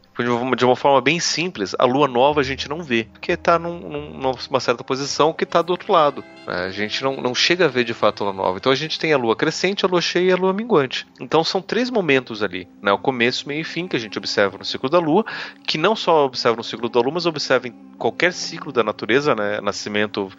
De 0.57 0.65
uma 0.65 0.77
forma 0.77 1.01
bem 1.01 1.21
simples, 1.21 1.75
a 1.79 1.85
Lua 1.85 2.09
nova 2.09 2.41
a 2.41 2.45
gente 2.45 2.69
não 2.69 2.83
vê, 2.83 3.07
porque 3.13 3.33
está 3.33 3.59
num, 3.59 3.79
numa 4.19 4.61
certa 4.61 4.83
posição 4.83 5.33
que 5.33 5.45
está 5.45 5.61
do 5.61 5.71
outro 5.71 5.93
lado. 5.93 6.25
Né? 6.47 6.65
A 6.65 6.71
gente 6.71 7.03
não, 7.03 7.17
não 7.17 7.35
chega 7.35 7.67
a 7.67 7.69
ver 7.69 7.85
de 7.85 7.93
fato 7.93 8.23
a 8.23 8.31
Lua 8.31 8.35
nova. 8.35 8.59
Então 8.59 8.73
a 8.73 8.77
gente 8.77 8.99
tem 8.99 9.13
a 9.13 9.19
Lua 9.19 9.37
crescente, 9.37 9.85
a 9.85 9.89
Lua 9.89 10.01
cheia 10.01 10.31
e 10.31 10.33
a 10.33 10.37
Lua 10.37 10.53
minguante. 10.53 11.07
Então 11.21 11.45
são 11.45 11.61
três 11.61 11.91
momentos 11.91 12.43
ali, 12.43 12.67
né? 12.81 12.91
o 12.91 12.99
começo, 12.99 13.47
meio 13.47 13.61
e 13.61 13.65
fim, 13.65 13.87
que 13.87 13.97
a 13.97 14.01
gente 14.01 14.17
observa 14.17 14.57
no 14.57 14.65
ciclo 14.65 14.89
da 14.89 14.99
Lua, 14.99 15.25
que 15.67 15.77
não 15.77 15.95
só 15.95 16.25
observa 16.25 16.57
no 16.57 16.65
ciclo 16.65 16.89
da 16.89 17.01
Lua, 17.01 17.13
mas 17.15 17.27
observa 17.27 17.69
em 17.69 17.75
qualquer 17.99 18.33
ciclo 18.33 18.73
da 18.73 18.83
natureza, 18.83 19.35
né? 19.35 19.61
nascimento 19.61 20.31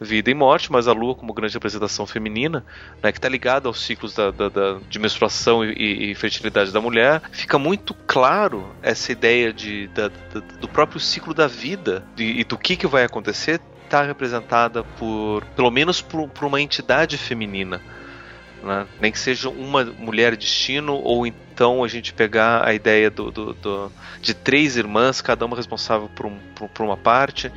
vida 0.00 0.30
e 0.30 0.34
morte, 0.34 0.70
mas 0.70 0.86
a 0.86 0.92
lua 0.92 1.14
como 1.14 1.32
grande 1.32 1.54
representação 1.54 2.06
feminina, 2.06 2.64
né, 3.02 3.10
que 3.10 3.18
está 3.18 3.28
ligada 3.28 3.68
aos 3.68 3.80
ciclos 3.80 4.14
da, 4.14 4.30
da, 4.30 4.48
da 4.48 4.78
de 4.88 4.98
menstruação 4.98 5.64
e, 5.64 6.10
e, 6.10 6.14
fertilidade 6.14 6.72
da 6.72 6.80
mulher, 6.80 7.20
fica 7.32 7.58
muito 7.58 7.94
claro 8.06 8.72
essa 8.82 9.10
ideia 9.10 9.52
de, 9.52 9.88
da, 9.88 10.08
do 10.60 10.68
próprio 10.68 11.00
ciclo 11.00 11.34
da 11.34 11.46
vida 11.46 12.04
e, 12.16 12.40
e 12.40 12.44
do 12.44 12.56
que, 12.56 12.76
que 12.76 12.86
vai 12.86 13.04
acontecer 13.04 13.60
está 13.88 14.02
representada 14.02 14.84
por, 14.84 15.42
pelo 15.56 15.70
menos 15.70 16.00
por, 16.02 16.28
por 16.28 16.44
uma 16.44 16.60
entidade 16.60 17.16
feminina. 17.16 17.80
Né? 18.62 18.86
Nem 19.00 19.10
que 19.10 19.18
seja 19.18 19.48
uma 19.48 19.84
mulher 19.84 20.36
destino, 20.36 20.94
ou 20.94 21.26
então 21.26 21.82
a 21.82 21.88
gente 21.88 22.12
pegar 22.12 22.66
a 22.66 22.74
ideia 22.74 23.10
do, 23.10 23.30
do, 23.30 23.54
do 23.54 23.92
de 24.20 24.34
três 24.34 24.76
irmãs, 24.76 25.20
cada 25.20 25.46
uma 25.46 25.56
responsável 25.56 26.08
por, 26.14 26.26
um, 26.26 26.38
por, 26.54 26.68
por 26.68 26.84
uma 26.84 26.96
parte 26.96 27.50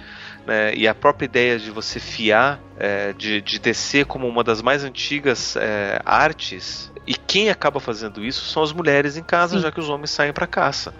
né, 0.46 0.74
e 0.76 0.88
a 0.88 0.96
própria 0.96 1.26
ideia 1.26 1.60
de 1.60 1.70
você 1.72 2.00
fiar, 2.00 2.60
é, 2.78 3.14
de, 3.14 3.42
de 3.42 3.60
tecer 3.60 4.06
como 4.06 4.28
uma 4.28 4.44
das 4.44 4.62
mais 4.62 4.84
antigas 4.84 5.56
é, 5.56 6.02
artes, 6.06 6.92
e 7.06 7.16
quem 7.16 7.50
acaba 7.50 7.80
fazendo 7.80 8.24
isso 8.24 8.46
são 8.46 8.64
as 8.64 8.72
mulheres 8.72 9.18
em 9.18 9.24
casa, 9.24 9.58
Sim. 9.58 9.64
já 9.64 9.72
que 9.72 9.80
os 9.80 9.90
homens 9.90 10.12
saem 10.12 10.34
para 10.34 10.48
caça. 10.48 10.94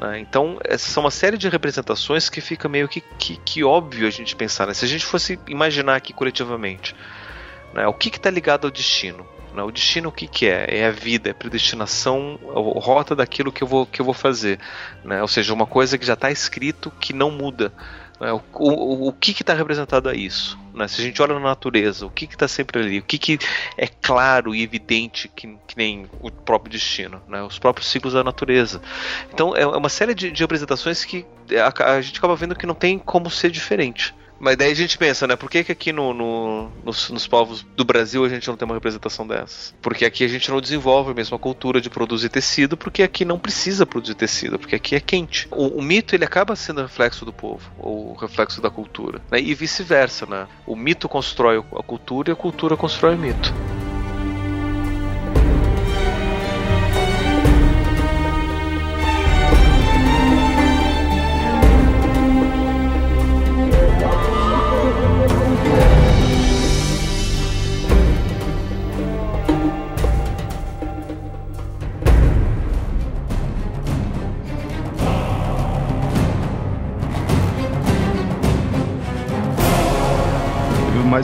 Né? 0.00 0.20
Então, 0.20 0.58
essas 0.64 0.90
são 0.90 1.04
uma 1.04 1.10
série 1.10 1.36
de 1.36 1.48
representações 1.48 2.28
que 2.30 2.40
fica 2.40 2.68
meio 2.68 2.88
que, 2.88 3.00
que, 3.00 3.36
que 3.38 3.64
óbvio 3.64 4.06
a 4.06 4.10
gente 4.10 4.36
pensar. 4.36 4.66
Né? 4.66 4.74
Se 4.74 4.84
a 4.84 4.88
gente 4.88 5.04
fosse 5.04 5.38
imaginar 5.48 5.96
aqui 5.96 6.12
coletivamente, 6.12 6.94
né, 7.74 7.86
o 7.86 7.92
que 7.92 8.08
está 8.08 8.30
ligado 8.30 8.66
ao 8.66 8.70
destino? 8.70 9.26
Né? 9.52 9.62
O 9.62 9.72
destino 9.72 10.08
o 10.08 10.12
que, 10.12 10.28
que 10.28 10.46
é? 10.46 10.78
É 10.78 10.86
a 10.86 10.90
vida, 10.90 11.28
é 11.28 11.32
a 11.32 11.34
predestinação, 11.34 12.38
a 12.48 12.80
rota 12.80 13.16
daquilo 13.16 13.50
que 13.50 13.62
eu 13.62 13.66
vou, 13.66 13.86
que 13.86 14.00
eu 14.00 14.04
vou 14.04 14.14
fazer. 14.14 14.60
Né? 15.04 15.20
Ou 15.20 15.28
seja, 15.28 15.52
uma 15.52 15.66
coisa 15.66 15.98
que 15.98 16.06
já 16.06 16.14
está 16.14 16.30
escrito 16.30 16.92
que 17.00 17.12
não 17.12 17.30
muda. 17.30 17.72
É, 18.20 18.32
o, 18.32 18.42
o, 18.54 19.08
o 19.08 19.12
que 19.12 19.30
está 19.30 19.54
representado 19.54 20.08
a 20.08 20.14
isso? 20.14 20.58
Né? 20.74 20.88
Se 20.88 21.00
a 21.00 21.04
gente 21.04 21.20
olha 21.22 21.34
na 21.34 21.40
natureza, 21.40 22.06
o 22.06 22.10
que 22.10 22.24
está 22.24 22.48
sempre 22.48 22.80
ali? 22.80 22.98
O 22.98 23.02
que, 23.02 23.18
que 23.18 23.38
é 23.76 23.86
claro 23.86 24.54
e 24.54 24.62
evidente 24.62 25.28
que, 25.28 25.56
que 25.66 25.76
nem 25.76 26.06
o 26.20 26.30
próprio 26.30 26.72
destino? 26.72 27.22
Né? 27.28 27.42
Os 27.42 27.58
próprios 27.58 27.88
ciclos 27.88 28.14
da 28.14 28.24
natureza. 28.24 28.80
Então 29.32 29.54
é 29.54 29.66
uma 29.66 29.88
série 29.88 30.14
de, 30.14 30.30
de 30.30 30.42
apresentações 30.44 31.04
que 31.04 31.24
a, 31.52 31.92
a 31.94 32.00
gente 32.00 32.18
acaba 32.18 32.34
vendo 32.34 32.56
que 32.56 32.66
não 32.66 32.74
tem 32.74 32.98
como 32.98 33.30
ser 33.30 33.50
diferente. 33.50 34.14
Mas 34.40 34.56
daí 34.56 34.70
a 34.70 34.74
gente 34.74 34.96
pensa, 34.96 35.26
né? 35.26 35.36
Por 35.36 35.50
que, 35.50 35.64
que 35.64 35.72
aqui 35.72 35.92
no, 35.92 36.14
no 36.14 36.70
nos, 36.84 37.10
nos, 37.10 37.26
povos 37.26 37.66
do 37.76 37.84
Brasil 37.84 38.24
a 38.24 38.28
gente 38.28 38.46
não 38.48 38.56
tem 38.56 38.66
uma 38.66 38.74
representação 38.74 39.26
dessas? 39.26 39.74
Porque 39.82 40.04
aqui 40.04 40.24
a 40.24 40.28
gente 40.28 40.50
não 40.50 40.60
desenvolve 40.60 41.12
mesmo 41.12 41.36
a 41.36 41.38
cultura 41.38 41.80
de 41.80 41.90
produzir 41.90 42.28
tecido, 42.28 42.76
porque 42.76 43.02
aqui 43.02 43.24
não 43.24 43.38
precisa 43.38 43.84
produzir 43.84 44.14
tecido, 44.14 44.58
porque 44.58 44.76
aqui 44.76 44.94
é 44.94 45.00
quente. 45.00 45.48
O, 45.50 45.78
o 45.78 45.82
mito 45.82 46.14
ele 46.14 46.24
acaba 46.24 46.54
sendo 46.54 46.82
reflexo 46.82 47.24
do 47.24 47.32
povo, 47.32 47.70
ou 47.78 48.14
reflexo 48.14 48.60
da 48.60 48.70
cultura, 48.70 49.20
né? 49.30 49.40
E 49.40 49.54
vice-versa, 49.54 50.26
né? 50.26 50.46
O 50.66 50.76
mito 50.76 51.08
constrói 51.08 51.58
a 51.58 51.82
cultura 51.82 52.30
e 52.30 52.32
a 52.32 52.36
cultura 52.36 52.76
constrói 52.76 53.14
o 53.14 53.18
mito. 53.18 53.52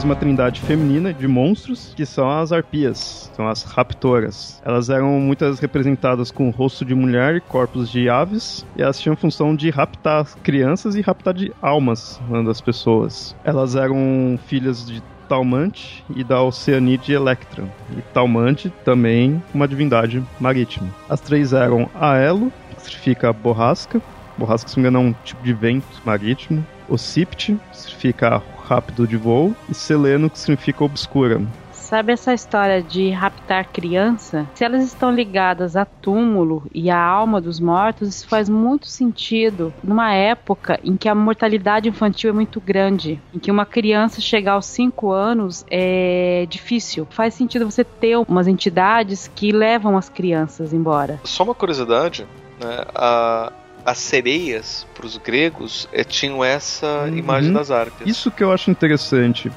Uma 0.04 0.14
trindade 0.14 0.60
feminina 0.60 1.12
de 1.12 1.26
monstros, 1.26 1.92
que 1.96 2.04
são 2.04 2.30
as 2.30 2.52
arpias, 2.52 3.30
são 3.34 3.48
as 3.48 3.62
raptoras. 3.62 4.60
Elas 4.64 4.90
eram 4.90 5.18
muitas 5.18 5.58
representadas 5.58 6.30
com 6.30 6.50
rosto 6.50 6.84
de 6.84 6.94
mulher 6.94 7.36
e 7.36 7.40
corpos 7.40 7.90
de 7.90 8.08
aves, 8.08 8.66
e 8.76 8.82
elas 8.82 9.00
tinham 9.00 9.14
a 9.14 9.16
função 9.16 9.56
de 9.56 9.70
raptar 9.70 10.26
crianças 10.42 10.94
e 10.94 11.00
raptar 11.00 11.32
de 11.32 11.52
almas 11.60 12.20
das 12.44 12.60
pessoas. 12.60 13.34
Elas 13.44 13.76
eram 13.76 14.38
filhas 14.46 14.86
de 14.86 15.02
Talmante 15.28 16.04
e 16.14 16.22
da 16.22 16.42
Oceanide 16.42 17.12
Electra. 17.12 17.64
E 17.96 18.02
Talmante 18.12 18.70
também 18.84 19.42
uma 19.54 19.66
divindade 19.66 20.22
marítima. 20.38 20.88
As 21.08 21.20
três 21.20 21.54
eram 21.54 21.88
Aelo, 21.94 22.52
que 22.76 22.82
significa 22.82 23.32
borrasca. 23.32 24.02
Borrasca, 24.36 24.68
se 24.68 24.76
não 24.76 24.82
me 24.82 24.88
engano, 24.88 25.06
é 25.06 25.10
um 25.10 25.14
tipo 25.24 25.42
de 25.42 25.52
vento 25.52 25.86
marítimo. 26.04 26.64
Ocipt, 26.88 27.58
que 27.70 27.76
significa 27.76 28.42
rápido 28.68 29.06
de 29.06 29.16
voo. 29.16 29.54
E 29.68 29.74
Seleno, 29.74 30.30
que 30.30 30.38
significa 30.38 30.84
obscura. 30.84 31.40
Sabe 31.84 32.14
essa 32.14 32.32
história 32.32 32.82
de 32.82 33.10
raptar 33.10 33.68
criança? 33.68 34.48
Se 34.54 34.64
elas 34.64 34.82
estão 34.82 35.12
ligadas 35.12 35.76
a 35.76 35.84
túmulo 35.84 36.66
e 36.74 36.90
à 36.90 36.98
alma 36.98 37.42
dos 37.42 37.60
mortos, 37.60 38.08
isso 38.08 38.26
faz 38.26 38.48
muito 38.48 38.86
sentido 38.86 39.72
numa 39.82 40.12
época 40.12 40.80
em 40.82 40.96
que 40.96 41.08
a 41.08 41.14
mortalidade 41.14 41.88
infantil 41.88 42.30
é 42.30 42.32
muito 42.32 42.58
grande, 42.58 43.20
em 43.34 43.38
que 43.38 43.50
uma 43.50 43.66
criança 43.66 44.20
chegar 44.20 44.54
aos 44.54 44.66
5 44.66 45.12
anos 45.12 45.64
é 45.70 46.46
difícil. 46.48 47.06
Faz 47.10 47.34
sentido 47.34 47.70
você 47.70 47.84
ter 47.84 48.16
umas 48.16 48.48
entidades 48.48 49.30
que 49.32 49.52
levam 49.52 49.96
as 49.96 50.08
crianças 50.08 50.72
embora. 50.72 51.20
Só 51.22 51.44
uma 51.44 51.54
curiosidade, 51.54 52.26
né? 52.58 52.82
A, 52.94 53.52
as 53.84 53.98
sereias 53.98 54.86
para 54.94 55.06
os 55.06 55.16
gregos 55.16 55.88
é, 55.92 56.02
tinham 56.02 56.42
essa 56.42 57.04
uhum. 57.04 57.16
imagem 57.16 57.52
das 57.52 57.70
arcas. 57.70 58.06
Isso 58.06 58.30
que 58.30 58.42
eu 58.42 58.50
acho 58.50 58.70
interessante. 58.70 59.50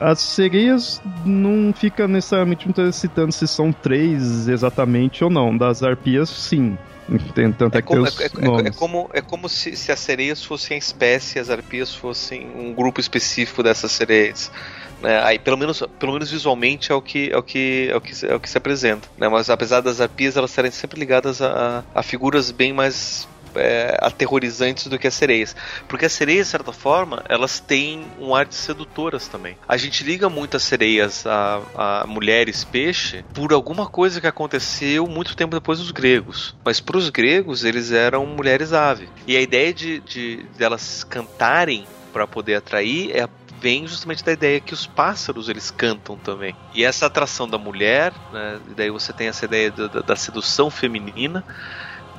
As 0.00 0.20
sereias 0.20 1.02
não 1.24 1.72
fica 1.72 2.06
necessariamente 2.06 2.66
citando 2.92 3.32
se 3.32 3.48
são 3.48 3.72
três 3.72 4.46
exatamente 4.48 5.24
ou 5.24 5.30
não. 5.30 5.56
Das 5.56 5.82
arpias, 5.82 6.28
sim. 6.28 6.78
Tem 7.34 7.50
tanto 7.50 7.74
é, 7.74 7.78
é 7.78 7.82
como, 7.82 8.06
é, 8.06 8.10
é, 8.10 8.68
é, 8.68 8.70
como, 8.70 9.10
é 9.14 9.20
como 9.22 9.48
se, 9.48 9.74
se 9.74 9.90
as 9.90 9.98
sereias 9.98 10.44
fossem 10.44 10.74
a 10.74 10.78
espécie, 10.78 11.38
as 11.38 11.48
arpias 11.48 11.94
fossem 11.94 12.46
um 12.54 12.74
grupo 12.74 13.00
específico 13.00 13.62
dessas 13.62 13.90
sereias. 13.92 14.52
Né? 15.02 15.18
Aí, 15.22 15.38
pelo 15.38 15.56
menos, 15.56 15.82
pelo 15.98 16.12
menos 16.12 16.30
visualmente 16.30 16.92
é 16.92 16.94
o 16.94 17.00
que 17.00 17.30
é 17.32 17.36
o 17.36 17.42
que 17.42 17.88
é 17.90 17.96
o 17.96 18.00
que, 18.00 18.26
é 18.26 18.34
o 18.34 18.40
que 18.40 18.50
se 18.50 18.58
apresenta. 18.58 19.08
Né? 19.16 19.26
Mas 19.26 19.48
apesar 19.48 19.80
das 19.80 20.00
arpias 20.00 20.36
elas 20.36 20.50
serem 20.50 20.70
sempre 20.70 21.00
ligadas 21.00 21.40
a, 21.40 21.82
a 21.94 22.02
figuras 22.02 22.50
bem 22.50 22.74
mais 22.74 23.26
é, 23.54 23.96
aterrorizantes 24.00 24.86
do 24.86 24.98
que 24.98 25.06
as 25.06 25.14
sereias. 25.14 25.54
Porque 25.86 26.06
as 26.06 26.12
sereias, 26.12 26.46
de 26.46 26.50
certa 26.50 26.72
forma, 26.72 27.22
elas 27.28 27.60
têm 27.60 28.06
um 28.18 28.34
ar 28.34 28.46
de 28.46 28.54
sedutoras 28.54 29.28
também. 29.28 29.56
A 29.66 29.76
gente 29.76 30.04
liga 30.04 30.28
muito 30.28 30.56
as 30.56 30.62
sereias 30.62 31.26
a, 31.26 31.60
a 31.74 32.06
mulheres 32.06 32.64
peixe 32.64 33.24
por 33.34 33.52
alguma 33.52 33.86
coisa 33.86 34.20
que 34.20 34.26
aconteceu 34.26 35.06
muito 35.06 35.36
tempo 35.36 35.54
depois 35.54 35.78
dos 35.78 35.90
gregos. 35.90 36.56
Mas 36.64 36.80
para 36.80 36.96
os 36.96 37.10
gregos, 37.10 37.64
eles 37.64 37.92
eram 37.92 38.26
mulheres 38.26 38.72
ave. 38.72 39.08
E 39.26 39.36
a 39.36 39.40
ideia 39.40 39.72
de, 39.72 40.00
de, 40.00 40.42
de 40.42 40.64
elas 40.64 41.04
cantarem 41.04 41.86
para 42.12 42.26
poder 42.26 42.56
atrair 42.56 43.16
é 43.16 43.28
vem 43.60 43.86
justamente 43.86 44.24
da 44.24 44.32
ideia 44.32 44.60
que 44.60 44.72
os 44.72 44.86
pássaros 44.86 45.48
eles 45.48 45.70
cantam 45.70 46.16
também. 46.16 46.54
E 46.74 46.84
essa 46.84 47.06
atração 47.06 47.48
da 47.48 47.58
mulher, 47.58 48.12
né, 48.32 48.58
daí 48.76 48.90
você 48.90 49.12
tem 49.12 49.28
essa 49.28 49.44
ideia 49.44 49.70
da, 49.70 49.86
da 49.86 50.16
sedução 50.16 50.70
feminina, 50.70 51.44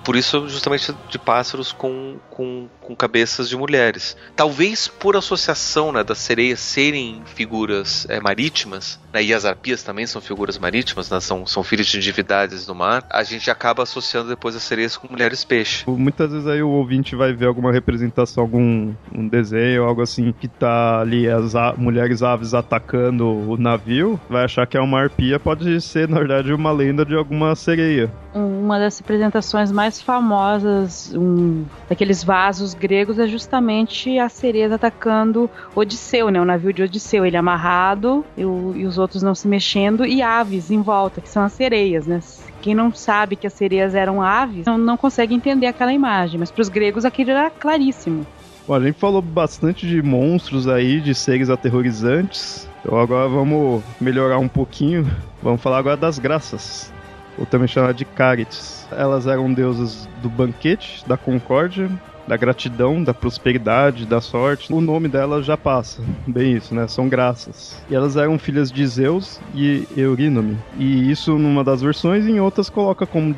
por 0.03 0.15
isso, 0.15 0.47
justamente 0.47 0.93
de 1.09 1.19
pássaros 1.19 1.71
com, 1.71 2.17
com, 2.29 2.67
com 2.81 2.95
cabeças 2.95 3.49
de 3.49 3.55
mulheres. 3.55 4.15
Talvez 4.35 4.87
por 4.87 5.15
associação 5.15 5.91
né, 5.91 6.03
das 6.03 6.17
sereias 6.17 6.59
serem 6.59 7.21
figuras 7.25 8.05
é, 8.09 8.19
marítimas, 8.19 8.99
né, 9.13 9.23
e 9.23 9.33
as 9.33 9.45
arpias 9.45 9.83
também 9.83 10.05
são 10.05 10.21
figuras 10.21 10.57
marítimas, 10.57 11.09
né, 11.09 11.19
são, 11.19 11.45
são 11.45 11.63
filhos 11.63 11.87
de 11.87 11.99
divindades 11.99 12.65
do 12.65 12.75
mar, 12.75 13.05
a 13.09 13.23
gente 13.23 13.49
acaba 13.49 13.83
associando 13.83 14.29
depois 14.29 14.55
as 14.55 14.63
sereias 14.63 14.97
com 14.97 15.07
mulheres 15.11 15.43
peixe. 15.43 15.83
Muitas 15.87 16.31
vezes 16.31 16.47
aí 16.47 16.61
o 16.61 16.69
ouvinte 16.69 17.15
vai 17.15 17.33
ver 17.33 17.47
alguma 17.47 17.71
representação, 17.71 18.43
algum 18.43 18.93
um 19.13 19.27
desenho, 19.27 19.83
algo 19.83 20.01
assim, 20.01 20.33
que 20.33 20.47
tá 20.47 20.99
ali 21.01 21.29
as 21.29 21.53
mulheres 21.77 22.23
aves 22.23 22.53
atacando 22.53 23.27
o 23.27 23.57
navio, 23.57 24.19
vai 24.29 24.45
achar 24.45 24.65
que 24.65 24.77
é 24.77 24.81
uma 24.81 24.99
arpia, 24.99 25.39
pode 25.39 25.79
ser, 25.81 26.07
na 26.07 26.19
verdade, 26.19 26.53
uma 26.53 26.71
lenda 26.71 27.05
de 27.05 27.15
alguma 27.15 27.55
sereia. 27.55 28.11
Uma 28.33 28.77
das 28.79 28.99
representações 28.99 29.71
mais 29.71 29.88
mais 29.89 29.99
famosas 29.99 31.11
um, 31.15 31.65
daqueles 31.89 32.23
vasos 32.23 32.75
gregos 32.75 33.17
é 33.17 33.27
justamente 33.27 34.19
a 34.19 34.29
sereia 34.29 34.73
atacando 34.75 35.49
Odisseu, 35.75 36.29
né? 36.29 36.39
O 36.39 36.45
navio 36.45 36.71
de 36.71 36.83
Odisseu, 36.83 37.25
ele 37.25 37.35
amarrado 37.35 38.23
e, 38.37 38.45
o, 38.45 38.73
e 38.75 38.85
os 38.85 38.99
outros 38.99 39.23
não 39.23 39.33
se 39.33 39.47
mexendo 39.47 40.05
e 40.05 40.21
aves 40.21 40.69
em 40.69 40.79
volta, 40.79 41.21
que 41.21 41.27
são 41.27 41.43
as 41.43 41.53
sereias, 41.53 42.05
né? 42.05 42.19
Quem 42.61 42.75
não 42.75 42.93
sabe 42.93 43.35
que 43.35 43.47
as 43.47 43.53
sereias 43.53 43.95
eram 43.95 44.21
aves 44.21 44.65
não, 44.65 44.77
não 44.77 44.95
consegue 44.95 45.33
entender 45.33 45.65
aquela 45.65 45.91
imagem, 45.91 46.39
mas 46.39 46.51
para 46.51 46.61
os 46.61 46.69
gregos 46.69 47.03
aquilo 47.03 47.31
era 47.31 47.49
claríssimo. 47.49 48.27
Bom, 48.67 48.75
a 48.75 48.79
gente 48.79 48.99
falou 48.99 49.23
bastante 49.23 49.87
de 49.87 50.03
monstros 50.03 50.67
aí, 50.67 51.01
de 51.01 51.15
seres 51.15 51.49
aterrorizantes. 51.49 52.69
Então 52.81 52.99
agora 52.99 53.27
vamos 53.27 53.83
melhorar 53.99 54.37
um 54.37 54.47
pouquinho. 54.47 55.09
Vamos 55.41 55.61
falar 55.61 55.79
agora 55.79 55.97
das 55.97 56.19
graças 56.19 56.93
ou 57.37 57.45
também 57.45 57.67
chamada 57.67 57.93
de 57.93 58.05
Carites. 58.05 58.87
Elas 58.91 59.27
eram 59.27 59.53
deusas 59.53 60.07
do 60.21 60.29
banquete, 60.29 61.03
da 61.07 61.17
concórdia, 61.17 61.89
da 62.29 62.37
gratidão, 62.37 63.03
da 63.03 63.11
prosperidade, 63.11 64.05
da 64.05 64.21
sorte. 64.21 64.71
O 64.71 64.79
nome 64.79 65.07
delas 65.07 65.43
já 65.47 65.57
passa, 65.57 66.03
bem 66.27 66.55
isso, 66.55 66.75
né? 66.75 66.87
São 66.87 67.09
graças. 67.09 67.81
E 67.89 67.95
elas 67.95 68.15
eram 68.15 68.37
filhas 68.37 68.71
de 68.71 68.85
Zeus 68.85 69.41
e 69.55 69.87
Eurínome. 69.97 70.55
E 70.77 71.09
isso 71.09 71.39
numa 71.39 71.63
das 71.63 71.81
versões, 71.81 72.27
em 72.27 72.39
outras 72.39 72.69
coloca 72.69 73.07
como 73.07 73.33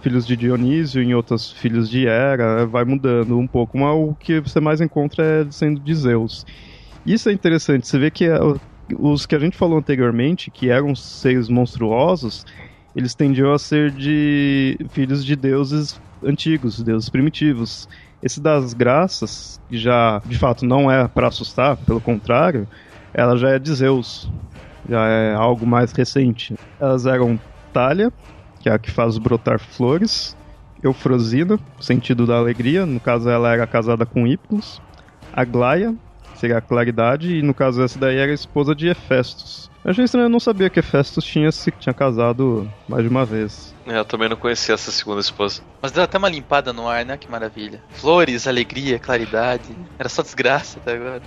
filhos 0.00 0.24
de 0.24 0.36
Dionísio, 0.36 1.02
em 1.02 1.12
outras 1.12 1.50
filhos 1.50 1.90
de 1.90 2.06
Hera, 2.06 2.64
vai 2.66 2.84
mudando 2.84 3.36
um 3.36 3.48
pouco, 3.48 3.76
mas 3.76 3.92
o 3.96 4.14
que 4.14 4.38
você 4.38 4.60
mais 4.60 4.80
encontra 4.80 5.24
é 5.24 5.46
sendo 5.50 5.80
de 5.80 5.94
Zeus. 5.94 6.46
Isso 7.04 7.28
é 7.28 7.32
interessante, 7.32 7.88
você 7.88 7.98
vê 7.98 8.12
que 8.12 8.26
é 8.26 8.38
os 8.96 9.26
que 9.26 9.34
a 9.34 9.40
gente 9.40 9.56
falou 9.56 9.78
anteriormente, 9.78 10.52
que 10.52 10.70
eram 10.70 10.94
seres 10.94 11.48
monstruosos, 11.48 12.46
eles 12.96 13.14
tendiam 13.14 13.52
a 13.52 13.58
ser 13.58 13.90
de 13.90 14.78
filhos 14.88 15.22
de 15.22 15.36
deuses 15.36 16.00
antigos, 16.24 16.82
deuses 16.82 17.10
primitivos. 17.10 17.86
Esse 18.22 18.40
das 18.40 18.72
graças, 18.72 19.60
que 19.68 19.76
já 19.76 20.22
de 20.24 20.38
fato 20.38 20.64
não 20.64 20.90
é 20.90 21.06
para 21.06 21.28
assustar, 21.28 21.76
pelo 21.76 22.00
contrário, 22.00 22.66
ela 23.12 23.36
já 23.36 23.50
é 23.50 23.58
de 23.58 23.74
Zeus, 23.74 24.30
já 24.88 25.06
é 25.06 25.34
algo 25.34 25.66
mais 25.66 25.92
recente. 25.92 26.56
Elas 26.80 27.04
eram 27.04 27.38
Talha, 27.70 28.10
que 28.60 28.70
é 28.70 28.72
a 28.72 28.78
que 28.78 28.90
faz 28.90 29.18
brotar 29.18 29.58
flores, 29.58 30.34
Eufrosina, 30.82 31.58
sentido 31.78 32.26
da 32.26 32.36
alegria, 32.36 32.86
no 32.86 32.98
caso 32.98 33.28
ela 33.28 33.52
era 33.52 33.66
casada 33.66 34.06
com 34.06 34.26
Hipnos, 34.26 34.80
Aglaia, 35.34 35.94
seria 36.34 36.56
a 36.56 36.62
claridade, 36.62 37.36
e 37.36 37.42
no 37.42 37.52
caso 37.52 37.82
essa 37.82 37.98
daí 37.98 38.16
era 38.16 38.32
esposa 38.32 38.74
de 38.74 38.88
Hefestos. 38.88 39.70
Eu 39.86 39.92
achei 39.92 40.04
estranho, 40.04 40.24
eu 40.24 40.28
não 40.28 40.40
sabia 40.40 40.68
que 40.68 40.82
Festus 40.82 41.24
tinha, 41.24 41.52
se, 41.52 41.70
tinha 41.70 41.94
casado 41.94 42.68
mais 42.88 43.04
de 43.04 43.08
uma 43.08 43.24
vez. 43.24 43.72
É, 43.86 43.96
eu 43.96 44.04
também 44.04 44.28
não 44.28 44.36
conhecia 44.36 44.74
essa 44.74 44.90
segunda 44.90 45.20
esposa. 45.20 45.62
Mas 45.80 45.92
deu 45.92 46.02
até 46.02 46.18
uma 46.18 46.28
limpada 46.28 46.72
no 46.72 46.88
ar, 46.88 47.04
né? 47.04 47.16
Que 47.16 47.30
maravilha. 47.30 47.80
Flores, 47.90 48.48
alegria, 48.48 48.98
claridade. 48.98 49.76
Era 49.96 50.08
só 50.08 50.22
desgraça 50.22 50.80
até 50.80 50.96
agora. 50.96 51.22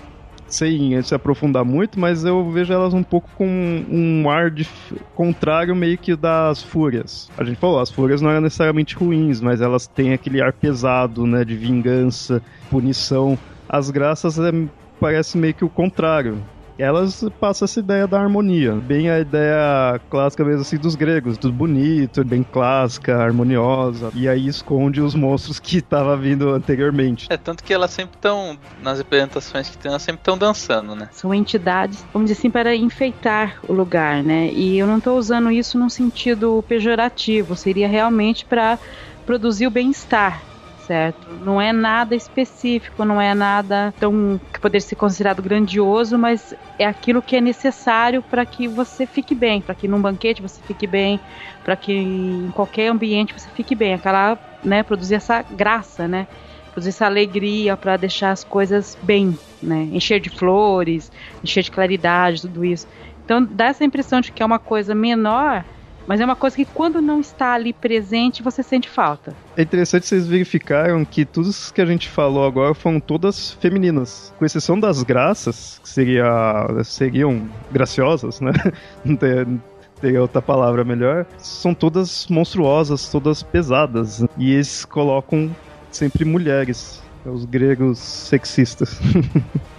Sem 0.46 1.02
se 1.04 1.16
aprofundar 1.16 1.64
muito, 1.64 1.98
mas 1.98 2.26
eu 2.26 2.52
vejo 2.52 2.74
elas 2.74 2.94
um 2.94 3.02
pouco 3.02 3.30
com 3.38 3.48
um 3.90 4.30
ar 4.30 4.52
de 4.52 4.68
contrário 5.16 5.74
meio 5.74 5.98
que 5.98 6.14
das 6.14 6.62
fúrias. 6.62 7.32
A 7.38 7.46
gente 7.46 7.62
falou, 7.62 7.80
as 7.80 7.90
fúrias 7.90 8.22
não 8.22 8.30
eram 8.30 8.42
necessariamente 8.42 8.94
ruins, 8.94 9.40
mas 9.40 9.62
elas 9.62 9.88
têm 9.88 10.12
aquele 10.12 10.42
ar 10.42 10.52
pesado, 10.52 11.26
né? 11.26 11.46
De 11.46 11.56
vingança, 11.56 12.42
punição. 12.70 13.40
As 13.70 13.90
graças 13.90 14.38
é, 14.38 14.52
parece 15.00 15.38
meio 15.38 15.54
que 15.54 15.64
o 15.64 15.70
contrário 15.70 16.44
elas 16.80 17.26
passam 17.40 17.66
essa 17.66 17.80
ideia 17.80 18.08
da 18.08 18.20
harmonia. 18.20 18.74
Bem 18.74 19.10
a 19.10 19.20
ideia 19.20 20.00
clássica 20.10 20.46
mesmo 20.46 20.62
assim 20.62 20.78
dos 20.78 20.96
gregos, 20.96 21.38
tudo 21.38 21.54
bonito, 21.54 22.24
bem 22.24 22.42
clássica, 22.42 23.18
harmoniosa. 23.18 24.12
E 24.16 24.28
aí 24.28 24.48
esconde 24.48 25.02
os 25.02 25.14
monstros 25.14 25.60
que 25.60 25.82
tava 25.82 26.16
vindo 26.16 26.50
anteriormente. 26.50 27.28
É, 27.30 27.38
tanto 27.38 27.64
que 27.64 27.74
elas 27.74 27.92
sempre 27.92 28.16
estão, 28.16 28.58
nas 28.82 28.98
representações 28.98 29.70
que 29.70 29.78
tem, 29.78 29.90
elas 29.90 30.02
sempre 30.02 30.22
estão 30.22 30.38
dançando, 30.38 30.96
né? 30.96 31.10
São 31.12 31.34
entidades, 31.34 32.06
vamos 32.14 32.30
dizer 32.30 32.40
assim, 32.40 32.50
para 32.50 32.76
enfeitar 32.76 33.60
o 33.68 33.74
lugar, 33.74 34.24
né? 34.24 34.50
E 34.54 34.78
eu 34.78 34.88
não 34.88 35.00
estou 35.00 35.18
usando 35.18 35.52
isso 35.52 35.78
num 35.78 35.90
sentido 35.90 36.64
pejorativo, 36.68 37.56
seria 37.56 37.88
realmente 37.88 38.46
para 38.46 38.80
produzir 39.26 39.68
o 39.68 39.72
bem-estar 39.72 40.49
certo? 40.90 41.28
Não 41.46 41.62
é 41.62 41.72
nada 41.72 42.16
específico, 42.16 43.06
não 43.06 43.22
é 43.22 43.36
nada 43.36 43.94
tão 44.00 44.42
que 44.52 44.60
poderia 44.60 44.82
ser 44.82 44.96
considerado 44.96 45.40
grandioso, 45.40 46.18
mas 46.18 46.56
é 46.80 46.86
aquilo 46.86 47.22
que 47.22 47.36
é 47.36 47.42
necessário 47.42 48.24
para 48.24 48.44
que 48.44 48.68
você 48.68 49.06
fique 49.06 49.36
bem, 49.36 49.62
para 49.62 49.76
que 49.76 49.88
num 49.88 50.02
banquete 50.02 50.42
você 50.42 50.60
fique 50.64 50.88
bem, 50.88 51.20
para 51.64 51.76
que 51.76 51.94
em 51.94 52.50
qualquer 52.56 52.88
ambiente 52.88 53.36
você 53.38 53.48
fique 53.52 53.76
bem, 53.76 53.94
aquela, 53.94 54.36
né, 54.64 54.82
produzir 54.82 55.14
essa 55.14 55.44
graça, 55.44 56.08
né? 56.08 56.26
produzir 56.72 56.90
essa 56.90 57.06
alegria, 57.06 57.78
para 57.78 57.96
deixar 57.96 58.32
as 58.32 58.44
coisas 58.44 58.98
bem, 59.04 59.38
né? 59.62 59.90
Encher 59.92 60.20
de 60.20 60.30
flores, 60.30 61.12
encher 61.44 61.64
de 61.64 61.72
claridade, 61.72 62.42
tudo 62.42 62.66
isso. 62.66 62.88
Então 63.26 63.44
dá 63.44 63.66
essa 63.66 63.84
impressão 63.84 64.22
de 64.22 64.32
que 64.32 64.42
é 64.42 64.46
uma 64.46 64.60
coisa 64.60 64.96
menor, 64.96 65.64
mas 66.10 66.20
é 66.20 66.26
uma 66.26 66.36
coisa 66.36 66.56
que 66.56 66.66
quando 66.66 67.00
não 67.04 67.22
está 67.22 67.54
ali 67.54 67.72
presente, 67.72 68.42
você 68.42 68.64
sente 68.64 68.90
falta. 68.90 69.32
É 69.56 69.62
interessante 69.62 70.08
vocês 70.08 70.26
verificaram 70.26 71.06
que 71.06 71.24
tudo 71.24 71.52
isso 71.52 71.72
que 71.72 71.80
a 71.80 71.86
gente 71.86 72.10
falou 72.10 72.48
agora 72.48 72.74
foram 72.74 73.00
todas 73.00 73.52
femininas, 73.52 74.34
com 74.40 74.44
exceção 74.44 74.80
das 74.80 75.04
graças, 75.04 75.80
que 75.84 75.88
seria, 75.88 76.66
seriam 76.84 77.48
graciosas, 77.72 78.42
né? 78.42 78.52
Não 79.06 79.16
tem, 79.16 79.62
teria 80.02 80.20
outra 80.20 80.42
palavra 80.42 80.84
melhor, 80.84 81.28
são 81.38 81.76
todas 81.76 82.26
monstruosas, 82.28 83.08
todas 83.12 83.44
pesadas. 83.44 84.26
E 84.36 84.54
eles 84.54 84.86
colocam 84.86 85.56
sempre 85.92 86.26
mulheres, 86.26 87.04
os 87.24 87.46
gregos 87.46 88.00
sexistas. 88.00 89.00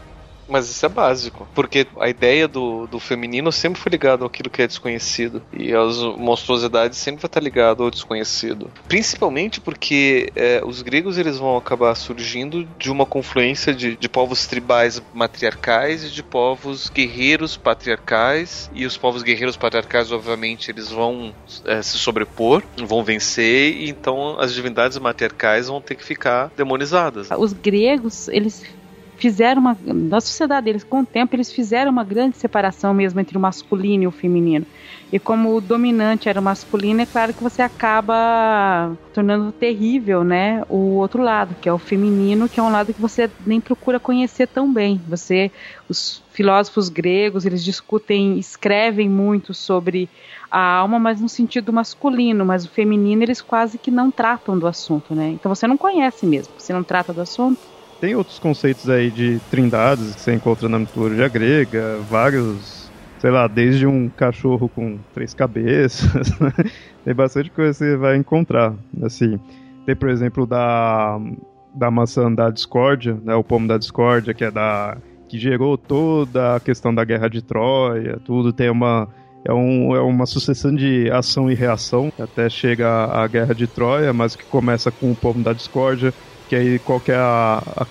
Mas 0.50 0.68
isso 0.68 0.84
é 0.84 0.88
básico, 0.88 1.48
porque 1.54 1.86
a 1.98 2.08
ideia 2.08 2.48
do, 2.48 2.86
do 2.86 2.98
feminino 2.98 3.52
sempre 3.52 3.80
foi 3.80 3.90
ligado 3.90 4.24
àquilo 4.24 4.50
que 4.50 4.62
é 4.62 4.66
desconhecido. 4.66 5.42
E 5.52 5.72
as 5.72 5.98
monstruosidades 6.18 6.98
sempre 6.98 7.22
vai 7.22 7.28
estar 7.28 7.40
ligado 7.40 7.82
ao 7.82 7.90
desconhecido. 7.90 8.70
Principalmente 8.88 9.60
porque 9.60 10.30
é, 10.34 10.60
os 10.64 10.82
gregos 10.82 11.18
eles 11.18 11.38
vão 11.38 11.56
acabar 11.56 11.94
surgindo 11.94 12.66
de 12.78 12.90
uma 12.90 13.06
confluência 13.06 13.72
de, 13.72 13.96
de 13.96 14.08
povos 14.08 14.46
tribais 14.46 15.02
matriarcais 15.14 16.04
e 16.04 16.10
de 16.10 16.22
povos 16.22 16.88
guerreiros 16.88 17.56
patriarcais. 17.56 18.70
E 18.74 18.84
os 18.84 18.96
povos 18.96 19.22
guerreiros 19.22 19.56
patriarcais, 19.56 20.10
obviamente, 20.10 20.70
eles 20.70 20.88
vão 20.88 21.32
é, 21.64 21.80
se 21.82 21.96
sobrepor, 21.98 22.62
vão 22.76 23.04
vencer, 23.04 23.76
e 23.76 23.88
então 23.88 24.38
as 24.38 24.52
divindades 24.52 24.98
matriarcais 24.98 25.68
vão 25.68 25.80
ter 25.80 25.94
que 25.94 26.04
ficar 26.04 26.50
demonizadas. 26.56 27.28
Os 27.30 27.52
gregos, 27.52 28.28
eles 28.28 28.64
fizeram 29.20 29.60
uma. 29.60 29.76
Na 29.84 30.20
sociedade 30.20 30.64
deles, 30.64 30.82
com 30.82 31.00
o 31.00 31.06
tempo, 31.06 31.36
eles 31.36 31.52
fizeram 31.52 31.92
uma 31.92 32.02
grande 32.02 32.38
separação 32.38 32.94
mesmo 32.94 33.20
entre 33.20 33.36
o 33.36 33.40
masculino 33.40 34.04
e 34.04 34.06
o 34.06 34.10
feminino. 34.10 34.66
E 35.12 35.18
como 35.18 35.54
o 35.54 35.60
dominante 35.60 36.28
era 36.28 36.40
o 36.40 36.42
masculino, 36.42 37.02
é 37.02 37.06
claro 37.06 37.34
que 37.34 37.42
você 37.42 37.60
acaba 37.60 38.96
tornando 39.12 39.52
terrível, 39.52 40.22
né, 40.22 40.62
o 40.68 40.96
outro 40.96 41.22
lado, 41.22 41.56
que 41.60 41.68
é 41.68 41.72
o 41.72 41.78
feminino, 41.78 42.48
que 42.48 42.60
é 42.60 42.62
um 42.62 42.70
lado 42.70 42.94
que 42.94 43.00
você 43.00 43.28
nem 43.44 43.60
procura 43.60 43.98
conhecer 43.98 44.46
tão 44.46 44.72
bem. 44.72 45.02
Você, 45.08 45.50
os 45.88 46.22
filósofos 46.30 46.88
gregos, 46.88 47.44
eles 47.44 47.62
discutem, 47.64 48.38
escrevem 48.38 49.08
muito 49.08 49.52
sobre 49.52 50.08
a 50.50 50.60
alma, 50.76 50.98
mas 50.98 51.20
no 51.20 51.28
sentido 51.28 51.72
masculino, 51.72 52.46
mas 52.46 52.64
o 52.64 52.70
feminino 52.70 53.22
eles 53.22 53.42
quase 53.42 53.78
que 53.78 53.90
não 53.90 54.10
tratam 54.10 54.58
do 54.58 54.66
assunto, 54.66 55.14
né? 55.14 55.30
Então 55.30 55.52
você 55.52 55.66
não 55.66 55.76
conhece 55.76 56.24
mesmo, 56.24 56.54
você 56.56 56.72
não 56.72 56.84
trata 56.84 57.12
do 57.12 57.20
assunto. 57.20 57.69
Tem 58.00 58.14
outros 58.14 58.38
conceitos 58.38 58.88
aí 58.88 59.10
de 59.10 59.38
trindades 59.50 60.14
que 60.14 60.20
você 60.20 60.32
encontra 60.32 60.68
na 60.68 60.78
mitologia 60.78 61.28
grega, 61.28 61.98
vários, 62.08 62.90
sei 63.18 63.30
lá, 63.30 63.46
desde 63.46 63.86
um 63.86 64.08
cachorro 64.08 64.70
com 64.70 64.98
três 65.12 65.34
cabeças, 65.34 66.30
né? 66.40 66.52
tem 67.04 67.14
bastante 67.14 67.50
coisa 67.50 67.72
que 67.72 67.78
você 67.78 67.96
vai 67.96 68.16
encontrar, 68.16 68.72
assim. 69.02 69.38
Tem, 69.84 69.94
por 69.94 70.08
exemplo, 70.08 70.46
da, 70.46 71.20
da 71.74 71.90
maçã 71.90 72.32
da 72.32 72.48
discórdia, 72.48 73.18
né, 73.22 73.34
o 73.34 73.44
pomo 73.44 73.68
da 73.68 73.76
discórdia, 73.76 74.32
que 74.32 74.44
é 74.44 74.50
da 74.50 74.96
que 75.28 75.38
gerou 75.38 75.78
toda 75.78 76.56
a 76.56 76.60
questão 76.60 76.92
da 76.92 77.04
guerra 77.04 77.28
de 77.28 77.40
Troia, 77.40 78.18
tudo 78.24 78.52
tem 78.52 78.68
uma 78.68 79.08
é, 79.44 79.52
um, 79.52 79.94
é 79.94 80.00
uma 80.00 80.26
sucessão 80.26 80.74
de 80.74 81.08
ação 81.10 81.48
e 81.50 81.54
reação 81.54 82.12
até 82.18 82.48
chega 82.48 82.88
a 82.88 83.26
guerra 83.28 83.54
de 83.54 83.66
Troia, 83.68 84.12
mas 84.12 84.34
que 84.34 84.44
começa 84.44 84.90
com 84.90 85.12
o 85.12 85.14
pomo 85.14 85.42
da 85.42 85.52
discórdia, 85.52 86.12
que 86.50 86.56
aí 86.56 86.80
qual 86.80 87.00
que 87.00 87.12
é 87.12 87.16
a, 87.16 87.62
a 87.76 87.86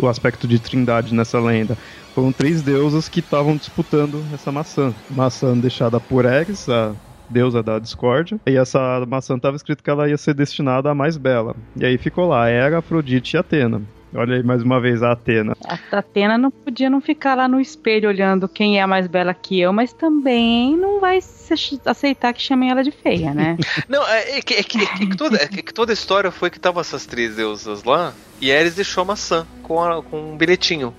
o 0.00 0.08
aspecto 0.08 0.48
de 0.48 0.58
trindade 0.58 1.14
nessa 1.14 1.38
lenda? 1.38 1.76
Foram 2.14 2.32
três 2.32 2.62
deusas 2.62 3.06
que 3.06 3.20
estavam 3.20 3.54
disputando 3.54 4.24
essa 4.32 4.50
maçã. 4.50 4.94
Maçã 5.10 5.54
deixada 5.58 6.00
por 6.00 6.24
Eris, 6.24 6.66
a 6.70 6.96
deusa 7.28 7.62
da 7.62 7.78
discórdia, 7.78 8.40
e 8.48 8.56
essa 8.56 9.04
maçã 9.06 9.36
estava 9.36 9.56
escrito 9.56 9.84
que 9.84 9.90
ela 9.90 10.08
ia 10.08 10.16
ser 10.16 10.32
destinada 10.32 10.90
à 10.90 10.94
mais 10.94 11.18
bela. 11.18 11.54
E 11.76 11.84
aí 11.84 11.98
ficou 11.98 12.26
lá, 12.26 12.48
Hera, 12.48 12.78
Afrodite 12.78 13.36
e 13.36 13.38
Atena. 13.38 13.82
Olha 14.14 14.36
aí 14.36 14.42
mais 14.42 14.62
uma 14.62 14.80
vez 14.80 15.02
a 15.02 15.12
Atena. 15.12 15.56
A 15.64 15.98
Atena 15.98 16.38
não 16.38 16.50
podia 16.50 16.88
não 16.88 17.00
ficar 17.00 17.34
lá 17.34 17.46
no 17.46 17.60
espelho 17.60 18.08
olhando 18.08 18.48
quem 18.48 18.78
é 18.78 18.82
a 18.82 18.86
mais 18.86 19.06
bela 19.06 19.34
que 19.34 19.60
eu, 19.60 19.72
mas 19.72 19.92
também 19.92 20.76
não 20.76 21.00
vai 21.00 21.18
aceitar 21.84 22.32
que 22.32 22.42
chamem 22.42 22.70
ela 22.70 22.82
de 22.82 22.90
feia, 22.90 23.34
né? 23.34 23.56
não, 23.88 24.06
é, 24.08 24.38
é, 24.38 24.42
que, 24.42 24.54
é, 24.54 24.62
que, 24.62 24.82
é, 24.82 24.86
que 24.86 25.16
toda, 25.16 25.36
é 25.36 25.46
que 25.46 25.74
toda 25.74 25.92
a 25.92 25.94
história 25.94 26.30
foi 26.30 26.50
que 26.50 26.56
estavam 26.56 26.80
essas 26.80 27.04
três 27.04 27.36
deusas 27.36 27.84
lá 27.84 28.14
e 28.40 28.52
Ares 28.52 28.74
deixou 28.74 29.02
a 29.02 29.04
maçã 29.04 29.46
com, 29.62 29.82
a, 29.82 30.02
com 30.02 30.32
um 30.32 30.36
bilhetinho 30.36 30.94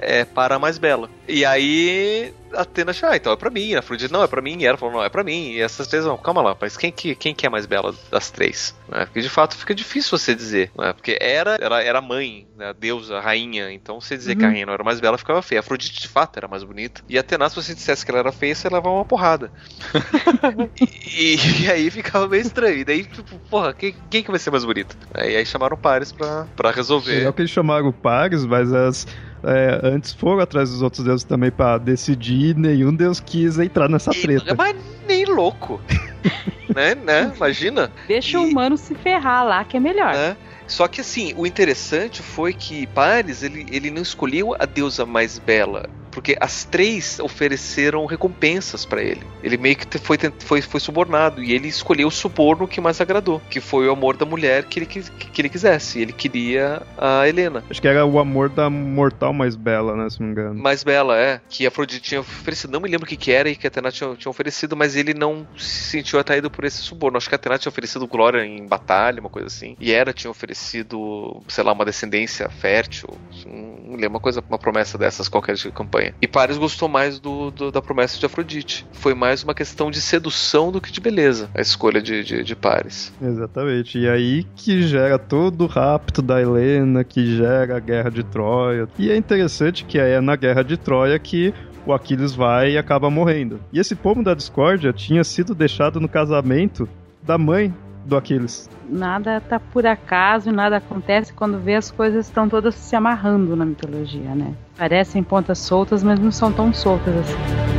é, 0.00 0.24
para 0.24 0.56
a 0.56 0.58
mais 0.58 0.78
bela. 0.78 1.08
E 1.28 1.44
aí 1.44 2.32
Atena 2.54 2.90
achou, 2.90 3.08
ah, 3.08 3.16
então 3.16 3.32
é 3.32 3.36
pra 3.36 3.50
mim. 3.50 3.74
A 3.74 3.80
Afrodite, 3.80 4.12
não, 4.12 4.22
é 4.22 4.26
pra 4.26 4.42
mim. 4.42 4.58
E 4.60 4.66
ela 4.66 4.76
falou, 4.76 4.94
não, 4.94 5.04
é 5.04 5.08
pra 5.08 5.24
mim. 5.24 5.50
E 5.50 5.60
essas 5.60 5.86
três, 5.86 6.04
não, 6.04 6.16
calma 6.16 6.42
lá, 6.42 6.56
mas 6.60 6.76
quem 6.76 6.92
que, 6.92 7.14
quem 7.14 7.34
que 7.34 7.46
é 7.46 7.48
mais 7.48 7.66
bela 7.66 7.94
das 8.10 8.30
três? 8.30 8.74
Né? 8.88 9.04
Porque 9.06 9.20
de 9.20 9.28
fato 9.28 9.56
fica 9.56 9.74
difícil 9.74 10.16
você 10.16 10.34
dizer, 10.34 10.70
né? 10.76 10.92
Porque 10.92 11.16
era, 11.20 11.56
era, 11.60 11.82
era 11.82 11.98
a 11.98 12.02
mãe, 12.02 12.46
né? 12.56 12.68
a 12.68 12.72
deusa, 12.72 13.18
a 13.18 13.20
rainha. 13.20 13.72
Então 13.72 14.00
você 14.00 14.16
dizer 14.16 14.32
uhum. 14.32 14.38
que 14.38 14.44
a 14.44 14.48
uhum. 14.48 14.52
rainha 14.52 14.66
não 14.66 14.74
era 14.74 14.84
mais 14.84 15.00
bela 15.00 15.18
ficava 15.18 15.42
feia. 15.42 15.60
A 15.60 15.62
Afrodite 15.62 16.00
de 16.00 16.08
fato 16.08 16.36
era 16.36 16.48
mais 16.48 16.62
bonita. 16.62 17.02
E 17.08 17.18
Atena, 17.18 17.48
se 17.48 17.56
você 17.56 17.74
dissesse 17.74 18.04
que 18.04 18.10
ela 18.10 18.20
era 18.20 18.32
feia, 18.32 18.54
você 18.54 18.68
levava 18.68 18.90
uma 18.90 19.04
porrada. 19.04 19.50
e, 21.16 21.36
e, 21.62 21.70
aí 21.70 21.90
ficava 21.90 22.28
meio 22.28 22.42
estranho. 22.42 22.78
E 22.78 22.84
daí, 22.84 23.04
tipo, 23.04 23.38
porra, 23.50 23.72
quem, 23.72 23.94
quem 24.10 24.22
que 24.22 24.30
vai 24.30 24.38
ser 24.38 24.50
mais 24.50 24.64
bonita? 24.64 24.96
E 25.16 25.36
aí 25.36 25.46
chamaram 25.46 25.76
Paris 25.76 26.12
pra, 26.12 26.46
pra 26.56 26.70
resolver. 26.70 27.26
É 27.26 27.32
que 27.32 27.42
eles 27.42 27.50
chamaram 27.50 27.92
Paris, 27.92 28.44
mas 28.44 28.72
as 28.72 29.06
é, 29.44 29.80
antes 29.82 30.12
foram 30.12 30.40
atrás 30.40 30.70
dos 30.70 30.82
outros 30.82 31.04
deuses 31.04 31.24
também 31.24 31.50
para 31.50 31.78
decidir, 31.78 32.56
nenhum 32.56 32.94
deus 32.94 33.20
quis 33.20 33.58
entrar 33.58 33.88
nessa 33.88 34.10
treta. 34.10 34.54
Mas 34.54 34.76
nem 35.06 35.24
louco. 35.24 35.80
né, 36.74 36.94
né? 36.94 37.32
Imagina. 37.36 37.90
Deixa 38.06 38.36
e... 38.36 38.40
o 38.40 38.44
humano 38.44 38.76
se 38.76 38.94
ferrar 38.94 39.44
lá, 39.44 39.64
que 39.64 39.76
é 39.76 39.80
melhor. 39.80 40.14
Né? 40.14 40.36
Só 40.66 40.88
que 40.88 41.00
assim, 41.00 41.34
o 41.36 41.46
interessante 41.46 42.22
foi 42.22 42.52
que 42.52 42.86
Paris, 42.88 43.42
ele, 43.42 43.66
ele 43.70 43.90
não 43.90 44.02
escolheu 44.02 44.54
a 44.58 44.64
deusa 44.64 45.04
mais 45.04 45.38
bela 45.38 45.88
porque 46.12 46.36
as 46.38 46.64
três 46.64 47.18
ofereceram 47.18 48.04
recompensas 48.06 48.84
para 48.84 49.02
ele. 49.02 49.22
Ele 49.42 49.56
meio 49.56 49.74
que 49.74 49.98
foi, 49.98 50.18
foi, 50.40 50.62
foi 50.62 50.78
subornado 50.78 51.42
e 51.42 51.52
ele 51.52 51.66
escolheu 51.66 52.08
o 52.08 52.10
suborno 52.10 52.68
que 52.68 52.80
mais 52.80 53.00
agradou, 53.00 53.40
que 53.50 53.60
foi 53.60 53.88
o 53.88 53.92
amor 53.92 54.16
da 54.16 54.26
mulher 54.26 54.64
que 54.64 54.78
ele, 54.78 54.86
que, 54.86 55.02
que 55.02 55.40
ele 55.40 55.48
quisesse. 55.48 56.00
Ele 56.00 56.12
queria 56.12 56.82
a 56.98 57.26
Helena. 57.26 57.64
Acho 57.68 57.80
que 57.80 57.88
era 57.88 58.04
o 58.04 58.18
amor 58.18 58.50
da 58.50 58.68
mortal 58.68 59.32
mais 59.32 59.56
bela, 59.56 59.96
né? 59.96 60.08
Se 60.10 60.20
não 60.20 60.26
me 60.26 60.32
engano. 60.32 60.54
Mais 60.54 60.84
bela, 60.84 61.16
é. 61.18 61.40
Que 61.48 61.64
a 61.64 61.68
Afrodite 61.68 62.00
tinha 62.00 62.20
oferecido. 62.20 62.70
Não 62.70 62.80
me 62.80 62.88
lembro 62.88 63.06
o 63.06 63.08
que, 63.08 63.16
que 63.16 63.32
era 63.32 63.48
e 63.48 63.56
que 63.56 63.66
a 63.66 63.68
Atena 63.68 63.90
tinha, 63.90 64.14
tinha 64.14 64.30
oferecido, 64.30 64.76
mas 64.76 64.94
ele 64.94 65.14
não 65.14 65.46
se 65.56 65.90
sentiu 65.90 66.18
atraído 66.18 66.50
por 66.50 66.64
esse 66.64 66.78
suborno. 66.78 67.16
Acho 67.16 67.28
que 67.28 67.34
a 67.34 67.36
Atena 67.36 67.58
tinha 67.58 67.70
oferecido 67.70 68.06
glória 68.06 68.44
em 68.44 68.66
batalha, 68.66 69.20
uma 69.20 69.30
coisa 69.30 69.46
assim. 69.46 69.76
E 69.80 69.92
era 69.92 70.12
tinha 70.12 70.30
oferecido, 70.30 71.42
sei 71.48 71.64
lá, 71.64 71.72
uma 71.72 71.84
descendência 71.84 72.48
fértil. 72.50 73.08
Não 73.46 73.94
lembro, 73.94 74.10
uma 74.10 74.20
coisa, 74.20 74.44
uma 74.46 74.58
promessa 74.58 74.98
dessas, 74.98 75.28
qualquer 75.28 75.56
campanha 75.72 76.01
E 76.20 76.26
Paris 76.26 76.58
gostou 76.58 76.88
mais 76.88 77.18
do, 77.18 77.50
do, 77.50 77.70
da 77.70 77.80
promessa 77.80 78.18
de 78.18 78.26
Afrodite. 78.26 78.86
Foi 78.92 79.14
mais 79.14 79.42
uma 79.42 79.54
questão 79.54 79.90
de 79.90 80.00
sedução 80.00 80.72
do 80.72 80.80
que 80.80 80.90
de 80.90 81.00
beleza, 81.00 81.50
a 81.54 81.60
escolha 81.60 82.00
de, 82.00 82.24
de, 82.24 82.42
de 82.42 82.56
Paris. 82.56 83.12
Exatamente. 83.20 83.98
E 83.98 84.08
aí 84.08 84.44
que 84.56 84.82
gera 84.82 85.18
todo 85.18 85.64
o 85.64 85.66
rapto 85.66 86.22
da 86.22 86.40
Helena, 86.40 87.04
que 87.04 87.36
gera 87.36 87.76
a 87.76 87.80
guerra 87.80 88.10
de 88.10 88.22
Troia. 88.22 88.88
E 88.98 89.10
é 89.10 89.16
interessante 89.16 89.84
que 89.84 89.98
é 89.98 90.20
na 90.20 90.36
guerra 90.36 90.62
de 90.62 90.76
Troia 90.76 91.18
que 91.18 91.54
o 91.86 91.92
Aquiles 91.92 92.34
vai 92.34 92.72
e 92.72 92.78
acaba 92.78 93.10
morrendo. 93.10 93.60
E 93.72 93.78
esse 93.78 93.94
pomo 93.94 94.22
da 94.22 94.34
discórdia 94.34 94.92
tinha 94.92 95.24
sido 95.24 95.54
deixado 95.54 96.00
no 96.00 96.08
casamento 96.08 96.88
da 97.22 97.36
mãe 97.36 97.74
do 98.04 98.16
Aquiles. 98.16 98.68
Nada 98.88 99.40
tá 99.40 99.58
por 99.60 99.86
acaso, 99.86 100.50
nada 100.50 100.76
acontece 100.76 101.32
quando 101.32 101.58
vê 101.58 101.74
as 101.74 101.90
coisas 101.90 102.26
estão 102.26 102.48
todas 102.48 102.74
se 102.74 102.94
amarrando 102.96 103.56
na 103.56 103.64
mitologia, 103.64 104.34
né? 104.34 104.54
Parecem 104.76 105.22
pontas 105.22 105.58
soltas, 105.58 106.02
mas 106.02 106.18
não 106.18 106.30
são 106.30 106.52
tão 106.52 106.72
soltas 106.72 107.14
assim. 107.16 107.71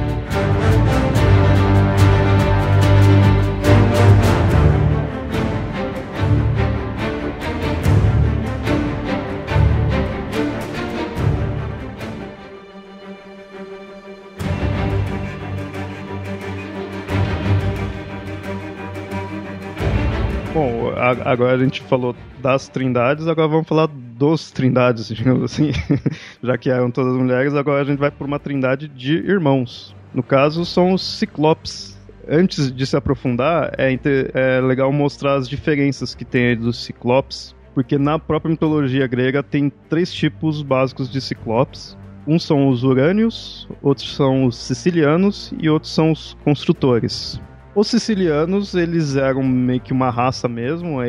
Agora 21.11 21.55
a 21.55 21.57
gente 21.57 21.81
falou 21.81 22.15
das 22.41 22.67
trindades, 22.67 23.27
agora 23.27 23.47
vamos 23.47 23.67
falar 23.67 23.87
dos 23.87 24.51
trindades, 24.51 25.07
digamos 25.13 25.43
assim. 25.43 25.71
Já 26.41 26.57
que 26.57 26.69
eram 26.69 26.91
todas 26.91 27.13
mulheres, 27.15 27.53
agora 27.53 27.81
a 27.81 27.85
gente 27.85 27.99
vai 27.99 28.11
por 28.11 28.25
uma 28.27 28.39
trindade 28.39 28.87
de 28.87 29.13
irmãos. 29.13 29.95
No 30.13 30.23
caso, 30.23 30.65
são 30.65 30.93
os 30.93 31.01
ciclopes. 31.01 31.93
Antes 32.27 32.71
de 32.71 32.85
se 32.85 32.95
aprofundar, 32.95 33.73
é, 33.77 33.99
é 34.33 34.61
legal 34.61 34.93
mostrar 34.93 35.35
as 35.35 35.49
diferenças 35.49 36.15
que 36.15 36.23
tem 36.23 36.47
aí 36.47 36.55
dos 36.55 36.81
ciclopes 36.81 37.53
porque 37.73 37.97
na 37.97 38.19
própria 38.19 38.51
mitologia 38.51 39.07
grega 39.07 39.41
tem 39.41 39.71
três 39.89 40.13
tipos 40.13 40.61
básicos 40.61 41.09
de 41.09 41.19
ciclopes. 41.19 41.97
Uns 42.25 42.43
são 42.45 42.69
os 42.69 42.83
urânios, 42.83 43.67
outros 43.81 44.15
são 44.15 44.45
os 44.45 44.55
sicilianos 44.57 45.53
e 45.59 45.69
outros 45.69 45.93
são 45.93 46.11
os 46.11 46.37
construtores. 46.43 47.41
Os 47.75 47.87
sicilianos, 47.87 48.75
eles 48.75 49.15
eram 49.15 49.41
meio 49.41 49.79
que 49.79 49.91
uma 49.91 50.11
raça 50.11 50.47
mesmo, 50.47 50.99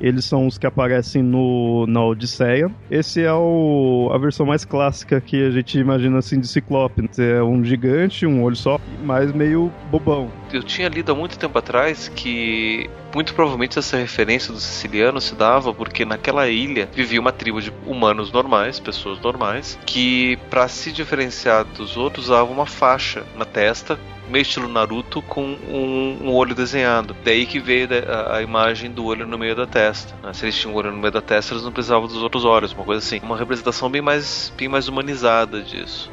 eles 0.00 0.24
são 0.24 0.46
os 0.46 0.56
que 0.56 0.66
aparecem 0.66 1.20
no, 1.20 1.84
na 1.88 2.04
Odisseia. 2.04 2.70
Esse 2.88 3.22
é 3.22 3.32
o, 3.32 4.08
a 4.12 4.18
versão 4.18 4.46
mais 4.46 4.64
clássica 4.64 5.20
que 5.20 5.44
a 5.44 5.50
gente 5.50 5.76
imagina 5.78 6.18
assim 6.18 6.38
de 6.38 6.46
Ciclope. 6.46 7.10
É 7.18 7.42
um 7.42 7.64
gigante, 7.64 8.24
um 8.24 8.44
olho 8.44 8.54
só, 8.54 8.80
mas 9.02 9.32
meio 9.32 9.72
bobão. 9.90 10.30
Eu 10.52 10.62
tinha 10.62 10.88
lido 10.88 11.10
há 11.10 11.14
muito 11.14 11.36
tempo 11.36 11.58
atrás 11.58 12.08
que 12.08 12.88
muito 13.14 13.34
provavelmente 13.34 13.78
essa 13.78 13.96
referência 13.96 14.52
do 14.52 14.60
siciliano 14.60 15.20
se 15.20 15.34
dava 15.34 15.72
porque 15.72 16.04
naquela 16.04 16.48
ilha 16.48 16.88
vivia 16.92 17.20
uma 17.20 17.32
tribo 17.32 17.60
de 17.60 17.72
humanos 17.86 18.32
normais, 18.32 18.80
pessoas 18.80 19.20
normais, 19.20 19.78
que 19.86 20.38
para 20.50 20.68
se 20.68 20.92
diferenciar 20.92 21.64
dos 21.64 21.96
outros 21.96 22.26
usavam 22.26 22.52
uma 22.52 22.66
faixa 22.66 23.24
na 23.36 23.44
testa 23.44 23.98
meio 24.28 24.42
estilo 24.42 24.68
Naruto 24.68 25.20
com 25.20 25.42
um, 25.42 26.18
um 26.22 26.32
olho 26.32 26.54
desenhado. 26.54 27.14
Daí 27.22 27.44
que 27.44 27.60
veio 27.60 27.88
a, 28.08 28.36
a, 28.36 28.42
imagem 28.42 28.90
do 28.90 29.04
olho 29.04 29.26
no 29.26 29.38
meio 29.38 29.54
da 29.54 29.66
testa. 29.66 30.14
Né? 30.22 30.32
Se 30.32 30.46
eles 30.46 30.56
tinham 30.56 30.74
um 30.74 30.76
olho 30.78 30.90
no 30.90 30.98
meio 30.98 31.12
da 31.12 31.20
testa, 31.20 31.52
eles 31.52 31.62
não 31.62 31.72
precisavam 31.72 32.08
dos 32.08 32.22
outros 32.22 32.44
olhos, 32.44 32.72
uma 32.72 32.84
coisa 32.84 33.04
assim. 33.04 33.20
Uma 33.22 33.36
representação 33.36 33.90
bem 33.90 34.00
mais, 34.00 34.50
bem 34.56 34.68
mais 34.68 34.88
humanizada 34.88 35.60
disso. 35.60 36.10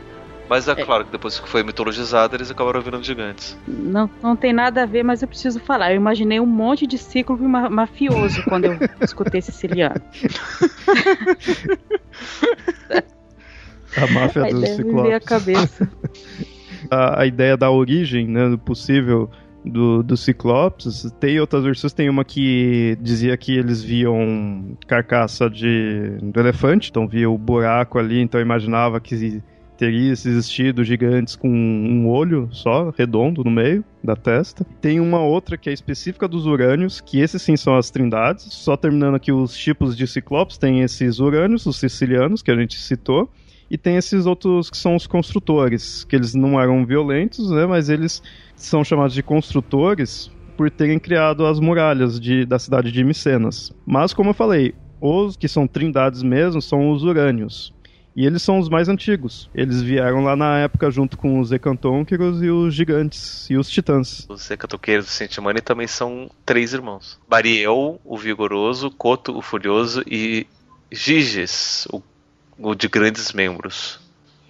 Mas 0.49 0.67
é, 0.67 0.71
é, 0.71 0.83
claro 0.83 1.05
que 1.05 1.11
depois 1.11 1.39
que 1.39 1.47
foi 1.47 1.61
mitologizado, 1.61 2.35
eles 2.35 2.49
acabaram 2.49 2.81
virando 2.81 3.03
gigantes. 3.03 3.55
Não, 3.67 4.09
não 4.21 4.35
tem 4.35 4.51
nada 4.51 4.81
a 4.81 4.85
ver, 4.87 5.03
mas 5.03 5.21
eu 5.21 5.27
preciso 5.27 5.59
falar. 5.59 5.91
Eu 5.91 5.97
imaginei 5.97 6.39
um 6.39 6.45
monte 6.45 6.87
de 6.87 6.97
ciclo 6.97 7.37
ma 7.37 7.69
mafioso 7.69 8.43
quando 8.45 8.65
eu 8.65 8.77
escutei 8.99 9.41
siciliano. 9.41 10.01
a 13.95 14.07
máfia 14.11 14.51
do 14.51 14.65
Ciclopes. 14.65 15.13
a 15.13 15.19
cabeça. 15.19 15.91
a, 16.89 17.21
a 17.21 17.25
ideia 17.27 17.55
da 17.55 17.69
origem, 17.69 18.27
né, 18.27 18.49
do 18.49 18.57
possível 18.57 19.29
do, 19.63 20.01
do 20.01 20.17
Ciclopes. 20.17 21.11
Tem 21.19 21.39
outras 21.39 21.63
versões, 21.63 21.93
tem 21.93 22.09
uma 22.09 22.25
que 22.25 22.97
dizia 22.99 23.37
que 23.37 23.55
eles 23.55 23.83
viam 23.83 24.75
carcaça 24.87 25.47
de, 25.47 26.17
do 26.23 26.39
elefante, 26.39 26.89
então 26.89 27.07
via 27.07 27.29
o 27.29 27.37
buraco 27.37 27.99
ali, 27.99 28.19
então 28.19 28.41
imaginava 28.41 28.99
que 28.99 29.43
teria 29.79 30.11
existido 30.11 30.83
gigantes 30.83 31.37
com 31.37 31.47
um 31.49 32.05
olho 32.09 32.49
só, 32.51 32.93
redondo 32.97 33.45
no 33.45 33.49
meio 33.49 33.81
da 34.03 34.13
testa. 34.13 34.65
Tem 34.81 34.99
uma 34.99 35.21
outra 35.21 35.57
que 35.57 35.69
é 35.69 35.73
específica 35.73 36.27
dos 36.27 36.45
urânios, 36.45 36.99
que 36.99 37.21
esses 37.21 37.41
sim 37.41 37.55
são 37.55 37.77
as 37.77 37.89
trindades. 37.89 38.43
Só 38.51 38.75
terminando 38.75 39.15
aqui 39.15 39.31
os 39.31 39.57
tipos 39.57 39.95
de 39.95 40.05
ciclopes, 40.05 40.57
tem 40.57 40.81
esses 40.81 41.19
urânios, 41.19 41.65
os 41.65 41.77
sicilianos, 41.77 42.41
que 42.41 42.51
a 42.51 42.57
gente 42.57 42.77
citou. 42.77 43.31
E 43.71 43.77
tem 43.77 43.95
esses 43.95 44.25
outros 44.25 44.69
que 44.69 44.75
são 44.75 44.97
os 44.97 45.07
construtores, 45.07 46.03
que 46.03 46.15
eles 46.15 46.35
não 46.35 46.59
eram 46.59 46.85
violentos, 46.85 47.49
né, 47.49 47.65
mas 47.65 47.87
eles 47.87 48.21
são 48.57 48.83
chamados 48.83 49.13
de 49.13 49.23
construtores 49.23 50.29
por 50.57 50.69
terem 50.69 50.99
criado 50.99 51.45
as 51.45 51.57
muralhas 51.57 52.19
de, 52.19 52.45
da 52.45 52.59
cidade 52.59 52.91
de 52.91 53.01
Micenas. 53.01 53.71
Mas, 53.85 54.13
como 54.13 54.31
eu 54.31 54.33
falei, 54.33 54.75
os 54.99 55.37
que 55.37 55.47
são 55.47 55.65
trindades 55.65 56.21
mesmo 56.21 56.61
são 56.61 56.91
os 56.91 57.03
urânios. 57.03 57.73
E 58.19 58.25
eles 58.25 58.43
são 58.43 58.59
os 58.59 58.67
mais 58.67 58.89
antigos. 58.89 59.49
Eles 59.55 59.81
vieram 59.81 60.21
lá 60.21 60.35
na 60.35 60.59
época 60.59 60.91
junto 60.91 61.17
com 61.17 61.39
os 61.39 61.53
Ecantônqueros 61.53 62.43
e 62.43 62.49
os 62.49 62.75
Gigantes 62.75 63.49
e 63.49 63.55
os 63.55 63.69
Titãs. 63.69 64.25
Os 64.27 64.51
Ecantonqueiros 64.51 65.05
do 65.05 65.09
Sentimani 65.09 65.61
também 65.61 65.87
são 65.87 66.29
três 66.45 66.73
irmãos: 66.73 67.17
Bariel, 67.29 67.97
o 68.03 68.17
Vigoroso, 68.17 68.91
Coto, 68.91 69.37
o 69.37 69.41
Furioso 69.41 70.03
e 70.05 70.45
Giges, 70.91 71.87
o 71.93 72.03
o 72.57 72.75
de 72.75 72.89
grandes 72.89 73.31
membros. 73.31 74.01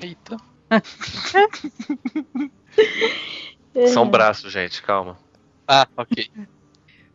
Eita. 0.02 0.38
São 3.94 4.10
braços, 4.10 4.52
gente, 4.52 4.82
calma. 4.82 5.16
Ah, 5.68 5.88
ok. 5.96 6.28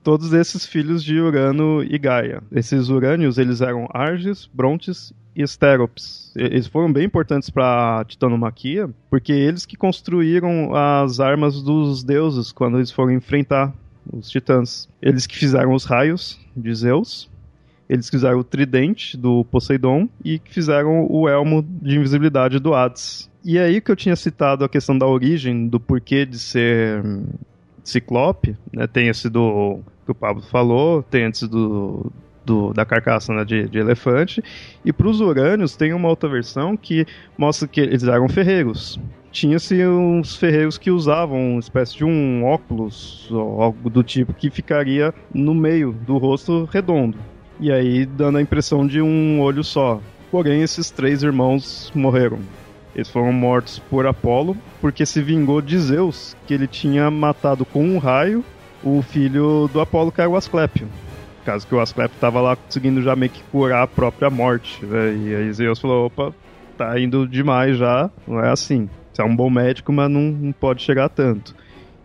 Todos 0.04 0.32
esses 0.32 0.64
filhos 0.64 1.02
de 1.02 1.18
Urano 1.18 1.82
e 1.82 1.98
Gaia. 1.98 2.44
Esses 2.52 2.90
Urânios, 2.90 3.38
eles 3.38 3.60
eram 3.60 3.88
Arges, 3.92 4.48
Brontes 4.52 5.12
e 5.34 5.46
Sterops. 5.46 6.32
Eles 6.36 6.66
foram 6.66 6.92
bem 6.92 7.04
importantes 7.04 7.50
para 7.50 8.04
Titanomaquia, 8.06 8.88
porque 9.10 9.32
eles 9.32 9.66
que 9.66 9.76
construíram 9.76 10.74
as 10.74 11.20
armas 11.20 11.62
dos 11.62 12.04
deuses 12.04 12.52
quando 12.52 12.78
eles 12.78 12.90
foram 12.90 13.12
enfrentar 13.12 13.72
os 14.12 14.30
titãs. 14.30 14.88
Eles 15.00 15.26
que 15.26 15.36
fizeram 15.36 15.72
os 15.72 15.84
raios 15.84 16.38
de 16.56 16.74
Zeus, 16.74 17.30
eles 17.88 18.08
fizeram 18.08 18.38
o 18.38 18.44
tridente 18.44 19.16
do 19.16 19.44
Poseidon 19.44 20.08
e 20.24 20.40
fizeram 20.44 21.06
o 21.10 21.28
elmo 21.28 21.62
de 21.62 21.96
invisibilidade 21.96 22.58
do 22.58 22.74
Hades. 22.74 23.30
E 23.44 23.58
é 23.58 23.64
aí 23.64 23.80
que 23.80 23.90
eu 23.90 23.96
tinha 23.96 24.16
citado 24.16 24.64
a 24.64 24.68
questão 24.68 24.96
da 24.96 25.06
origem, 25.06 25.68
do 25.68 25.78
porquê 25.78 26.24
de 26.24 26.38
ser 26.38 27.02
ciclope, 27.82 28.56
né? 28.72 28.86
Tem 28.86 29.08
esse 29.08 29.28
do 29.28 29.80
que 30.04 30.10
o 30.10 30.14
Pablo 30.14 30.42
falou, 30.42 31.02
tem 31.02 31.24
esse 31.24 31.46
do, 31.46 32.10
do, 32.44 32.72
da 32.72 32.84
carcaça 32.84 33.32
né, 33.32 33.44
de, 33.44 33.68
de, 33.68 33.78
elefante. 33.78 34.42
E 34.84 34.92
para 34.92 35.08
os 35.08 35.20
urânios 35.20 35.76
tem 35.76 35.92
uma 35.92 36.08
outra 36.08 36.28
versão 36.28 36.76
que 36.76 37.06
mostra 37.36 37.66
que 37.68 37.80
eles 37.80 38.04
eram 38.04 38.28
ferreiros. 38.28 38.98
Tinha-se 39.30 39.84
uns 39.84 40.36
ferreiros 40.36 40.78
que 40.78 40.90
usavam 40.90 41.52
uma 41.52 41.60
espécie 41.60 41.96
de 41.96 42.04
um 42.04 42.44
óculos 42.44 43.28
ou 43.30 43.62
algo 43.62 43.90
do 43.90 44.02
tipo 44.02 44.32
que 44.32 44.48
ficaria 44.48 45.12
no 45.32 45.54
meio 45.54 45.92
do 45.92 46.18
rosto 46.18 46.68
redondo 46.72 47.18
e 47.60 47.70
aí 47.70 48.04
dando 48.04 48.38
a 48.38 48.42
impressão 48.42 48.86
de 48.86 49.00
um 49.00 49.40
olho 49.40 49.62
só. 49.62 50.00
Porém, 50.30 50.62
esses 50.62 50.90
três 50.90 51.22
irmãos 51.22 51.92
morreram. 51.94 52.38
Eles 52.94 53.08
foram 53.08 53.32
mortos 53.32 53.78
por 53.90 54.06
Apolo, 54.06 54.56
porque 54.80 55.04
se 55.04 55.20
vingou 55.20 55.60
de 55.60 55.78
Zeus, 55.78 56.36
que 56.46 56.54
ele 56.54 56.66
tinha 56.66 57.10
matado 57.10 57.64
com 57.64 57.84
um 57.84 57.98
raio 57.98 58.44
o 58.82 59.02
filho 59.02 59.68
do 59.72 59.80
Apolo, 59.80 60.12
que 60.12 60.20
era 60.20 60.28
o. 60.28 60.88
Caso 61.44 61.66
que 61.66 61.74
o 61.74 61.80
Asclépio 61.80 62.14
estava 62.14 62.40
lá 62.40 62.56
conseguindo 62.56 63.02
já 63.02 63.14
meio 63.14 63.30
que 63.30 63.42
curar 63.44 63.82
a 63.82 63.86
própria 63.86 64.30
morte. 64.30 64.84
Né? 64.84 65.14
E 65.14 65.34
aí 65.34 65.52
Zeus 65.52 65.78
falou: 65.78 66.06
opa, 66.06 66.34
tá 66.76 66.98
indo 66.98 67.28
demais 67.28 67.76
já, 67.76 68.10
não 68.26 68.40
é 68.40 68.50
assim. 68.50 68.88
Você 69.12 69.22
é 69.22 69.24
um 69.24 69.36
bom 69.36 69.50
médico, 69.50 69.92
mas 69.92 70.10
não, 70.10 70.22
não 70.22 70.52
pode 70.52 70.82
chegar 70.82 71.08
tanto. 71.08 71.54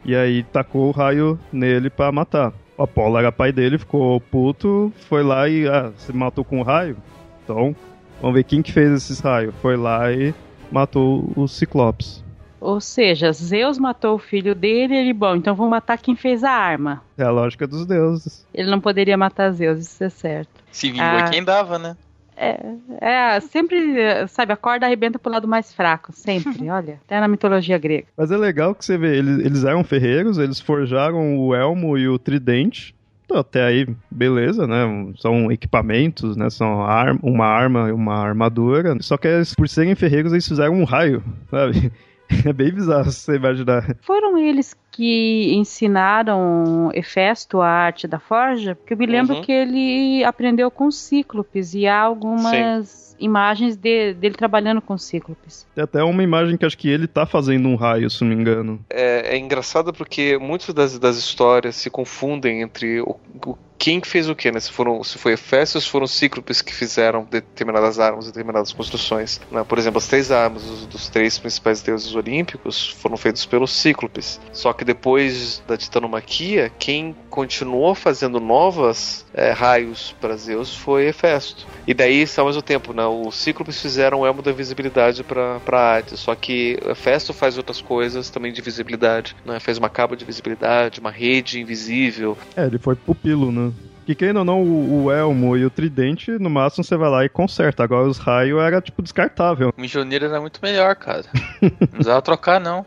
E 0.06 0.16
aí 0.16 0.44
tacou 0.44 0.88
o 0.90 0.92
raio 0.92 1.40
nele 1.52 1.90
para 1.90 2.12
matar. 2.12 2.54
O 2.78 2.84
Apolo 2.84 3.18
era 3.18 3.32
pai 3.32 3.52
dele, 3.52 3.78
ficou 3.78 4.22
puto, 4.22 4.94
foi 5.08 5.24
lá 5.24 5.50
e 5.50 5.68
ah, 5.68 5.92
se 5.98 6.14
matou 6.14 6.46
com 6.46 6.60
um 6.60 6.64
raio. 6.64 6.98
Então, 7.44 7.76
vamos 8.22 8.36
ver 8.36 8.44
quem 8.44 8.62
que 8.62 8.72
fez 8.72 8.92
esses 8.92 9.20
raios. 9.20 9.54
Foi 9.62 9.76
lá 9.76 10.12
e 10.12 10.34
matou 10.72 11.32
os 11.36 11.52
Ciclopes. 11.58 12.24
Ou 12.60 12.82
seja, 12.82 13.32
Zeus 13.32 13.78
matou 13.78 14.16
o 14.16 14.20
filho 14.20 14.54
dele 14.54 14.94
e 14.94 14.98
ele, 14.98 15.14
bom, 15.14 15.36
então 15.36 15.56
vamos 15.56 15.72
matar 15.72 15.98
quem 15.98 16.16
fez 16.16 16.44
a 16.44 16.52
arma. 16.52 17.02
É 17.18 17.24
a 17.24 17.32
lógica 17.32 17.66
dos 17.66 17.86
deuses. 17.86 18.46
Ele 18.54 18.70
não 18.70 18.82
poderia 18.82 19.18
matar 19.18 19.52
Zeus, 19.52 19.80
isso 19.80 20.04
é 20.04 20.10
certo. 20.10 20.50
Se 20.72 20.92
vingou 20.92 21.06
ah, 21.06 21.30
quem 21.30 21.44
dava, 21.44 21.80
né? 21.80 21.96
É, 22.36 22.58
é, 23.02 23.40
sempre, 23.42 24.28
sabe, 24.30 24.54
a 24.54 24.58
corda 24.58 24.86
arrebenta 24.86 25.20
pro 25.20 25.32
lado 25.32 25.48
mais 25.48 25.74
fraco, 25.74 26.14
sempre, 26.14 26.70
olha, 26.72 27.00
até 27.06 27.20
na 27.20 27.28
mitologia 27.28 27.78
grega. 27.78 28.08
Mas 28.16 28.32
é 28.32 28.38
legal 28.38 28.74
que 28.74 28.86
você 28.86 28.98
vê, 28.98 29.18
eles, 29.18 29.46
eles 29.46 29.64
eram 29.66 29.84
ferreiros, 29.84 30.38
eles 30.38 30.60
forjaram 30.60 31.38
o 31.38 31.54
elmo 31.54 31.98
e 31.98 32.08
o 32.08 32.18
tridente, 32.18 32.96
então, 33.30 33.38
até 33.38 33.64
aí, 33.64 33.88
beleza, 34.10 34.66
né? 34.66 35.14
São 35.18 35.52
equipamentos, 35.52 36.36
né? 36.36 36.50
São 36.50 36.82
ar 36.82 37.16
uma 37.22 37.46
arma 37.46 37.90
e 37.90 37.92
uma 37.92 38.16
armadura. 38.16 38.98
Só 39.02 39.18
que 39.18 39.28
por 39.56 39.70
serem 39.70 39.94
ferreiros, 39.94 40.32
eles 40.32 40.48
fizeram 40.48 40.74
um 40.74 40.84
raio, 40.84 41.24
sabe? 41.52 41.92
É 42.46 42.54
bem 42.54 42.72
bizarro 42.72 43.12
você 43.12 43.36
imaginar. 43.36 43.98
Foram 44.02 44.38
eles 44.38 44.76
que 44.92 45.54
ensinaram 45.54 46.90
Hefesto 46.94 47.60
a 47.60 47.68
arte 47.68 48.08
da 48.08 48.20
forja? 48.20 48.76
Porque 48.76 48.94
eu 48.94 48.98
me 48.98 49.06
lembro 49.06 49.36
uhum. 49.36 49.42
que 49.42 49.52
ele 49.52 50.24
aprendeu 50.24 50.72
com 50.72 50.90
cíclopes 50.90 51.74
e 51.74 51.88
há 51.88 52.00
algumas. 52.00 52.88
Sim 52.88 53.10
imagens 53.20 53.76
de, 53.76 54.14
dele 54.14 54.36
trabalhando 54.36 54.82
com 54.82 54.98
cíclopes. 54.98 55.68
Tem 55.76 55.84
até 55.84 56.04
uma 56.04 56.24
imagem 56.24 56.58
que 56.58 56.66
acho 56.66 56.78
que 56.78 56.90
ele 56.90 57.08
tá 57.08 57.26
fazendo 57.26 57.68
um 57.68 57.76
raio, 57.76 58.10
se 58.10 58.24
não 58.24 58.30
me 58.30 58.42
engano. 58.42 58.84
É, 58.90 59.36
é 59.36 59.38
engraçado 59.38 59.94
porque 59.94 60.38
muitas 60.38 60.74
das, 60.74 60.98
das 60.98 61.18
histórias 61.18 61.76
se 61.76 61.90
confundem 61.90 62.62
entre 62.62 63.02
o, 63.02 63.18
o 63.46 63.58
quem 63.80 64.02
fez 64.02 64.30
o 64.30 64.36
que, 64.36 64.52
né? 64.52 64.60
Se, 64.60 64.70
foram, 64.70 65.02
se 65.06 65.18
foi 65.18 65.34
Efésios, 65.34 65.88
foram 65.88 66.06
Cíclopes 66.06 66.62
que 66.62 66.76
fizeram 66.76 67.26
determinadas 67.32 67.98
armas, 67.98 68.26
determinadas 68.26 68.74
construções. 68.74 69.40
Né? 69.50 69.64
Por 69.64 69.80
exemplo, 69.80 69.98
as 69.98 70.08
três 70.08 70.32
armas 70.32 70.64
dos, 70.64 70.86
dos, 70.86 71.08
três 71.08 71.40
principais 71.40 71.82
deuses 71.82 72.14
olímpicos 72.14 72.90
foram 72.90 73.16
feitos 73.16 73.46
pelos 73.46 73.72
Cíclopes. 73.72 74.40
Só 74.52 74.74
que 74.74 74.84
depois 74.84 75.64
da 75.66 75.78
titanomaquia, 75.78 76.70
quem 76.78 77.16
continuou 77.30 77.96
fazendo 77.96 78.38
novas 78.40 79.26
é, 79.34 79.52
raios 79.52 80.14
para 80.20 80.36
Zeus 80.36 80.76
foi 80.76 81.08
Hefesto. 81.08 81.66
E 81.88 81.94
daí, 81.94 82.26
ao 82.36 82.48
mesmo 82.48 82.62
tempo, 82.62 82.92
né? 82.92 83.06
Os 83.06 83.36
Cíclopes 83.36 83.82
fizeram 83.82 84.20
o 84.20 84.26
elmo 84.26 84.42
da 84.42 84.52
invisibilidade 84.52 85.24
para 85.24 85.96
Hades. 85.96 86.20
Só 86.20 86.36
que 86.36 86.78
Hefesto 86.86 87.34
faz 87.34 87.58
outras 87.58 87.80
coisas 87.80 88.30
também 88.30 88.52
de 88.52 88.62
visibilidade. 88.62 89.38
Né? 89.46 89.58
Fez 89.62 89.78
uma 89.78 89.90
capa 89.90 90.18
de 90.18 90.26
visibilidade, 90.26 91.00
uma 91.00 91.12
rede 91.12 91.62
invisível. 91.62 92.38
É, 92.58 92.66
ele 92.66 92.78
foi 92.78 92.96
pupilo, 92.96 93.54
né? 93.54 93.69
Que 94.10 94.16
querendo 94.16 94.38
ou 94.38 94.44
não, 94.44 94.64
o, 94.64 95.04
o, 95.04 95.12
elmo 95.12 95.56
e 95.56 95.64
o 95.64 95.70
tridente, 95.70 96.32
no 96.32 96.50
máximo 96.50 96.84
você 96.84 96.98
vai 96.98 97.12
lá 97.12 97.26
e 97.26 97.30
conserta. 97.30 97.84
Agora 97.84 98.08
os 98.08 98.18
raios 98.18 98.60
era 98.60 98.82
tipo 98.82 99.04
descartável. 99.04 99.72
O 99.78 99.80
mijoneiro 99.80 100.26
era 100.26 100.42
muito 100.42 100.60
melhor, 100.64 100.96
cara. 100.96 101.26
não 101.62 101.70
precisava 101.70 102.20
trocar, 102.20 102.60
não. 102.60 102.84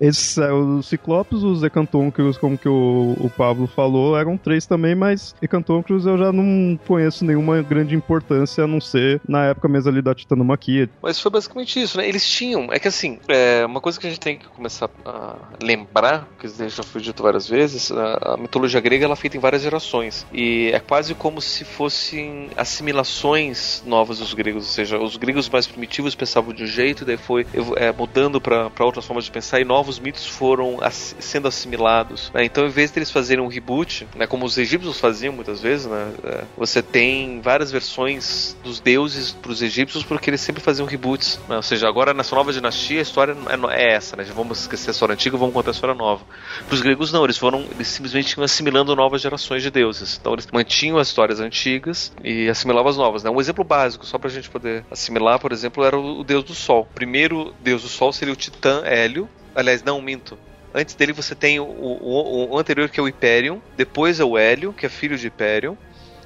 Esses, 0.00 0.36
é, 0.38 0.52
os 0.52 0.86
Ciclopes, 0.88 1.42
os 1.42 1.62
Ecantôncros, 1.62 2.36
como 2.36 2.58
que 2.58 2.68
o, 2.68 3.16
o 3.18 3.30
Pablo 3.30 3.66
falou, 3.66 4.18
eram 4.18 4.36
três 4.36 4.66
também, 4.66 4.94
mas 4.94 5.34
Ecantôncros 5.40 6.06
eu 6.06 6.18
já 6.18 6.32
não 6.32 6.78
conheço 6.86 7.24
nenhuma 7.24 7.62
grande 7.62 7.94
importância, 7.94 8.64
a 8.64 8.66
não 8.66 8.80
ser 8.80 9.20
na 9.26 9.46
época 9.46 9.68
mesmo 9.68 9.90
ali 9.90 10.02
da 10.02 10.14
Titanomaquia. 10.14 10.88
Mas 11.02 11.20
foi 11.20 11.30
basicamente 11.30 11.80
isso, 11.80 11.96
né? 11.96 12.08
Eles 12.08 12.28
tinham, 12.28 12.68
é 12.70 12.78
que 12.78 12.88
assim, 12.88 13.18
é 13.28 13.64
uma 13.64 13.80
coisa 13.80 13.98
que 13.98 14.06
a 14.06 14.10
gente 14.10 14.20
tem 14.20 14.38
que 14.38 14.46
começar 14.48 14.90
a 15.04 15.36
lembrar, 15.62 16.28
que 16.38 16.48
já 16.68 16.82
foi 16.82 17.00
dito 17.00 17.22
várias 17.22 17.48
vezes, 17.48 17.90
a, 17.90 18.34
a 18.34 18.36
mitologia 18.36 18.80
grega 18.80 19.04
ela 19.04 19.14
é 19.14 19.16
feita 19.16 19.36
em 19.36 19.40
várias 19.40 19.62
gerações, 19.62 20.26
e 20.32 20.70
é 20.72 20.80
quase 20.80 21.14
como 21.14 21.40
se 21.40 21.64
fossem 21.64 22.50
assimilações 22.56 23.82
novas 23.86 24.18
dos 24.18 24.34
gregos, 24.34 24.64
ou 24.64 24.72
seja, 24.72 24.98
os 24.98 25.16
gregos 25.16 25.48
mais 25.48 25.66
primitivos 25.66 26.14
pensavam 26.14 26.52
de 26.52 26.64
um 26.64 26.66
jeito, 26.66 27.04
daí 27.04 27.16
foi 27.16 27.46
é, 27.76 27.92
mudando 27.92 28.40
para 28.40 28.70
outras 28.80 29.04
formas 29.04 29.24
de 29.24 29.30
pensar, 29.30 29.60
e 29.60 29.64
novos 29.64 29.85
novos 29.86 30.00
mitos 30.00 30.26
foram 30.26 30.78
ass 30.82 31.14
sendo 31.20 31.46
assimilados. 31.46 32.32
Né? 32.34 32.44
Então, 32.44 32.66
em 32.66 32.70
vez 32.70 32.90
de 32.90 32.98
eles 32.98 33.10
fazerem 33.10 33.42
um 33.42 33.46
reboot, 33.46 34.08
né, 34.16 34.26
como 34.26 34.44
os 34.44 34.58
egípcios 34.58 34.98
faziam 34.98 35.32
muitas 35.32 35.60
vezes, 35.60 35.86
né, 35.86 36.12
é, 36.24 36.44
você 36.56 36.82
tem 36.82 37.40
várias 37.40 37.70
versões 37.70 38.56
dos 38.64 38.80
deuses 38.80 39.30
para 39.30 39.52
os 39.52 39.62
egípcios 39.62 40.02
porque 40.02 40.28
eles 40.28 40.40
sempre 40.40 40.60
faziam 40.60 40.86
reboots. 40.86 41.38
Né? 41.48 41.54
Ou 41.54 41.62
seja, 41.62 41.86
agora 41.86 42.12
nessa 42.12 42.34
nova 42.34 42.52
dinastia 42.52 42.98
a 42.98 43.02
história 43.02 43.36
é, 43.48 43.80
é 43.80 43.94
essa, 43.94 44.16
né? 44.16 44.24
vamos 44.34 44.62
esquecer 44.62 44.90
a 44.90 44.92
história 44.92 45.12
antiga, 45.12 45.36
vamos 45.36 45.54
contar 45.54 45.70
a 45.70 45.74
história 45.74 45.94
nova. 45.94 46.24
Para 46.66 46.74
os 46.74 46.80
gregos 46.80 47.12
não, 47.12 47.22
eles 47.22 47.38
foram 47.38 47.64
eles 47.70 47.86
simplesmente 47.86 48.40
assimilando 48.42 48.96
novas 48.96 49.22
gerações 49.22 49.62
de 49.62 49.70
deuses. 49.70 50.18
Então 50.20 50.32
eles 50.32 50.48
mantinham 50.52 50.98
as 50.98 51.08
histórias 51.08 51.38
antigas 51.38 52.12
e 52.24 52.48
assimilavam 52.48 52.90
as 52.90 52.96
novas. 52.96 53.22
Né? 53.22 53.30
Um 53.30 53.40
exemplo 53.40 53.62
básico, 53.62 54.04
só 54.04 54.18
para 54.18 54.28
a 54.28 54.32
gente 54.32 54.50
poder 54.50 54.84
assimilar, 54.90 55.38
por 55.38 55.52
exemplo, 55.52 55.84
era 55.84 55.96
o 55.96 56.24
deus 56.24 56.42
do 56.42 56.54
sol. 56.54 56.88
O 56.90 56.94
primeiro 56.94 57.54
deus 57.62 57.82
do 57.82 57.88
sol 57.88 58.12
seria 58.12 58.32
o 58.32 58.36
Titã 58.36 58.82
Hélio, 58.84 59.28
Aliás, 59.56 59.82
não, 59.82 60.00
minto. 60.02 60.38
Antes 60.74 60.94
dele 60.94 61.14
você 61.14 61.34
tem 61.34 61.58
o, 61.58 61.64
o, 61.64 62.50
o, 62.50 62.58
anterior 62.58 62.90
que 62.90 63.00
é 63.00 63.02
o 63.02 63.06
Hyperion, 63.06 63.58
depois 63.76 64.20
é 64.20 64.24
o 64.24 64.36
Hélio, 64.36 64.74
que 64.74 64.84
é 64.84 64.88
filho 64.90 65.16
de 65.16 65.26
Hyperion, 65.26 65.74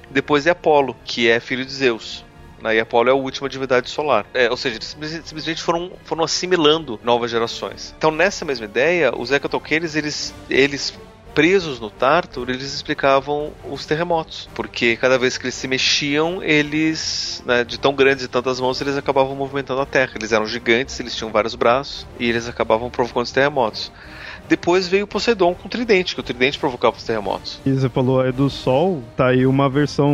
depois 0.09 0.45
é 0.45 0.49
Apolo, 0.49 0.93
que 1.05 1.29
é 1.29 1.39
filho 1.39 1.65
de 1.65 1.71
Zeus. 1.71 2.25
Né? 2.61 2.75
E 2.75 2.79
Apolo 2.81 3.07
é 3.07 3.11
a 3.13 3.15
última 3.15 3.47
divindade 3.47 3.89
solar. 3.89 4.25
É, 4.33 4.49
ou 4.49 4.57
seja, 4.57 4.75
eles 4.75 4.97
simplesmente 5.23 5.63
foram, 5.63 5.93
foram 6.03 6.25
assimilando 6.25 6.99
novas 7.01 7.31
gerações. 7.31 7.95
Então, 7.97 8.11
nessa 8.11 8.43
mesma 8.43 8.65
ideia, 8.65 9.17
os 9.17 9.31
Hecatoqueires, 9.31 9.95
eles, 9.95 10.33
eles 10.49 10.99
presos 11.33 11.79
no 11.79 11.89
Tartar, 11.89 12.41
eles 12.47 12.73
explicavam 12.73 13.51
os 13.69 13.85
terremotos, 13.85 14.49
porque 14.53 14.95
cada 14.95 15.17
vez 15.17 15.37
que 15.37 15.45
eles 15.45 15.55
se 15.55 15.67
mexiam, 15.67 16.43
eles, 16.43 17.43
né, 17.45 17.63
de 17.63 17.79
tão 17.79 17.93
grandes 17.93 18.25
e 18.25 18.27
tantas 18.27 18.59
mãos, 18.59 18.79
eles 18.81 18.97
acabavam 18.97 19.35
movimentando 19.35 19.81
a 19.81 19.85
Terra. 19.85 20.11
Eles 20.15 20.31
eram 20.31 20.45
gigantes, 20.45 20.99
eles 20.99 21.15
tinham 21.15 21.31
vários 21.31 21.55
braços 21.55 22.07
e 22.19 22.29
eles 22.29 22.47
acabavam 22.47 22.89
provocando 22.89 23.23
os 23.23 23.31
terremotos. 23.31 23.91
Depois 24.47 24.87
veio 24.87 25.05
o 25.05 25.07
Poseidon 25.07 25.55
com 25.55 25.67
o 25.67 25.69
tridente, 25.69 26.13
que 26.13 26.19
o 26.19 26.23
tridente 26.23 26.59
provocava 26.59 26.97
os 26.97 27.03
terremotos. 27.03 27.59
E 27.65 27.71
você 27.71 27.87
falou 27.87 28.21
aí 28.21 28.31
do 28.31 28.49
Sol, 28.49 29.01
tá 29.15 29.27
aí 29.27 29.45
uma 29.45 29.69
versão 29.69 30.13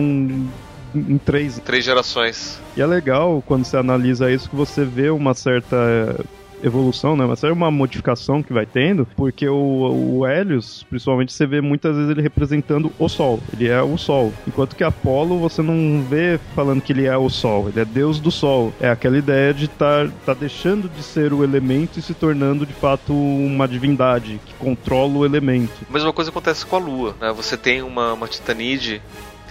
em 0.94 1.18
três. 1.18 1.60
Três 1.66 1.84
gerações. 1.84 2.60
E 2.76 2.82
é 2.82 2.86
legal 2.86 3.44
quando 3.46 3.66
você 3.66 3.78
analisa 3.78 4.32
isso 4.32 4.50
que 4.50 4.56
você 4.56 4.86
vê 4.86 5.10
uma 5.10 5.34
certa 5.34 6.24
evolução, 6.64 7.16
né? 7.16 7.26
Mas 7.26 7.44
é 7.44 7.52
uma 7.52 7.72
modificação 7.72 8.42
que 8.42 8.54
vai 8.54 8.66
tendo, 8.66 9.06
porque 9.16 9.48
o, 9.48 10.18
o 10.20 10.28
Helios, 10.28 10.86
principalmente, 10.90 11.34
você 11.34 11.46
vê 11.46 11.62
muitas 11.62 11.96
vezes 11.96 12.12
ele 12.12 12.22
representando 12.22 12.92
o 12.98 13.10
Sol. 13.10 13.40
Ele 13.54 13.68
é 13.68 13.82
o 13.82 13.98
Sol. 13.98 14.34
Enquanto 14.48 14.76
que 14.76 14.84
Apolo, 14.84 15.40
você 15.40 15.62
não 15.62 16.04
vê 16.04 16.40
falando 16.56 16.82
que 16.82 16.94
ele 16.94 17.06
é 17.06 17.18
o 17.18 17.30
Sol. 17.30 17.70
Ele 17.70 17.80
é 17.80 17.86
Deus 17.86 18.20
do 18.20 18.32
Sol. 18.32 18.74
É 18.80 18.90
aquela 18.90 19.18
ideia 19.18 19.54
de 19.54 19.66
estar 19.66 20.08
tá, 20.08 20.14
tá 20.28 20.34
deixando 20.34 20.90
de 20.90 21.04
ser 21.04 21.34
o 21.34 21.44
elemento 21.44 22.00
e 22.00 22.02
se 22.02 22.14
tornando, 22.14 22.66
de 22.66 22.74
fato, 22.74 23.14
uma 23.14 23.68
divindade 23.68 24.40
que 24.46 24.54
controla 24.56 25.14
o 25.14 25.26
elemento. 25.26 25.74
A 25.90 25.94
mesma 25.94 26.14
coisa 26.14 26.30
acontece 26.30 26.66
com 26.66 26.76
a 26.76 26.80
Lua, 26.80 27.16
né? 27.20 27.32
Você 27.34 27.58
tem 27.58 27.82
uma, 27.82 28.14
uma 28.14 28.28
Titanide 28.28 29.02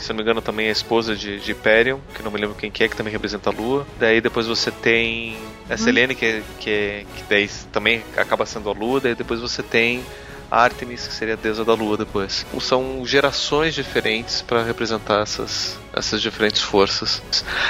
se 0.06 0.12
não 0.12 0.16
me 0.16 0.22
engano 0.22 0.40
também 0.40 0.66
é 0.66 0.68
a 0.68 0.72
esposa 0.72 1.16
de, 1.16 1.40
de 1.40 1.50
Hyperion, 1.52 1.98
que 2.14 2.22
não 2.22 2.30
me 2.30 2.40
lembro 2.40 2.54
quem 2.54 2.70
que 2.70 2.84
é, 2.84 2.88
que 2.88 2.96
também 2.96 3.12
representa 3.12 3.50
a 3.50 3.52
Lua. 3.52 3.86
Daí 3.98 4.20
depois 4.20 4.46
você 4.46 4.70
tem 4.70 5.36
a 5.68 5.76
Selene, 5.76 6.14
hum. 6.14 6.16
que, 6.16 6.42
que, 6.60 7.06
que 7.16 7.22
daí 7.28 7.50
também 7.72 8.02
acaba 8.16 8.46
sendo 8.46 8.70
a 8.70 8.72
Lua. 8.72 9.00
Daí 9.00 9.14
depois 9.14 9.40
você 9.40 9.62
tem 9.62 10.04
Artemis, 10.48 11.08
que 11.08 11.12
seria 11.12 11.34
a 11.34 11.36
deusa 11.36 11.64
da 11.64 11.74
lua 11.74 11.96
depois. 11.96 12.46
São 12.60 13.04
gerações 13.04 13.74
diferentes 13.74 14.42
para 14.42 14.62
representar 14.62 15.22
essas, 15.22 15.76
essas 15.92 16.22
diferentes 16.22 16.62
forças. 16.62 17.20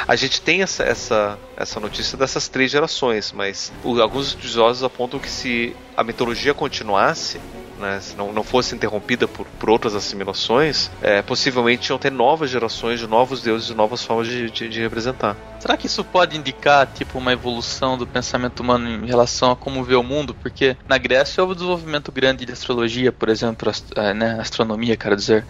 A 0.06 0.14
gente 0.14 0.40
tem 0.42 0.62
essa, 0.62 0.84
essa, 0.84 1.38
essa 1.56 1.80
notícia 1.80 2.18
dessas 2.18 2.48
três 2.48 2.70
gerações, 2.70 3.32
mas 3.32 3.72
alguns 3.82 4.28
estudiosos 4.28 4.82
apontam 4.82 5.18
que 5.18 5.30
se 5.30 5.74
a 5.96 6.04
mitologia 6.04 6.52
continuasse, 6.52 7.40
né, 7.78 8.00
se 8.00 8.16
não, 8.16 8.32
não 8.32 8.42
fosse 8.42 8.74
interrompida 8.74 9.26
por, 9.28 9.46
por 9.58 9.70
outras 9.70 9.94
assimilações, 9.94 10.90
é, 11.02 11.22
possivelmente 11.22 11.90
iam 11.90 11.98
ter 11.98 12.10
novas 12.10 12.50
gerações 12.50 13.00
de 13.00 13.06
novos 13.06 13.42
deuses 13.42 13.70
e 13.70 13.74
novas 13.74 14.02
formas 14.02 14.28
de, 14.28 14.50
de, 14.50 14.68
de, 14.68 14.80
representar. 14.80 15.36
Será 15.60 15.76
que 15.76 15.86
isso 15.86 16.04
pode 16.04 16.36
indicar 16.36 16.86
tipo 16.86 17.18
uma 17.18 17.32
evolução 17.32 17.96
do 17.96 18.06
pensamento 18.06 18.60
humano 18.60 18.88
em 18.88 19.06
relação 19.06 19.50
a 19.50 19.56
como 19.56 19.82
vê 19.82 19.94
o 19.94 20.02
mundo? 20.02 20.34
Porque 20.34 20.76
na 20.88 20.98
Grécia 20.98 21.42
houve 21.42 21.52
um 21.52 21.56
desenvolvimento 21.56 22.12
grande 22.12 22.44
de 22.44 22.52
astrologia, 22.52 23.12
por 23.12 23.28
exemplo, 23.28 23.68
ast 23.68 23.86
é, 23.96 24.14
né, 24.14 24.38
astronomia, 24.40 24.96
quero 24.96 25.16
dizer, 25.16 25.44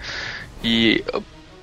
e 0.62 1.05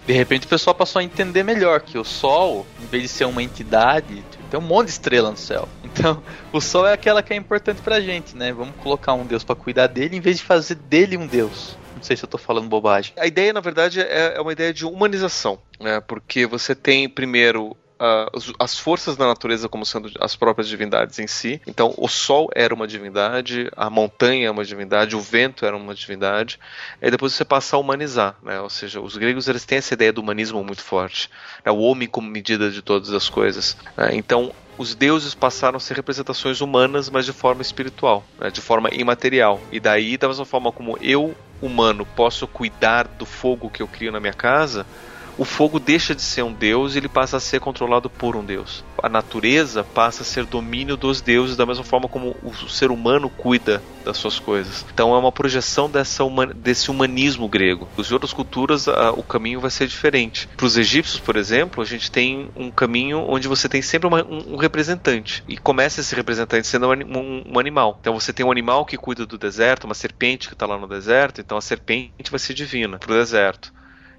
de 0.06 0.14
repente 0.14 0.45
o 0.45 0.49
pessoal 0.49 0.76
passou 0.76 0.99
a 0.99 1.04
entender 1.04 1.43
melhor 1.43 1.82
que 1.82 1.97
o 1.97 2.04
Sol, 2.04 2.66
em 2.82 2.86
vez 2.86 3.04
de 3.04 3.10
ser 3.10 3.26
uma 3.26 3.41
entidade, 3.41 4.24
tem 4.49 4.60
um 4.60 4.64
monte 4.64 4.88
de 4.88 4.91
estrela 4.93 5.32
no 5.32 5.38
céu. 5.38 5.68
Então, 5.93 6.24
o 6.51 6.60
Sol 6.60 6.88
é 6.88 6.93
aquela 6.93 7.22
que 7.22 7.34
é 7.34 7.36
importante 7.36 7.80
pra 7.80 8.01
gente, 8.01 8.36
né? 8.36 8.51
Vamos 8.51 8.74
colocar 8.78 9.14
um 9.14 9.24
Deus 9.24 9.43
para 9.43 9.56
cuidar 9.56 9.86
dele 9.86 10.18
em 10.18 10.20
vez 10.20 10.38
de 10.38 10.43
fazer 10.43 10.74
dele 10.74 11.16
um 11.16 11.28
Deus. 11.28 11.78
Não 11.95 12.01
sei 12.01 12.18
se 12.18 12.26
eu 12.26 12.28
tô 12.28 12.39
falando 12.39 12.68
bobagem. 12.68 13.14
A 13.16 13.28
ideia, 13.28 13.54
na 13.54 13.60
verdade, 13.60 14.01
é, 14.01 14.34
é 14.36 14.41
uma 14.41 14.51
ideia 14.51 14.74
de 14.74 14.88
humanização, 14.88 15.60
né? 15.80 16.01
Porque 16.01 16.47
você 16.47 16.74
tem 16.74 17.08
primeiro 17.08 17.78
uh, 18.04 18.56
as 18.60 18.78
forças 18.78 19.16
da 19.16 19.26
natureza 19.26 19.70
como 19.70 19.86
sendo 19.86 20.12
as 20.20 20.36
próprias 20.36 20.68
divindades 20.68 21.20
em 21.20 21.28
si. 21.28 21.62
Então, 21.66 21.93
o 21.97 22.08
sol 22.10 22.49
era 22.54 22.74
uma 22.74 22.86
divindade, 22.86 23.72
a 23.76 23.89
montanha 23.89 24.47
é 24.47 24.51
uma 24.51 24.66
divindade, 24.66 25.16
o 25.16 25.22
vento 25.22 25.66
era 25.66 25.76
uma 25.76 25.95
divindade. 25.95 26.60
E 27.01 27.10
depois 27.10 27.34
você 27.34 27.45
passa 27.45 27.76
a 27.76 27.80
humanizar, 27.80 28.36
né? 28.43 28.60
Ou 28.60 28.70
seja, 28.70 28.99
os 28.99 29.16
gregos 29.16 29.47
eles 29.47 29.66
têm 29.66 29.78
essa 29.78 29.93
ideia 29.93 30.12
do 30.12 30.22
humanismo 30.22 30.64
muito 30.64 30.82
forte, 30.82 31.30
né? 31.66 31.72
o 31.72 31.80
homem 31.80 32.08
como 32.08 32.30
medida 32.30 32.70
de 32.70 32.82
todas 32.82 33.12
as 33.12 33.30
coisas. 33.30 33.78
Né? 33.95 34.10
Então, 34.14 34.51
os 34.78 34.95
deuses 34.95 35.36
passaram 35.36 35.78
a 35.78 35.80
ser 35.80 35.95
representações 35.95 36.60
humanas, 36.60 37.10
mas 37.10 37.26
de 37.26 37.32
forma 37.34 37.62
espiritual, 37.62 38.24
né? 38.39 38.49
de 38.49 38.60
forma 38.60 38.89
imaterial. 38.91 39.62
E 39.72 39.80
daí, 39.80 40.18
da 40.18 40.28
mesma 40.28 40.45
forma 40.45 40.72
como 40.72 40.97
eu, 40.99 41.36
humano, 41.62 42.06
posso 42.16 42.45
cuidar 42.47 43.08
do 43.08 43.26
fogo 43.26 43.70
que 43.70 43.82
eu 43.82 43.88
crio 43.88 44.12
na 44.12 44.20
minha 44.20 44.34
casa, 44.34 44.86
o 45.38 45.46
fogo 45.46 45.80
deixa 45.80 46.14
de 46.14 46.22
ser 46.22 46.44
um 46.44 46.54
deus 46.54 46.96
e 46.96 46.98
ele 46.98 47.10
passa 47.10 47.38
a 47.38 47.40
ser 47.40 47.60
controlado 47.60 48.10
por 48.10 48.36
um 48.36 48.44
deus. 48.44 48.84
A 49.02 49.10
natureza 49.10 49.84
passa 49.84 50.24
a 50.24 50.26
ser 50.26 50.46
domínio 50.46 50.96
dos 50.96 51.22
deuses 51.22 51.58
da 51.58 51.66
mesma 51.66 51.84
forma 51.84 52.08
como 52.08 52.36
o 52.44 52.54
ser 52.70 52.92
humano 52.92 53.30
cuida 53.30 53.82
das 54.04 54.18
suas 54.18 54.40
coisas. 54.40 54.86
Então 54.94 55.14
é 55.16 55.18
uma 55.18 55.32
projeção 55.32 55.90
dessa 55.90 56.24
desse 56.56 56.92
humanismo 56.92 57.48
grego. 57.48 57.88
Em 57.98 58.14
outras 58.14 58.34
culturas 58.34 58.88
a, 58.88 59.12
o 59.12 59.24
caminho 59.24 59.60
vai 59.60 59.72
ser 59.72 59.88
diferente. 59.88 60.48
Para 60.56 60.66
os 60.66 60.78
egípcios, 60.78 61.20
por 61.20 61.36
exemplo, 61.36 61.82
a 61.82 61.86
gente 61.86 62.12
tem 62.12 62.50
um 62.56 62.70
caminho 62.70 63.26
onde 63.28 63.48
você 63.48 63.68
tem 63.68 63.82
sempre 63.82 64.08
uma, 64.08 64.24
um, 64.24 64.54
um, 64.54 64.58
representante 64.58 65.44
e 65.48 65.58
começa 65.58 66.02
esse 66.02 66.16
representante 66.16 66.68
sendo 66.68 66.88
um, 66.88 66.92
um, 66.92 67.44
um, 67.54 67.60
animal. 67.60 67.98
Então 68.00 68.14
você 68.20 68.32
tem 68.32 68.46
um 68.46 68.52
animal 68.52 68.86
que 68.86 68.98
cuida 68.98 69.26
do 69.26 69.38
deserto, 69.38 69.86
uma 69.86 69.96
serpente 69.96 70.48
que 70.48 70.54
está 70.54 70.66
lá 70.66 70.78
no 70.78 70.88
deserto. 70.88 71.42
Então 71.42 71.58
a 71.58 71.62
serpente 71.62 72.30
vai 72.30 72.40
ser 72.40 72.54
divina 72.54 72.98
para 72.98 73.12
o 73.12 73.16
deserto. 73.16 73.74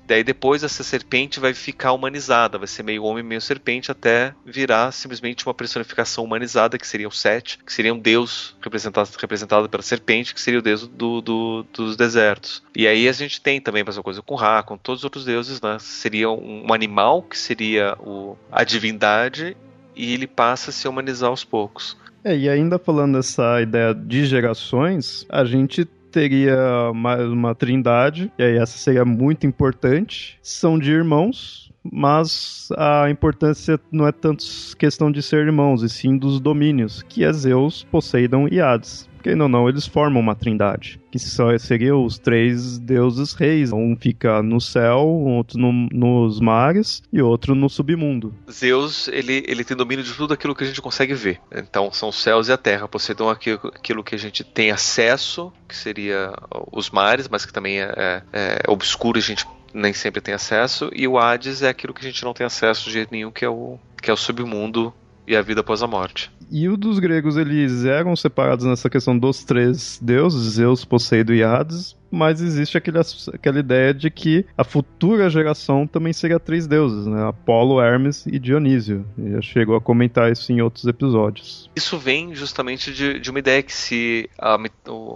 Daí 0.07 0.22
depois 0.22 0.62
essa 0.62 0.82
serpente 0.82 1.40
vai 1.40 1.55
ficar 1.55 1.92
humanizada, 1.92 2.59
vai 2.59 2.66
ser 2.66 2.82
meio 2.82 3.05
homem, 3.05 3.22
meio 3.22 3.40
serpente, 3.40 3.90
até 3.90 4.34
virar 4.44 4.92
simplesmente 4.92 5.46
uma 5.46 5.55
personificação 5.55 6.24
humanizada, 6.24 6.78
que 6.78 6.86
seria 6.86 7.09
o 7.09 7.12
Set, 7.12 7.59
que 7.64 7.72
seria 7.72 7.94
um 7.94 7.98
deus 7.98 8.57
representado, 8.61 9.09
representado 9.20 9.68
pela 9.68 9.82
serpente, 9.82 10.34
que 10.34 10.40
seria 10.40 10.61
o 10.61 10.62
deus 10.62 10.86
do, 10.86 11.20
do, 11.20 11.66
dos 11.72 11.96
desertos. 11.96 12.62
E 12.76 12.86
aí 12.86 13.09
a 13.09 13.12
gente 13.12 13.40
tem 13.40 13.61
também 13.61 13.82
a 13.82 13.84
mesma 13.84 14.02
coisa 14.02 14.20
com 14.22 14.34
Ra, 14.34 14.62
com 14.62 14.76
todos 14.76 15.00
os 15.00 15.05
outros 15.05 15.24
deuses, 15.24 15.61
né? 15.61 15.78
Seria 15.80 16.30
um, 16.30 16.66
um 16.68 16.72
animal, 16.72 17.22
que 17.22 17.38
seria 17.38 17.96
o, 18.00 18.36
a 18.52 18.64
divindade, 18.64 19.57
e 19.96 20.12
ele 20.12 20.26
passa 20.26 20.70
a 20.70 20.72
se 20.72 20.86
humanizar 20.86 21.30
aos 21.30 21.44
poucos. 21.44 21.96
É, 22.24 22.36
e 22.36 22.48
ainda 22.48 22.78
falando 22.78 23.16
dessa 23.16 23.61
ideia 23.61 23.94
de 23.94 24.24
gerações, 24.24 25.26
a 25.28 25.44
gente 25.44 25.86
teria 26.15 26.93
mais 26.95 27.29
uma 27.29 27.57
trindade, 27.57 28.31
e 28.39 28.43
aí 28.45 28.57
essa 28.57 28.79
seria 28.79 29.05
muito 29.05 29.49
importante. 29.49 30.39
São 30.41 30.79
de 30.79 30.93
irmãos, 30.93 31.73
mas 31.83 32.69
a 32.79 33.11
importância 33.11 33.81
não 33.91 34.07
é 34.07 34.12
tanto 34.12 34.45
questão 34.79 35.11
de 35.11 35.21
ser 35.21 35.45
irmãos, 35.45 35.83
e 35.83 35.89
sim 35.89 36.17
dos 36.17 36.39
domínios, 36.39 37.03
que 37.03 37.25
é 37.25 37.33
Zeus, 37.33 37.83
Poseidon 37.91 38.47
e 38.49 38.61
Hades 38.61 39.12
quem 39.25 39.35
não 39.35 39.49
não, 39.49 39.70
eles 39.70 39.87
formam 39.87 40.20
uma 40.20 40.35
trindade, 40.35 41.01
que 41.11 41.18
seriam 41.18 42.05
os 42.05 42.18
três 42.18 42.79
deuses 42.79 43.33
reis. 43.33 43.72
Um 43.72 43.97
fica 43.97 44.43
no 44.43 44.61
céu, 44.61 45.01
outro 45.01 45.59
no, 45.59 45.72
nos 45.91 46.41
mares 46.41 47.03
e 47.11 47.22
outro 47.22 47.55
no 47.55 47.70
submundo. 47.70 48.35
Zeus, 48.53 49.09
ele, 49.09 49.43
ele 49.49 49.64
tem 49.64 49.75
domínio 49.75 50.05
de 50.05 50.12
tudo 50.12 50.35
aquilo 50.35 50.55
que 50.55 50.62
a 50.62 50.66
gente 50.66 50.83
consegue 50.83 51.14
ver. 51.14 51.41
Então, 51.51 51.91
são 51.91 52.11
os 52.11 52.22
céus 52.22 52.49
e 52.49 52.53
a 52.53 52.59
terra. 52.59 52.87
Poseidon 52.87 53.31
aquilo, 53.31 53.72
aquilo 53.75 54.05
que 54.05 54.14
a 54.14 54.18
gente 54.18 54.45
tem 54.45 54.70
acesso, 54.70 55.51
que 55.66 55.75
seria 55.75 56.35
os 56.70 56.91
mares, 56.91 57.27
mas 57.27 57.47
que 57.47 57.53
também 57.53 57.81
é, 57.81 58.22
é, 58.31 58.61
é 58.66 58.70
obscuro, 58.70 59.16
a 59.18 59.22
gente 59.22 59.47
nem 59.72 59.95
sempre 59.95 60.20
tem 60.20 60.35
acesso, 60.35 60.91
e 60.95 61.09
o 61.09 61.18
Hades 61.18 61.62
é 61.62 61.68
aquilo 61.68 61.95
que 61.95 62.07
a 62.07 62.09
gente 62.09 62.22
não 62.22 62.35
tem 62.35 62.47
acesso 62.47 62.85
de 62.85 62.93
jeito 62.93 63.11
nenhum, 63.11 63.31
que 63.31 63.45
é 63.45 63.49
o, 63.49 63.79
que 64.01 64.11
é 64.11 64.12
o 64.12 64.16
submundo 64.16 64.93
e 65.27 65.37
a 65.37 65.43
vida 65.43 65.61
após 65.61 65.83
a 65.83 65.87
morte. 65.87 66.31
E 66.51 66.68
o 66.68 66.77
dos 66.77 66.99
gregos, 66.99 67.37
eles 67.37 67.85
eram 67.85 68.14
separados 68.14 68.64
nessa 68.64 68.91
questão 68.91 69.18
dos 69.18 69.43
três 69.45 69.99
deuses, 70.01 70.55
Zeus, 70.55 70.85
Poseidon 70.85 71.33
e 71.33 71.43
Hades, 71.43 71.97
mas 72.11 72.41
existe 72.41 72.79
aquele, 72.79 72.99
aquela 73.33 73.59
ideia 73.59 73.93
de 73.93 74.09
que 74.09 74.47
a 74.57 74.62
futura 74.62 75.29
geração 75.29 75.87
também 75.87 76.12
seria 76.12 76.39
três 76.39 76.66
deuses, 76.66 77.07
né? 77.07 77.29
Apolo, 77.29 77.81
Hermes 77.81 78.25
e 78.27 78.39
Dionísio. 78.39 79.05
E 79.18 79.33
já 79.33 79.43
chegou 79.43 79.75
a 79.75 79.81
comentar 79.81 80.31
isso 80.31 80.53
em 80.53 80.62
outros 80.62 80.87
episódios. 80.87 81.68
Isso 81.75 81.99
vem 81.99 82.35
justamente 82.35 82.93
de, 82.93 83.18
de 83.18 83.31
uma 83.31 83.41
ideia 83.41 83.62
que 83.62 83.72
se 83.72 84.31
a, 84.39 84.57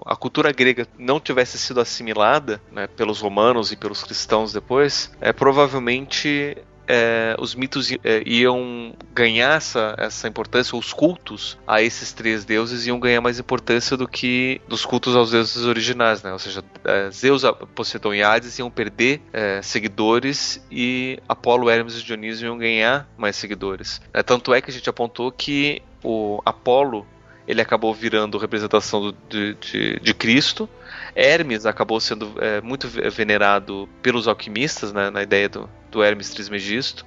a, 0.06 0.16
cultura 0.16 0.50
grega 0.50 0.88
não 0.98 1.20
tivesse 1.20 1.56
sido 1.56 1.80
assimilada 1.80 2.60
né, 2.72 2.88
pelos 2.88 3.20
romanos 3.20 3.70
e 3.70 3.76
pelos 3.76 4.02
cristãos 4.02 4.52
depois, 4.52 5.12
é, 5.20 5.32
provavelmente 5.32 6.56
é, 6.88 7.36
os 7.38 7.54
mitos 7.54 7.92
é, 8.02 8.22
iam 8.24 8.94
ganhar 9.14 9.56
essa, 9.56 9.94
essa 9.98 10.26
importância, 10.26 10.76
os 10.76 10.92
cultos 10.92 11.58
a 11.66 11.82
esses 11.82 12.12
três 12.12 12.46
deuses 12.46 12.86
iam 12.86 12.98
ganhar 12.98 13.20
mais 13.20 13.38
importância 13.38 13.96
do 13.96 14.08
que 14.08 14.60
dos 14.66 14.86
cultos 14.86 15.14
aos 15.14 15.30
deuses 15.30 15.64
originais, 15.64 16.22
né? 16.22 16.32
Ou 16.32 16.38
seja, 16.38 16.64
é, 16.84 17.10
Zeus, 17.10 17.42
Poseidon 17.74 18.14
e 18.14 18.22
Hades 18.22 18.58
iam 18.58 18.70
perder 18.70 19.20
é, 19.32 19.60
seguidores 19.60 20.64
e 20.70 21.18
Apolo, 21.28 21.68
Hermes 21.68 21.98
e 21.98 22.02
Dionísio 22.02 22.46
iam 22.46 22.56
ganhar 22.56 23.06
mais 23.18 23.36
seguidores. 23.36 24.00
É, 24.12 24.22
tanto 24.22 24.54
é 24.54 24.62
que 24.62 24.70
a 24.70 24.74
gente 24.74 24.88
apontou 24.88 25.30
que 25.30 25.82
o 26.02 26.40
Apolo 26.44 27.06
ele 27.48 27.62
acabou 27.62 27.94
virando 27.94 28.36
representação 28.36 29.00
do, 29.00 29.12
de, 29.26 29.54
de, 29.54 30.00
de, 30.00 30.14
Cristo. 30.14 30.68
Hermes 31.14 31.66
acabou 31.66 32.00
sendo 32.00 32.32
é, 32.38 32.60
muito 32.60 32.88
venerado 32.88 33.88
pelos 34.02 34.28
alquimistas, 34.28 34.92
né, 34.92 35.10
na 35.10 35.22
ideia 35.22 35.48
do, 35.48 35.68
do 35.90 36.02
Hermes 36.02 36.30
Trismegisto. 36.30 37.04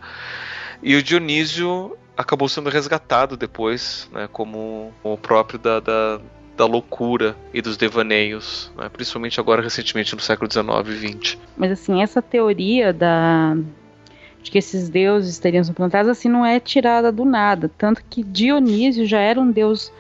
E 0.82 0.96
o 0.96 1.04
Dionísio 1.04 1.98
acabou 2.18 2.50
sendo 2.50 2.70
resgatado 2.70 3.38
depois, 3.38 4.10
né, 4.12 4.28
como 4.32 4.94
o 5.04 5.18
próprio 5.18 5.60
da, 5.60 5.80
da, 5.80 6.22
da 6.58 6.66
loucura 6.66 7.36
e 7.54 7.62
dos 7.62 7.78
devaneios, 7.78 8.72
né, 8.78 8.90
principalmente 8.90 9.40
agora 9.40 9.62
recentemente 9.62 10.16
no 10.16 10.22
século 10.22 10.52
XIX 10.52 10.68
e 10.88 11.08
XX. 11.08 11.38
Mas 11.58 11.72
assim, 11.72 12.02
essa 12.02 12.22
teoria 12.22 12.94
da 12.94 13.56
de 14.42 14.50
que 14.50 14.58
esses 14.58 14.90
deuses 14.90 15.38
teriam 15.38 15.64
suplantados 15.64 16.10
assim 16.10 16.28
não 16.28 16.44
é 16.44 16.60
tirada 16.60 17.12
do 17.12 17.24
nada, 17.24 17.70
tanto 17.78 18.04
que 18.10 18.24
Dionísio 18.24 19.06
já 19.06 19.20
era 19.20 19.40
um 19.40 19.52
deus 19.52 19.92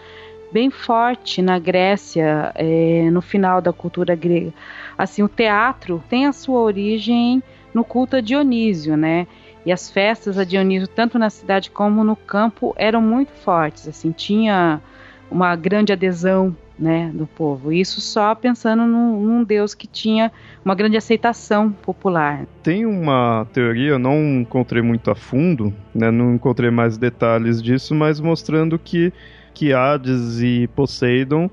bem 0.51 0.69
forte 0.69 1.41
na 1.41 1.57
Grécia, 1.59 2.51
é, 2.55 3.09
no 3.11 3.21
final 3.21 3.61
da 3.61 3.71
cultura 3.71 4.15
grega. 4.15 4.53
Assim, 4.97 5.23
o 5.23 5.29
teatro 5.29 6.03
tem 6.09 6.25
a 6.25 6.33
sua 6.33 6.59
origem 6.59 7.41
no 7.73 7.83
culto 7.83 8.17
a 8.17 8.21
Dionísio, 8.21 8.97
né? 8.97 9.27
E 9.65 9.71
as 9.71 9.89
festas 9.89 10.37
a 10.37 10.43
Dionísio, 10.43 10.87
tanto 10.87 11.17
na 11.17 11.29
cidade 11.29 11.69
como 11.69 12.03
no 12.03 12.15
campo, 12.15 12.73
eram 12.77 13.01
muito 13.01 13.31
fortes. 13.31 13.87
Assim, 13.87 14.11
tinha 14.11 14.81
uma 15.29 15.55
grande 15.55 15.93
adesão 15.93 16.55
né, 16.77 17.11
do 17.13 17.27
povo. 17.27 17.71
Isso 17.71 18.01
só 18.01 18.33
pensando 18.33 18.85
num, 18.85 19.21
num, 19.21 19.43
Deus 19.43 19.75
que 19.75 19.85
tinha 19.85 20.31
uma 20.65 20.73
grande 20.73 20.97
aceitação 20.97 21.71
popular. 21.71 22.47
Tem 22.63 22.87
uma 22.87 23.47
teoria, 23.53 23.91
eu 23.91 23.99
não 23.99 24.41
encontrei 24.41 24.81
muito 24.81 25.11
a 25.11 25.15
fundo, 25.15 25.71
né, 25.93 26.09
não 26.09 26.33
encontrei 26.33 26.71
mais 26.71 26.97
detalhes 26.97 27.61
disso, 27.61 27.93
mas 27.93 28.19
mostrando 28.19 28.79
que 28.79 29.13
que 29.53 29.73
Hades 29.73 30.41
e 30.41 30.67
Poseidon 30.75 31.49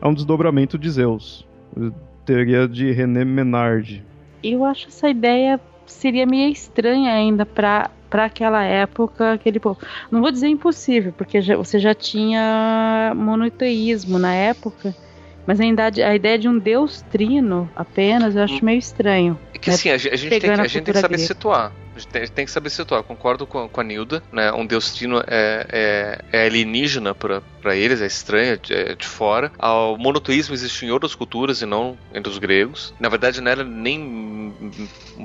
é 0.00 0.06
um 0.06 0.14
desdobramento 0.14 0.78
de 0.78 0.90
Zeus. 0.90 1.46
Teoria 2.24 2.68
de 2.68 2.90
René 2.92 3.24
Menard. 3.24 4.02
Eu 4.42 4.64
acho 4.64 4.88
essa 4.88 5.08
ideia 5.08 5.60
seria 5.86 6.26
meio 6.26 6.50
estranha 6.50 7.12
ainda 7.12 7.44
para 7.44 7.90
para 8.12 8.26
aquela 8.26 8.62
época, 8.62 9.32
aquele 9.32 9.58
povo. 9.58 9.78
Não 10.10 10.20
vou 10.20 10.30
dizer 10.30 10.46
impossível, 10.46 11.14
porque 11.16 11.40
já, 11.40 11.56
você 11.56 11.78
já 11.78 11.94
tinha 11.94 13.14
monoteísmo 13.16 14.18
na 14.18 14.34
época, 14.34 14.94
mas 15.46 15.58
ainda 15.58 15.86
a 15.86 16.14
ideia 16.14 16.38
de 16.38 16.46
um 16.46 16.58
deus 16.58 17.00
trino 17.10 17.70
apenas 17.74 18.36
eu 18.36 18.42
acho 18.42 18.62
meio 18.62 18.78
estranho. 18.78 19.38
É 19.54 19.58
que 19.58 19.70
né? 19.70 19.74
assim, 19.76 19.88
a, 19.88 19.96
gente, 19.96 20.12
a 20.12 20.16
gente 20.16 20.28
tem, 20.28 20.40
que, 20.40 20.46
a 20.50 20.66
gente 20.66 20.84
tem 20.84 20.92
que 20.92 21.00
saber 21.00 21.16
grega. 21.16 21.26
situar. 21.26 21.72
A 21.94 21.98
gente 21.98 22.08
tem, 22.08 22.26
tem, 22.26 22.44
que 22.44 22.50
saber 22.50 22.70
situar. 22.70 23.02
Concordo 23.02 23.46
com, 23.46 23.68
com 23.68 23.80
a 23.80 23.84
Nilda, 23.84 24.22
né? 24.32 24.52
Um 24.52 24.64
deus 24.66 24.92
trino 24.92 25.22
é, 25.26 25.66
é, 25.70 26.24
é 26.32 26.46
alienígena 26.46 27.14
para 27.14 27.76
eles, 27.76 28.00
é 28.00 28.06
estranho, 28.06 28.58
é 28.70 28.94
de 28.94 29.06
fora. 29.06 29.52
O 29.58 29.96
monoteísmo 29.96 30.54
existe 30.54 30.86
em 30.86 30.90
outras 30.90 31.14
culturas 31.14 31.60
e 31.60 31.66
não 31.66 31.98
entre 32.14 32.30
os 32.30 32.38
gregos. 32.38 32.94
Na 32.98 33.08
verdade, 33.08 33.40
não 33.40 33.50
era 33.50 33.64
nem 33.64 34.54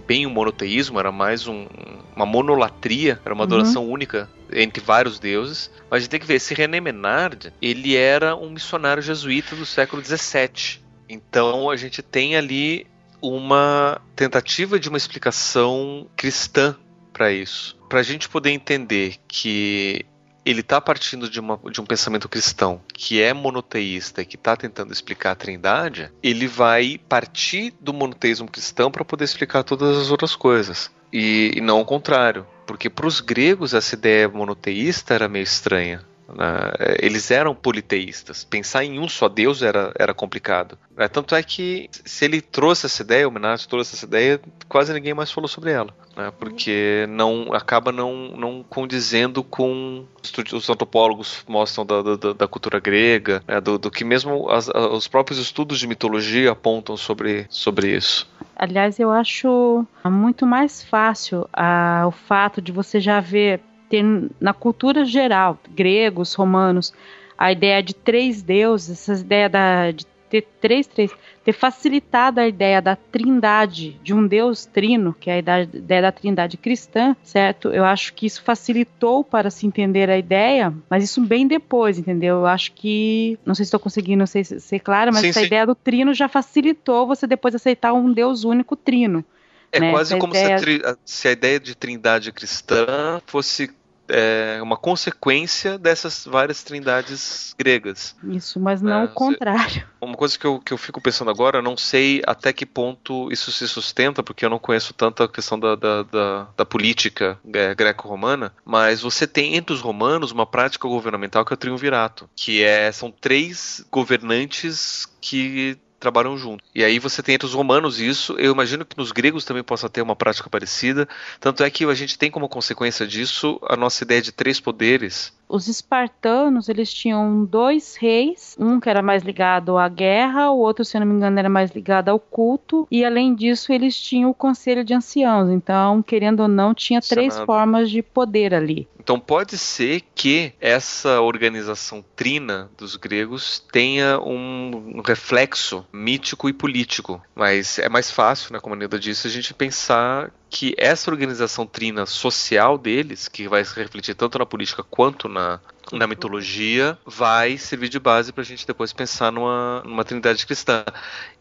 bem 0.06 0.26
um 0.26 0.30
monoteísmo, 0.30 1.00
era 1.00 1.12
mais 1.12 1.48
um, 1.48 1.68
uma 2.16 2.26
monolatria, 2.26 3.20
era 3.24 3.34
uma 3.34 3.44
uhum. 3.44 3.48
adoração 3.48 3.88
única 3.88 4.30
entre 4.52 4.84
vários 4.84 5.20
deuses. 5.20 5.72
Mas 5.90 5.98
a 5.98 6.00
gente 6.02 6.10
tem 6.10 6.20
que 6.20 6.26
ver, 6.26 6.36
esse 6.36 6.54
René 6.54 6.80
Menard, 6.82 7.54
ele 7.62 7.96
era 7.96 8.36
um 8.36 8.50
missionário 8.50 9.02
jesuíta 9.02 9.56
do 9.56 9.66
século 9.66 10.04
XVII. 10.04 10.82
Então 11.10 11.70
a 11.70 11.78
gente 11.78 12.02
tem 12.02 12.36
ali 12.36 12.86
uma 13.22 14.02
tentativa 14.16 14.80
de 14.80 14.90
uma 14.90 14.98
explicação 14.98 16.08
cristã 16.16 16.76
para 17.14 17.32
isso. 17.32 17.78
Para 17.90 18.00
a 18.00 18.04
gente 18.04 18.30
poder 18.30 18.52
entender 18.52 19.16
que 19.28 20.06
ele 20.46 20.62
está 20.62 20.80
partindo 20.80 21.30
de, 21.30 21.40
uma, 21.40 21.60
de, 21.70 21.82
um 21.82 21.86
pensamento 21.86 22.30
cristão 22.30 22.82
que 22.94 23.22
é 23.22 23.34
monoteísta 23.34 24.22
e 24.22 24.26
que 24.26 24.38
está 24.38 24.56
tentando 24.56 24.94
explicar 24.94 25.32
a 25.32 25.36
trindade, 25.36 26.10
ele 26.24 26.48
vai 26.48 27.00
partir 27.10 27.74
do 27.82 27.94
monoteísmo 27.94 28.48
cristão 28.48 28.90
para 28.90 29.04
poder 29.04 29.26
explicar 29.26 29.64
todas 29.64 29.98
as 29.98 30.10
outras 30.10 30.36
coisas. 30.36 30.90
E, 31.12 31.52
e 31.56 31.62
não 31.62 31.82
o 31.82 31.86
contrário. 31.86 32.46
Porque 32.66 32.90
para 32.90 33.08
os 33.08 33.20
gregos 33.20 33.74
essa 33.74 33.96
ideia 33.96 34.30
monoteísta 34.30 35.14
era 35.14 35.28
meio 35.28 35.44
estranha. 35.44 36.02
Né? 36.28 36.72
Eles 37.00 37.32
eram 37.32 37.56
politeístas. 37.56 38.44
Pensar 38.44 38.84
em 38.84 39.00
um 39.00 39.08
só 39.08 39.30
Deus 39.30 39.62
era, 39.62 39.92
era 39.98 40.14
complicado. 40.14 40.78
Né? 40.96 41.08
Tanto 41.08 41.36
é 41.36 41.44
que 41.44 41.90
se 41.92 42.26
ele 42.26 42.42
trouxe 42.42 42.86
essa 42.86 43.02
ideia, 43.02 43.28
o 43.28 43.32
Menato 43.32 43.68
trouxe 43.68 43.96
essa 43.96 44.06
ideia, 44.06 44.40
quase 44.68 44.94
ninguém 44.94 45.14
mais 45.14 45.32
falou 45.32 45.48
sobre 45.48 45.72
ela. 45.72 45.94
Né? 46.16 46.32
Porque 46.38 47.06
não 47.10 47.54
acaba 47.54 47.92
não, 47.92 48.30
não 48.36 48.64
condizendo 48.68 49.44
com 49.44 50.06
os 50.54 50.70
antropólogos 50.70 51.44
mostram 51.48 51.86
da, 51.86 52.02
da, 52.02 52.34
da 52.34 52.48
cultura 52.48 52.80
grega, 52.80 53.42
né? 53.48 53.62
do, 53.62 53.78
do, 53.78 53.90
que 53.90 54.04
mesmo 54.04 54.50
as, 54.50 54.68
os 54.68 55.08
próprios 55.08 55.40
estudos 55.40 55.80
de 55.80 55.88
mitologia 55.88 56.52
apontam 56.52 56.98
sobre, 56.98 57.46
sobre 57.50 57.96
isso. 57.96 58.30
Aliás, 58.56 59.00
eu 59.00 59.12
acho 59.12 59.86
muito 60.04 60.46
mais 60.46 60.84
fácil 60.84 61.48
ah, 61.54 62.06
o 62.08 62.12
fato 62.12 62.60
de 62.60 62.72
você 62.72 63.00
já 63.00 63.20
ver 63.20 63.62
ter 63.90 64.04
na 64.40 64.54
cultura 64.54 65.06
geral, 65.06 65.58
gregos, 65.76 66.34
romanos, 66.34 66.94
a 67.38 67.52
ideia 67.52 67.82
de 67.84 67.94
três 67.94 68.42
deuses, 68.42 69.10
essa 69.10 69.22
ideia 69.22 69.50
da, 69.50 69.92
de 69.92 70.06
ter 70.30 70.46
três, 70.60 70.88
três, 70.88 71.12
ter 71.44 71.54
facilitado 71.54 72.40
a 72.40 72.48
ideia 72.48 72.82
da 72.82 72.96
trindade, 72.96 73.98
de 74.04 74.14
um 74.14 74.28
Deus 74.28 74.66
trino, 74.66 75.16
que 75.18 75.30
é 75.30 75.34
a 75.36 75.38
ideia, 75.38 76.02
da 76.02 76.12
trindade 76.12 76.58
cristã, 76.58 77.16
certo? 77.24 77.70
Eu 77.70 77.86
acho 77.86 78.14
que 78.14 78.26
isso 78.26 78.42
facilitou 78.42 79.24
para 79.24 79.50
se 79.50 79.66
entender 79.66 80.10
a 80.10 80.18
ideia, 80.18 80.74
mas 80.90 81.04
isso 81.04 81.22
bem 81.22 81.48
depois, 81.48 81.98
entendeu? 81.98 82.38
Eu 82.38 82.46
acho 82.46 82.74
que, 82.74 83.40
não 83.46 83.56
sei 83.56 83.64
se 83.64 83.68
estou 83.68 83.80
conseguindo 83.80 84.26
ser, 84.28 84.44
ser 84.44 84.80
clara, 84.80 85.12
mas 85.12 85.22
sim, 85.22 85.30
essa 85.30 85.40
sim. 85.40 85.46
ideia 85.46 85.66
do 85.66 85.76
trino 85.76 86.14
já 86.14 86.28
facilitou 86.28 87.08
você 87.08 87.26
depois 87.26 87.56
aceitar 87.56 87.94
um 87.94 88.12
Deus 88.12 88.44
único 88.44 88.76
trino. 88.76 89.24
É 89.72 89.80
né? 89.80 89.92
quase 89.92 90.14
Essa 90.14 90.20
como 90.20 90.34
ideia... 90.34 90.60
se, 90.60 90.82
a 90.86 90.98
se, 91.06 91.28
a 91.28 91.32
ideia 91.32 91.60
de 91.60 91.76
trindade 91.76 92.32
cristã 92.32 93.22
fosse 93.26 93.70
é, 94.10 94.60
uma 94.62 94.78
consequência 94.78 95.78
dessas 95.78 96.26
várias 96.26 96.64
trindades 96.64 97.54
gregas. 97.58 98.16
Isso, 98.24 98.60
mas 98.60 98.82
não 98.82 99.02
é, 99.02 99.06
o 99.06 99.10
contrário. 99.10 99.86
Uma 100.00 100.16
coisa 100.16 100.38
que 100.38 100.46
eu, 100.46 100.60
que 100.60 100.72
eu 100.72 100.78
fico 100.78 101.02
pensando 101.02 101.30
agora, 101.30 101.58
eu 101.58 101.62
não 101.62 101.76
sei 101.76 102.22
até 102.26 102.54
que 102.54 102.66
ponto 102.66 103.32
isso 103.32 103.52
se 103.52 103.68
sustenta, 103.68 104.24
porque 104.24 104.46
eu 104.46 104.50
não 104.50 104.60
conheço 104.60 104.94
tanto 104.94 105.24
a 105.24 105.28
questão 105.28 105.60
da, 105.60 105.76
da, 105.76 106.04
da, 106.04 106.48
da 106.56 106.66
política 106.66 107.38
é, 107.54 107.76
greco-romana, 107.76 108.54
mas 108.64 109.02
você 109.02 109.28
tem 109.28 109.56
entre 109.56 109.74
os 109.74 109.82
romanos 109.82 110.32
uma 110.32 110.46
prática 110.46 110.88
governamental 110.88 111.44
que 111.44 111.52
é 111.52 111.56
o 111.56 111.58
triunvirato, 111.58 112.30
que 112.36 112.64
é, 112.64 112.92
são 112.92 113.12
três 113.12 113.86
governantes 113.92 115.08
que 115.20 115.78
trabalham 116.00 116.38
junto. 116.38 116.64
E 116.74 116.84
aí 116.84 117.00
você 117.00 117.22
tem 117.24 117.36
entre 117.36 117.48
os 117.48 117.54
romanos 117.54 118.00
isso, 118.00 118.34
eu 118.40 118.52
imagino 118.52 118.86
que 118.86 118.98
nos 118.98 119.12
gregos 119.12 119.46
também 119.46 119.64
possa 119.64 119.90
ter 119.90 120.02
uma 120.02 120.16
prática 120.16 120.50
parecida, 120.50 121.08
tanto 121.40 121.64
é 121.64 121.70
que 121.70 121.86
a 121.86 121.94
gente 121.94 122.18
tem 122.18 122.32
como 122.32 122.50
consequência 122.50 123.06
disso 123.08 123.60
a 123.68 123.76
nossa 123.76 124.04
ideia 124.04 124.22
de 124.22 124.32
três 124.32 124.60
poderes, 124.60 125.34
Os 125.50 125.68
espartanos, 125.68 126.68
eles 126.68 126.94
tinham 126.94 127.46
dois 127.46 127.96
reis, 127.96 128.56
um 128.60 128.80
que 128.80 128.90
era 128.90 129.02
mais 129.02 129.24
ligado 129.24 129.78
à 129.78 129.88
guerra, 129.88 130.52
o 130.52 130.60
outro, 130.60 130.84
se 130.84 131.00
não 131.00 131.06
me 131.06 131.14
engano, 131.14 131.40
era 131.40 131.50
mais 131.50 131.72
ligado 131.72 132.10
ao 132.10 132.20
culto, 132.20 132.88
e 132.92 133.06
além 133.06 133.34
disso, 133.34 133.72
eles 133.72 134.00
tinham 134.00 134.30
o 134.30 134.34
conselho 134.34 134.84
de 134.84 134.94
anciãos. 134.94 135.50
Então, 135.50 136.02
querendo 136.02 136.42
ou 136.42 136.48
não, 136.48 136.74
tinha 136.74 137.02
três 137.02 137.34
Senado. 137.34 137.46
formas 137.46 137.90
de 137.90 138.02
poder 138.02 138.54
ali. 138.54 138.88
Então 139.08 139.22
pode 139.22 139.58
ser 139.58 140.02
que 140.14 140.52
essa 140.60 141.22
organização 141.22 142.04
trina 142.14 142.70
dos 142.78 142.98
gregos 142.98 143.64
tenha 143.72 144.20
um 144.20 145.02
reflexo 145.02 145.86
mítico 145.94 146.50
e 146.50 146.54
político, 146.54 147.22
mas 147.34 147.80
é 147.80 147.88
mais 147.88 148.12
fácil, 148.12 148.52
né, 148.52 148.60
como 148.60 148.76
a 148.76 148.78
Nilda 148.78 149.00
disse, 149.00 149.26
a 149.26 149.32
gente 149.32 149.54
pensar 149.54 150.30
que 150.50 150.74
essa 150.78 151.12
organização 151.12 151.66
trina 151.66 152.06
social 152.06 152.78
deles, 152.78 153.28
que 153.28 153.48
vai 153.48 153.64
se 153.64 153.76
refletir 153.76 154.16
tanto 154.16 154.40
na 154.40 154.46
política 154.46 154.84
quanto 154.84 155.28
na, 155.28 155.60
na 155.92 156.08
mitologia, 156.08 156.98
vai 157.06 157.58
servir 157.58 157.90
de 157.90 158.00
base 158.00 158.32
para 158.32 158.42
a 158.42 158.46
gente 158.46 158.66
depois 158.66 158.94
pensar 158.94 159.32
numa, 159.32 159.82
numa 159.86 160.06
trindade 160.06 160.46
cristã. 160.46 160.84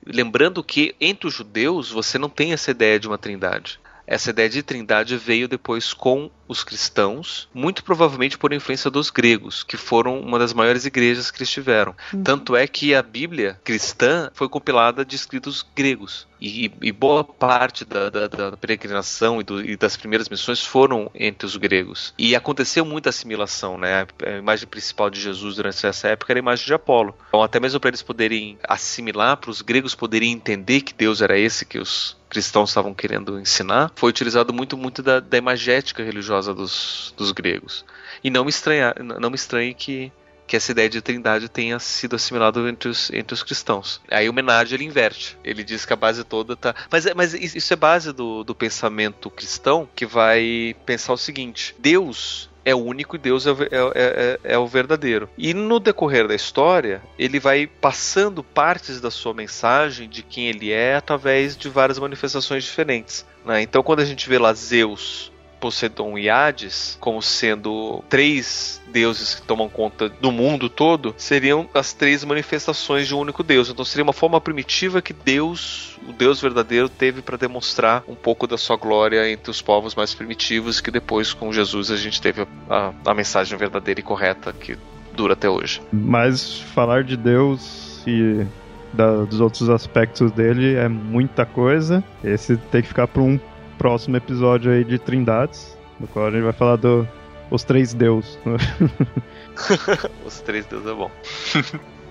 Lembrando 0.04 0.62
que 0.62 0.94
entre 1.00 1.28
os 1.28 1.34
judeus 1.34 1.90
você 1.90 2.18
não 2.18 2.28
tem 2.28 2.52
essa 2.52 2.70
ideia 2.70 2.98
de 2.98 3.06
uma 3.06 3.18
trindade. 3.18 3.80
Essa 4.06 4.30
ideia 4.30 4.48
de 4.48 4.62
trindade 4.62 5.16
veio 5.16 5.48
depois 5.48 5.92
com 5.92 6.30
os 6.48 6.62
cristãos, 6.62 7.48
muito 7.52 7.82
provavelmente 7.82 8.38
por 8.38 8.52
influência 8.52 8.90
dos 8.90 9.10
gregos, 9.10 9.64
que 9.64 9.76
foram 9.76 10.20
uma 10.20 10.38
das 10.38 10.52
maiores 10.52 10.84
igrejas 10.84 11.30
que 11.30 11.38
eles 11.38 11.50
tiveram. 11.50 11.94
Uhum. 12.12 12.22
Tanto 12.22 12.54
é 12.54 12.66
que 12.68 12.94
a 12.94 13.02
Bíblia 13.02 13.60
cristã 13.64 14.30
foi 14.32 14.48
compilada 14.48 15.04
de 15.04 15.16
escritos 15.16 15.66
gregos. 15.74 16.26
E, 16.40 16.70
e 16.82 16.92
boa 16.92 17.24
parte 17.24 17.84
da, 17.84 18.10
da, 18.10 18.28
da 18.28 18.56
peregrinação 18.56 19.40
e, 19.40 19.44
do, 19.44 19.60
e, 19.60 19.76
das 19.76 19.96
primeiras 19.96 20.28
missões 20.28 20.62
foram 20.62 21.10
entre 21.14 21.46
os 21.46 21.56
gregos. 21.56 22.12
E 22.18 22.36
aconteceu 22.36 22.84
muita 22.84 23.08
assimilação, 23.08 23.78
né? 23.78 24.06
A 24.24 24.38
imagem 24.38 24.68
principal 24.68 25.08
de 25.08 25.18
Jesus 25.20 25.56
durante 25.56 25.84
essa 25.86 26.08
época 26.08 26.32
era 26.32 26.38
a 26.38 26.42
imagem 26.42 26.66
de 26.66 26.74
Apolo. 26.74 27.16
Então, 27.28 27.42
até 27.42 27.58
mesmo 27.58 27.80
para 27.80 27.88
eles 27.88 28.02
poderem 28.02 28.58
assimilar, 28.68 29.38
para 29.38 29.50
os 29.50 29.62
gregos 29.62 29.94
poderem 29.94 30.30
entender 30.30 30.82
que 30.82 30.92
Deus 30.92 31.22
era 31.22 31.38
esse 31.38 31.64
que 31.64 31.78
os 31.78 32.16
cristãos 32.36 32.68
estavam 32.68 32.92
querendo 32.92 33.40
ensinar, 33.40 33.90
foi 33.96 34.10
utilizado 34.10 34.52
muito, 34.52 34.76
muito 34.76 35.02
da, 35.02 35.20
da 35.20 35.38
imagética 35.38 36.02
religiosa 36.02 36.52
dos, 36.52 37.14
dos 37.16 37.32
gregos. 37.32 37.82
E 38.22 38.28
não 38.28 38.44
me 38.44 38.50
estranha, 38.50 38.94
não 39.18 39.30
me 39.30 39.36
estranhe 39.36 39.72
que 39.72 40.12
que 40.46 40.54
essa 40.54 40.70
ideia 40.70 40.88
de 40.88 41.00
trindade 41.00 41.48
tenha 41.48 41.76
sido 41.80 42.14
assimilada 42.14 42.60
entre 42.70 42.88
os, 42.88 43.10
entre 43.10 43.34
os 43.34 43.42
cristãos. 43.42 44.00
Aí 44.08 44.28
o 44.28 44.32
Menard 44.32 44.72
ele 44.72 44.84
inverte. 44.84 45.36
Ele 45.42 45.64
diz 45.64 45.84
que 45.84 45.92
a 45.92 45.96
base 45.96 46.22
toda 46.22 46.54
tá. 46.54 46.72
Mas, 46.88 47.04
mas 47.16 47.34
isso 47.34 47.72
é 47.72 47.76
base 47.76 48.12
do, 48.12 48.44
do 48.44 48.54
pensamento 48.54 49.28
cristão 49.28 49.88
que 49.92 50.06
vai 50.06 50.76
pensar 50.86 51.12
o 51.14 51.16
seguinte: 51.16 51.74
Deus 51.80 52.48
é 52.66 52.74
o 52.74 52.78
único 52.78 53.14
e 53.14 53.18
Deus 53.18 53.46
é, 53.46 53.50
é, 53.50 53.56
é, 53.70 54.40
é, 54.42 54.58
o 54.58 54.66
verdadeiro. 54.66 55.30
E 55.38 55.54
no 55.54 55.78
decorrer 55.78 56.26
da 56.26 56.34
história, 56.34 57.00
ele 57.16 57.38
vai 57.38 57.68
passando 57.68 58.42
partes 58.42 59.00
da 59.00 59.08
sua 59.08 59.32
mensagem 59.32 60.08
de 60.08 60.20
quem 60.20 60.48
ele 60.48 60.72
é 60.72 60.96
através 60.96 61.56
de 61.56 61.68
várias 61.68 61.96
manifestações 61.96 62.64
diferentes. 62.64 63.24
Né? 63.44 63.62
Então, 63.62 63.84
quando 63.84 64.00
a 64.00 64.04
gente 64.04 64.28
vê 64.28 64.36
lá 64.36 64.52
Zeus 64.52 65.30
Poseidon 65.60 66.18
e 66.18 66.28
Hades 66.28 66.96
como 67.00 67.20
sendo 67.22 68.02
três 68.08 68.80
deuses 68.88 69.34
que 69.34 69.42
tomam 69.42 69.68
conta 69.68 70.08
do 70.08 70.32
mundo 70.32 70.68
todo, 70.68 71.14
seriam 71.16 71.68
as 71.74 71.92
três 71.92 72.24
manifestações 72.24 73.06
de 73.06 73.14
um 73.14 73.18
único 73.18 73.42
Deus. 73.42 73.68
Então 73.68 73.84
seria 73.84 74.04
uma 74.04 74.12
forma 74.12 74.40
primitiva 74.40 75.02
que 75.02 75.12
Deus, 75.12 75.98
o 76.08 76.12
Deus 76.12 76.40
verdadeiro, 76.40 76.88
teve 76.88 77.22
para 77.22 77.36
demonstrar 77.36 78.02
um 78.08 78.14
pouco 78.14 78.46
da 78.46 78.56
sua 78.56 78.76
glória 78.76 79.30
entre 79.30 79.50
os 79.50 79.60
povos 79.60 79.94
mais 79.94 80.14
primitivos, 80.14 80.80
que 80.80 80.90
depois 80.90 81.32
com 81.32 81.52
Jesus 81.52 81.90
a 81.90 81.96
gente 81.96 82.20
teve 82.20 82.46
a, 82.70 82.92
a, 83.04 83.14
mensagem 83.14 83.56
verdadeira 83.58 84.00
e 84.00 84.02
correta 84.02 84.52
que 84.52 84.78
dura 85.14 85.32
até 85.34 85.48
hoje. 85.48 85.80
Mas 85.92 86.60
falar 86.74 87.04
de 87.04 87.16
Deus 87.16 88.02
e 88.06 88.46
da, 88.92 89.24
dos 89.24 89.40
outros 89.40 89.68
aspectos 89.68 90.30
dele 90.32 90.74
é 90.74 90.88
muita 90.88 91.44
coisa. 91.44 92.02
Esse 92.24 92.56
tem 92.56 92.82
que 92.82 92.88
ficar 92.88 93.06
para 93.06 93.22
um 93.22 93.38
próximo 93.78 94.16
episódio 94.16 94.72
aí 94.72 94.84
de 94.84 94.98
Trindades, 94.98 95.76
no 96.00 96.06
qual 96.06 96.26
a 96.26 96.30
gente 96.30 96.42
vai 96.42 96.52
falar 96.52 96.76
do 96.76 97.06
os 97.50 97.62
três 97.64 97.94
deus. 97.94 98.38
os 100.24 100.40
três 100.40 100.66
deus 100.66 100.86
é 100.86 100.94
bom. 100.94 101.10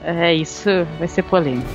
é 0.04 0.34
isso, 0.34 0.70
vai 0.98 1.08
ser 1.08 1.24
polêmico. 1.24 1.68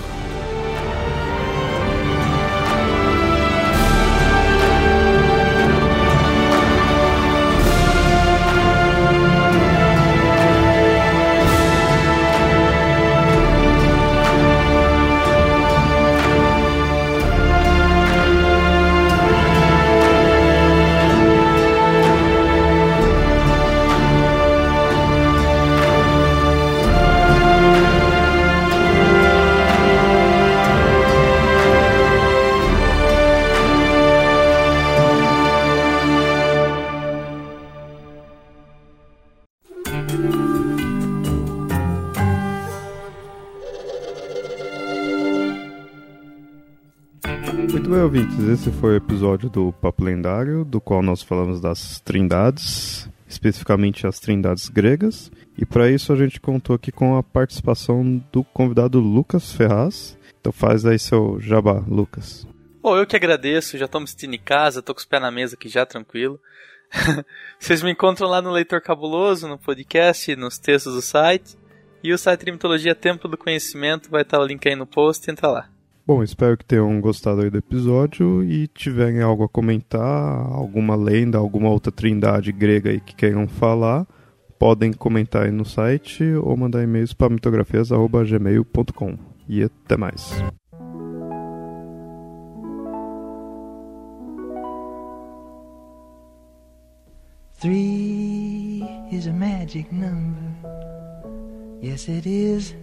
Muito 47.91 47.99
bem, 47.99 48.05
ouvintes, 48.05 48.39
esse 48.47 48.71
foi 48.71 48.93
o 48.93 48.97
episódio 48.97 49.51
do 49.51 49.73
Papo 49.73 50.05
Lendário, 50.05 50.65
do 50.65 50.81
qual 50.81 51.03
nós 51.03 51.25
falamos 51.25 51.61
das 51.61 51.99
trindades, 51.99 53.11
especificamente 53.27 54.07
as 54.07 54.21
trindades 54.21 54.69
gregas. 54.69 55.29
E 55.59 55.67
para 55.67 55.91
isso 55.91 56.13
a 56.13 56.17
gente 56.17 56.41
contou 56.41 56.77
aqui 56.77 56.93
com 56.93 57.19
a 57.19 57.23
participação 57.25 58.23
do 58.31 58.45
convidado 58.45 59.01
Lucas 59.01 59.53
Ferraz. 59.53 60.17
Então 60.41 60.53
faz 60.53 60.87
aí 60.87 61.01
seu 61.01 61.41
jabá, 61.41 61.83
Lucas. 61.89 62.47
Bom, 62.81 62.97
eu 62.97 63.05
que 63.05 63.17
agradeço, 63.17 63.77
já 63.77 63.87
estou 63.87 64.01
me 64.01 64.07
sentindo 64.07 64.37
em 64.37 64.41
casa, 64.41 64.81
tô 64.81 64.95
com 64.95 65.01
os 65.01 65.05
pés 65.05 65.21
na 65.21 65.33
mesa 65.33 65.57
aqui 65.57 65.69
já, 65.69 65.85
tranquilo. 65.85 66.39
Vocês 67.59 67.83
me 67.83 67.91
encontram 67.91 68.29
lá 68.29 68.41
no 68.41 68.53
Leitor 68.53 68.81
Cabuloso, 68.81 69.49
no 69.49 69.59
podcast, 69.59 70.37
nos 70.37 70.59
textos 70.59 70.95
do 70.95 71.03
site. 71.03 71.59
E 72.05 72.13
o 72.13 72.19
site 72.19 72.45
de 72.45 72.53
Mitologia 72.53 72.95
Tempo 72.95 73.27
do 73.27 73.37
Conhecimento 73.37 74.09
vai 74.09 74.23
estar 74.23 74.39
o 74.39 74.47
link 74.47 74.65
aí 74.69 74.77
no 74.77 74.87
post, 74.87 75.29
entra 75.29 75.49
lá. 75.49 75.80
Bom, 76.07 76.23
espero 76.23 76.57
que 76.57 76.65
tenham 76.65 77.01
gostado 77.01 77.43
aí 77.43 77.51
do 77.51 77.59
episódio 77.59 78.43
e 78.43 78.67
tiverem 78.67 79.21
algo 79.21 79.45
a 79.45 79.49
comentar, 79.49 80.01
alguma 80.01 80.97
lenda, 80.97 81.39
alguma 81.39 81.69
outra 81.69 81.93
trindade 81.93 82.51
grega 82.51 82.91
aí 82.91 83.01
que 83.01 83.15
queiram 83.15 83.47
falar, 83.47 84.07
podem 84.59 84.93
comentar 84.93 85.45
aí 85.45 85.53
no 85.53 85.65
site 85.65 86.25
ou 86.35 86.57
mandar 86.57 86.83
e-mails 86.83 87.13
para 87.13 87.31
mitografias.gmail.com. 87.31 89.19
E 89.49 89.63
até 89.63 89.97
mais. 89.97 90.33
Three 97.61 98.83
is 99.13 99.27
a 99.27 99.33
magic 99.33 99.93
number. 99.93 100.41
Yes, 101.83 102.09
it 102.09 102.27
is. 102.27 102.75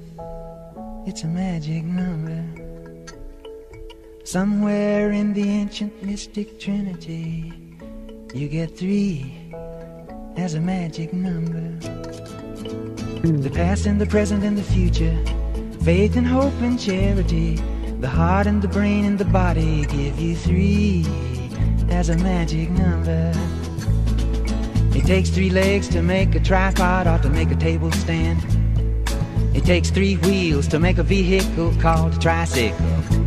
It's 1.07 1.23
a 1.23 1.27
magic 1.27 1.83
number. 1.83 2.76
Somewhere 4.27 5.13
in 5.13 5.31
the 5.31 5.49
ancient 5.49 6.03
mystic 6.03 6.59
trinity, 6.59 7.53
you 8.33 8.49
get 8.49 8.77
three 8.77 9.33
as 10.35 10.53
a 10.53 10.59
magic 10.59 11.13
number. 11.13 11.79
The 13.23 13.49
past 13.49 13.85
and 13.85 14.01
the 14.01 14.05
present 14.05 14.43
and 14.43 14.57
the 14.57 14.63
future, 14.63 15.17
faith 15.81 16.17
and 16.17 16.27
hope 16.27 16.51
and 16.59 16.77
charity, 16.77 17.55
the 18.01 18.09
heart 18.09 18.47
and 18.47 18.61
the 18.61 18.67
brain 18.67 19.05
and 19.05 19.17
the 19.17 19.23
body 19.23 19.85
give 19.85 20.19
you 20.19 20.35
three 20.35 21.05
as 21.89 22.09
a 22.09 22.17
magic 22.17 22.69
number. 22.71 23.31
It 24.93 25.05
takes 25.05 25.29
three 25.29 25.51
legs 25.51 25.87
to 25.87 26.01
make 26.01 26.35
a 26.35 26.41
tripod 26.41 27.07
or 27.07 27.17
to 27.19 27.29
make 27.29 27.49
a 27.49 27.55
table 27.55 27.93
stand. 27.93 28.45
It 29.55 29.63
takes 29.63 29.89
three 29.89 30.17
wheels 30.17 30.67
to 30.67 30.79
make 30.79 30.97
a 30.97 31.03
vehicle 31.03 31.73
called 31.79 32.15
a 32.15 32.19
tricycle. 32.19 33.26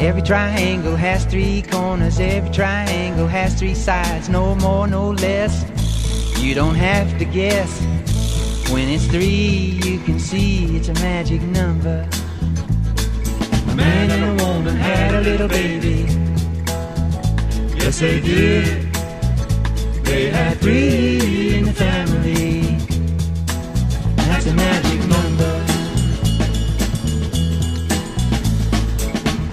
Every 0.00 0.22
triangle 0.22 0.94
has 0.94 1.24
three 1.24 1.60
corners, 1.62 2.20
every 2.20 2.50
triangle 2.50 3.26
has 3.26 3.58
three 3.58 3.74
sides, 3.74 4.28
no 4.28 4.54
more, 4.54 4.86
no 4.86 5.10
less. 5.10 5.64
You 6.40 6.54
don't 6.54 6.76
have 6.76 7.18
to 7.18 7.24
guess. 7.24 7.80
When 8.70 8.88
it's 8.88 9.06
three, 9.06 9.80
you 9.84 9.98
can 9.98 10.20
see 10.20 10.76
it's 10.76 10.88
a 10.88 10.94
magic 10.94 11.42
number. 11.42 12.08
A 13.70 13.74
man 13.74 14.10
and 14.12 14.40
a 14.40 14.44
woman 14.44 14.76
had 14.76 15.14
a 15.14 15.20
little 15.20 15.48
baby. 15.48 16.06
Yes, 17.76 17.98
they 17.98 18.20
did. 18.20 18.92
They 20.04 20.30
had 20.30 20.58
three 20.58 21.56
in 21.56 21.64
the 21.64 21.72
family. 21.72 22.07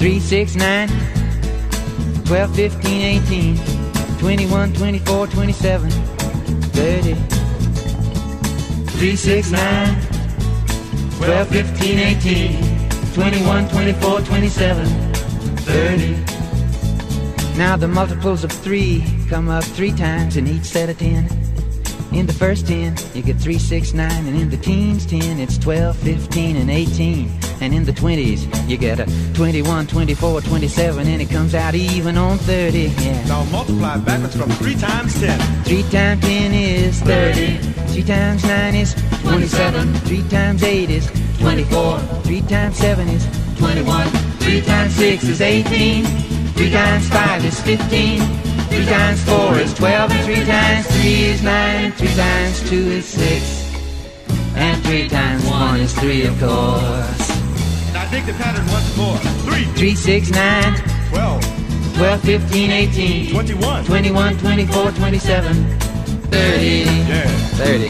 3, 0.05 0.19
6, 0.19 0.55
9, 0.55 0.87
12, 2.25 2.55
15, 2.55 3.01
18, 3.25 3.57
21, 4.19 4.73
24, 4.73 5.25
27, 5.25 5.89
30. 5.89 7.15
3, 8.85 9.15
6, 9.15 9.51
9, 9.51 10.01
12, 11.17 11.47
15, 11.47 11.97
18, 11.97 13.13
21, 13.15 13.67
24, 13.67 14.21
27, 14.21 14.85
30. 14.85 16.11
Now 17.57 17.75
the 17.75 17.87
multiples 17.87 18.43
of 18.43 18.51
3 18.51 19.03
come 19.27 19.49
up 19.49 19.63
3 19.63 19.91
times 19.93 20.37
in 20.37 20.45
each 20.45 20.65
set 20.65 20.87
of 20.87 20.99
10. 20.99 21.27
In 22.13 22.27
the 22.27 22.33
first 22.33 22.67
10, 22.67 22.95
you 23.15 23.23
get 23.23 23.37
3, 23.37 23.57
6, 23.57 23.93
9, 23.93 24.27
and 24.27 24.39
in 24.39 24.51
the 24.51 24.57
teens 24.57 25.07
10, 25.07 25.39
it's 25.39 25.57
12, 25.57 25.97
15, 25.97 26.57
and 26.57 26.69
18. 26.69 27.44
And 27.61 27.73
in 27.73 27.83
the 27.85 27.93
20s, 27.93 28.69
you 28.69 28.77
get 28.77 28.99
a 28.99 29.05
21, 29.33 29.87
24, 29.87 30.41
27, 30.41 31.07
and 31.07 31.21
it 31.21 31.29
comes 31.29 31.55
out 31.55 31.73
even 31.73 32.17
on 32.17 32.37
30. 32.37 32.79
Yeah. 32.79 33.25
Now 33.27 33.43
multiply 33.45 33.97
backwards 33.97 34.35
from 34.35 34.49
3 34.49 34.75
times 34.75 35.19
10. 35.19 35.63
3 35.63 35.83
times 35.83 36.21
10 36.21 36.53
is 36.53 37.01
30. 37.01 37.57
3 37.93 38.03
times 38.03 38.43
9 38.43 38.75
is 38.75 38.93
27. 39.21 39.93
3 39.93 40.29
times 40.29 40.63
8 40.63 40.89
is 40.89 41.07
24. 41.39 41.99
3 41.99 42.41
times 42.41 42.77
7 42.77 43.07
is 43.07 43.25
21. 43.57 44.07
3 44.09 44.61
times 44.61 44.95
6 44.95 45.23
is 45.23 45.41
18. 45.41 46.05
3 46.05 46.71
times 46.71 47.09
5 47.09 47.45
is 47.45 47.59
15. 47.61 48.21
3 48.21 48.85
times 48.85 49.23
4 49.23 49.55
is 49.59 49.73
12. 49.73 50.11
And 50.11 50.25
3 50.25 50.45
times 50.45 50.87
3 50.87 51.23
is 51.23 51.41
9. 51.41 51.85
And 51.85 51.93
3 51.93 52.07
times 52.15 52.69
2 52.69 52.75
is 52.75 53.05
6. 53.05 53.65
And 54.55 54.83
3 54.83 55.09
times 55.09 55.45
1 55.45 55.79
is 55.79 55.93
3, 55.93 56.25
of 56.27 56.39
course. 56.39 57.14
Dig 58.15 58.27
the 58.27 58.33
pattern 58.41 58.65
once 58.67 58.95
more. 58.95 59.17
Three, 59.43 59.65
three, 59.75 59.93
six, 59.93 60.29
nine, 60.31 60.73
twelve, 61.09 61.43
twelve, 61.95 62.21
fifteen, 62.21 62.71
eighteen, 62.71 63.29
twenty-one, 63.33 63.83
twenty-one, 63.83 64.37
twenty-four, 64.37 64.91
twenty-seven, 64.91 65.53
thirty. 66.31 66.87
Yeah. 67.11 67.27
Thirty. 67.59 67.89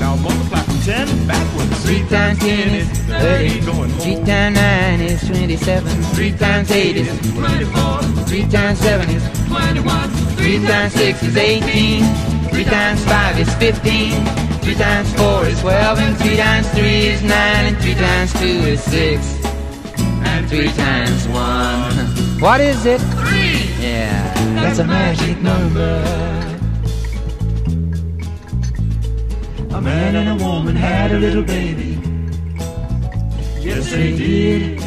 Now 0.00 0.16
multiply 0.16 0.58
from 0.62 0.80
ten 0.80 1.26
backwards. 1.28 1.84
Three 1.84 2.02
times 2.08 2.40
ten 2.40 2.74
is 2.74 2.88
thirty. 3.06 3.60
Three 4.00 4.16
times 4.24 4.56
nine 4.56 5.00
is 5.00 5.24
twenty-seven. 5.24 6.02
Three 6.16 6.32
times 6.32 6.68
eight 6.72 6.96
is 6.96 7.32
twenty-four. 7.32 8.02
Three 8.26 8.48
times 8.48 8.80
seven 8.80 9.08
is 9.10 9.22
twenty-one. 9.46 10.10
Three 10.34 10.58
times 10.66 10.92
six 10.92 11.22
is 11.22 11.36
eighteen. 11.36 12.02
Three 12.50 12.64
times 12.64 13.04
five 13.04 13.38
is 13.38 13.54
fifteen. 13.54 14.45
3 14.66 14.74
times 14.74 15.12
4 15.12 15.46
is 15.46 15.60
12. 15.60 15.98
And 16.00 16.18
3 16.18 16.36
times 16.36 16.68
3 16.70 16.82
is 16.82 17.22
9. 17.22 17.30
And 17.30 17.78
3 17.78 17.94
times 17.94 18.32
2 18.32 18.46
is 18.46 18.82
6. 18.82 19.46
And 20.26 20.48
3 20.48 20.66
times 20.72 21.28
1. 21.28 22.40
What 22.40 22.60
is 22.60 22.84
it? 22.84 22.98
3. 22.98 23.46
Yeah, 23.80 24.34
that's 24.56 24.80
a 24.80 24.84
magic 24.84 25.38
number. 25.40 26.02
A 29.70 29.80
man 29.80 30.16
and 30.16 30.28
a 30.40 30.44
woman 30.44 30.74
had 30.74 31.12
a 31.12 31.18
little 31.20 31.44
baby. 31.44 32.00
Yes, 33.60 33.92
they 33.92 34.16
did. 34.16 34.80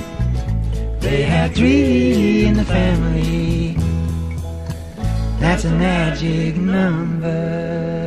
They 1.00 1.24
had 1.24 1.56
three 1.56 2.46
in 2.48 2.56
the 2.56 2.66
family. 2.66 3.78
That's 5.40 5.64
a 5.64 5.72
magic 5.72 6.58
number. 6.58 7.99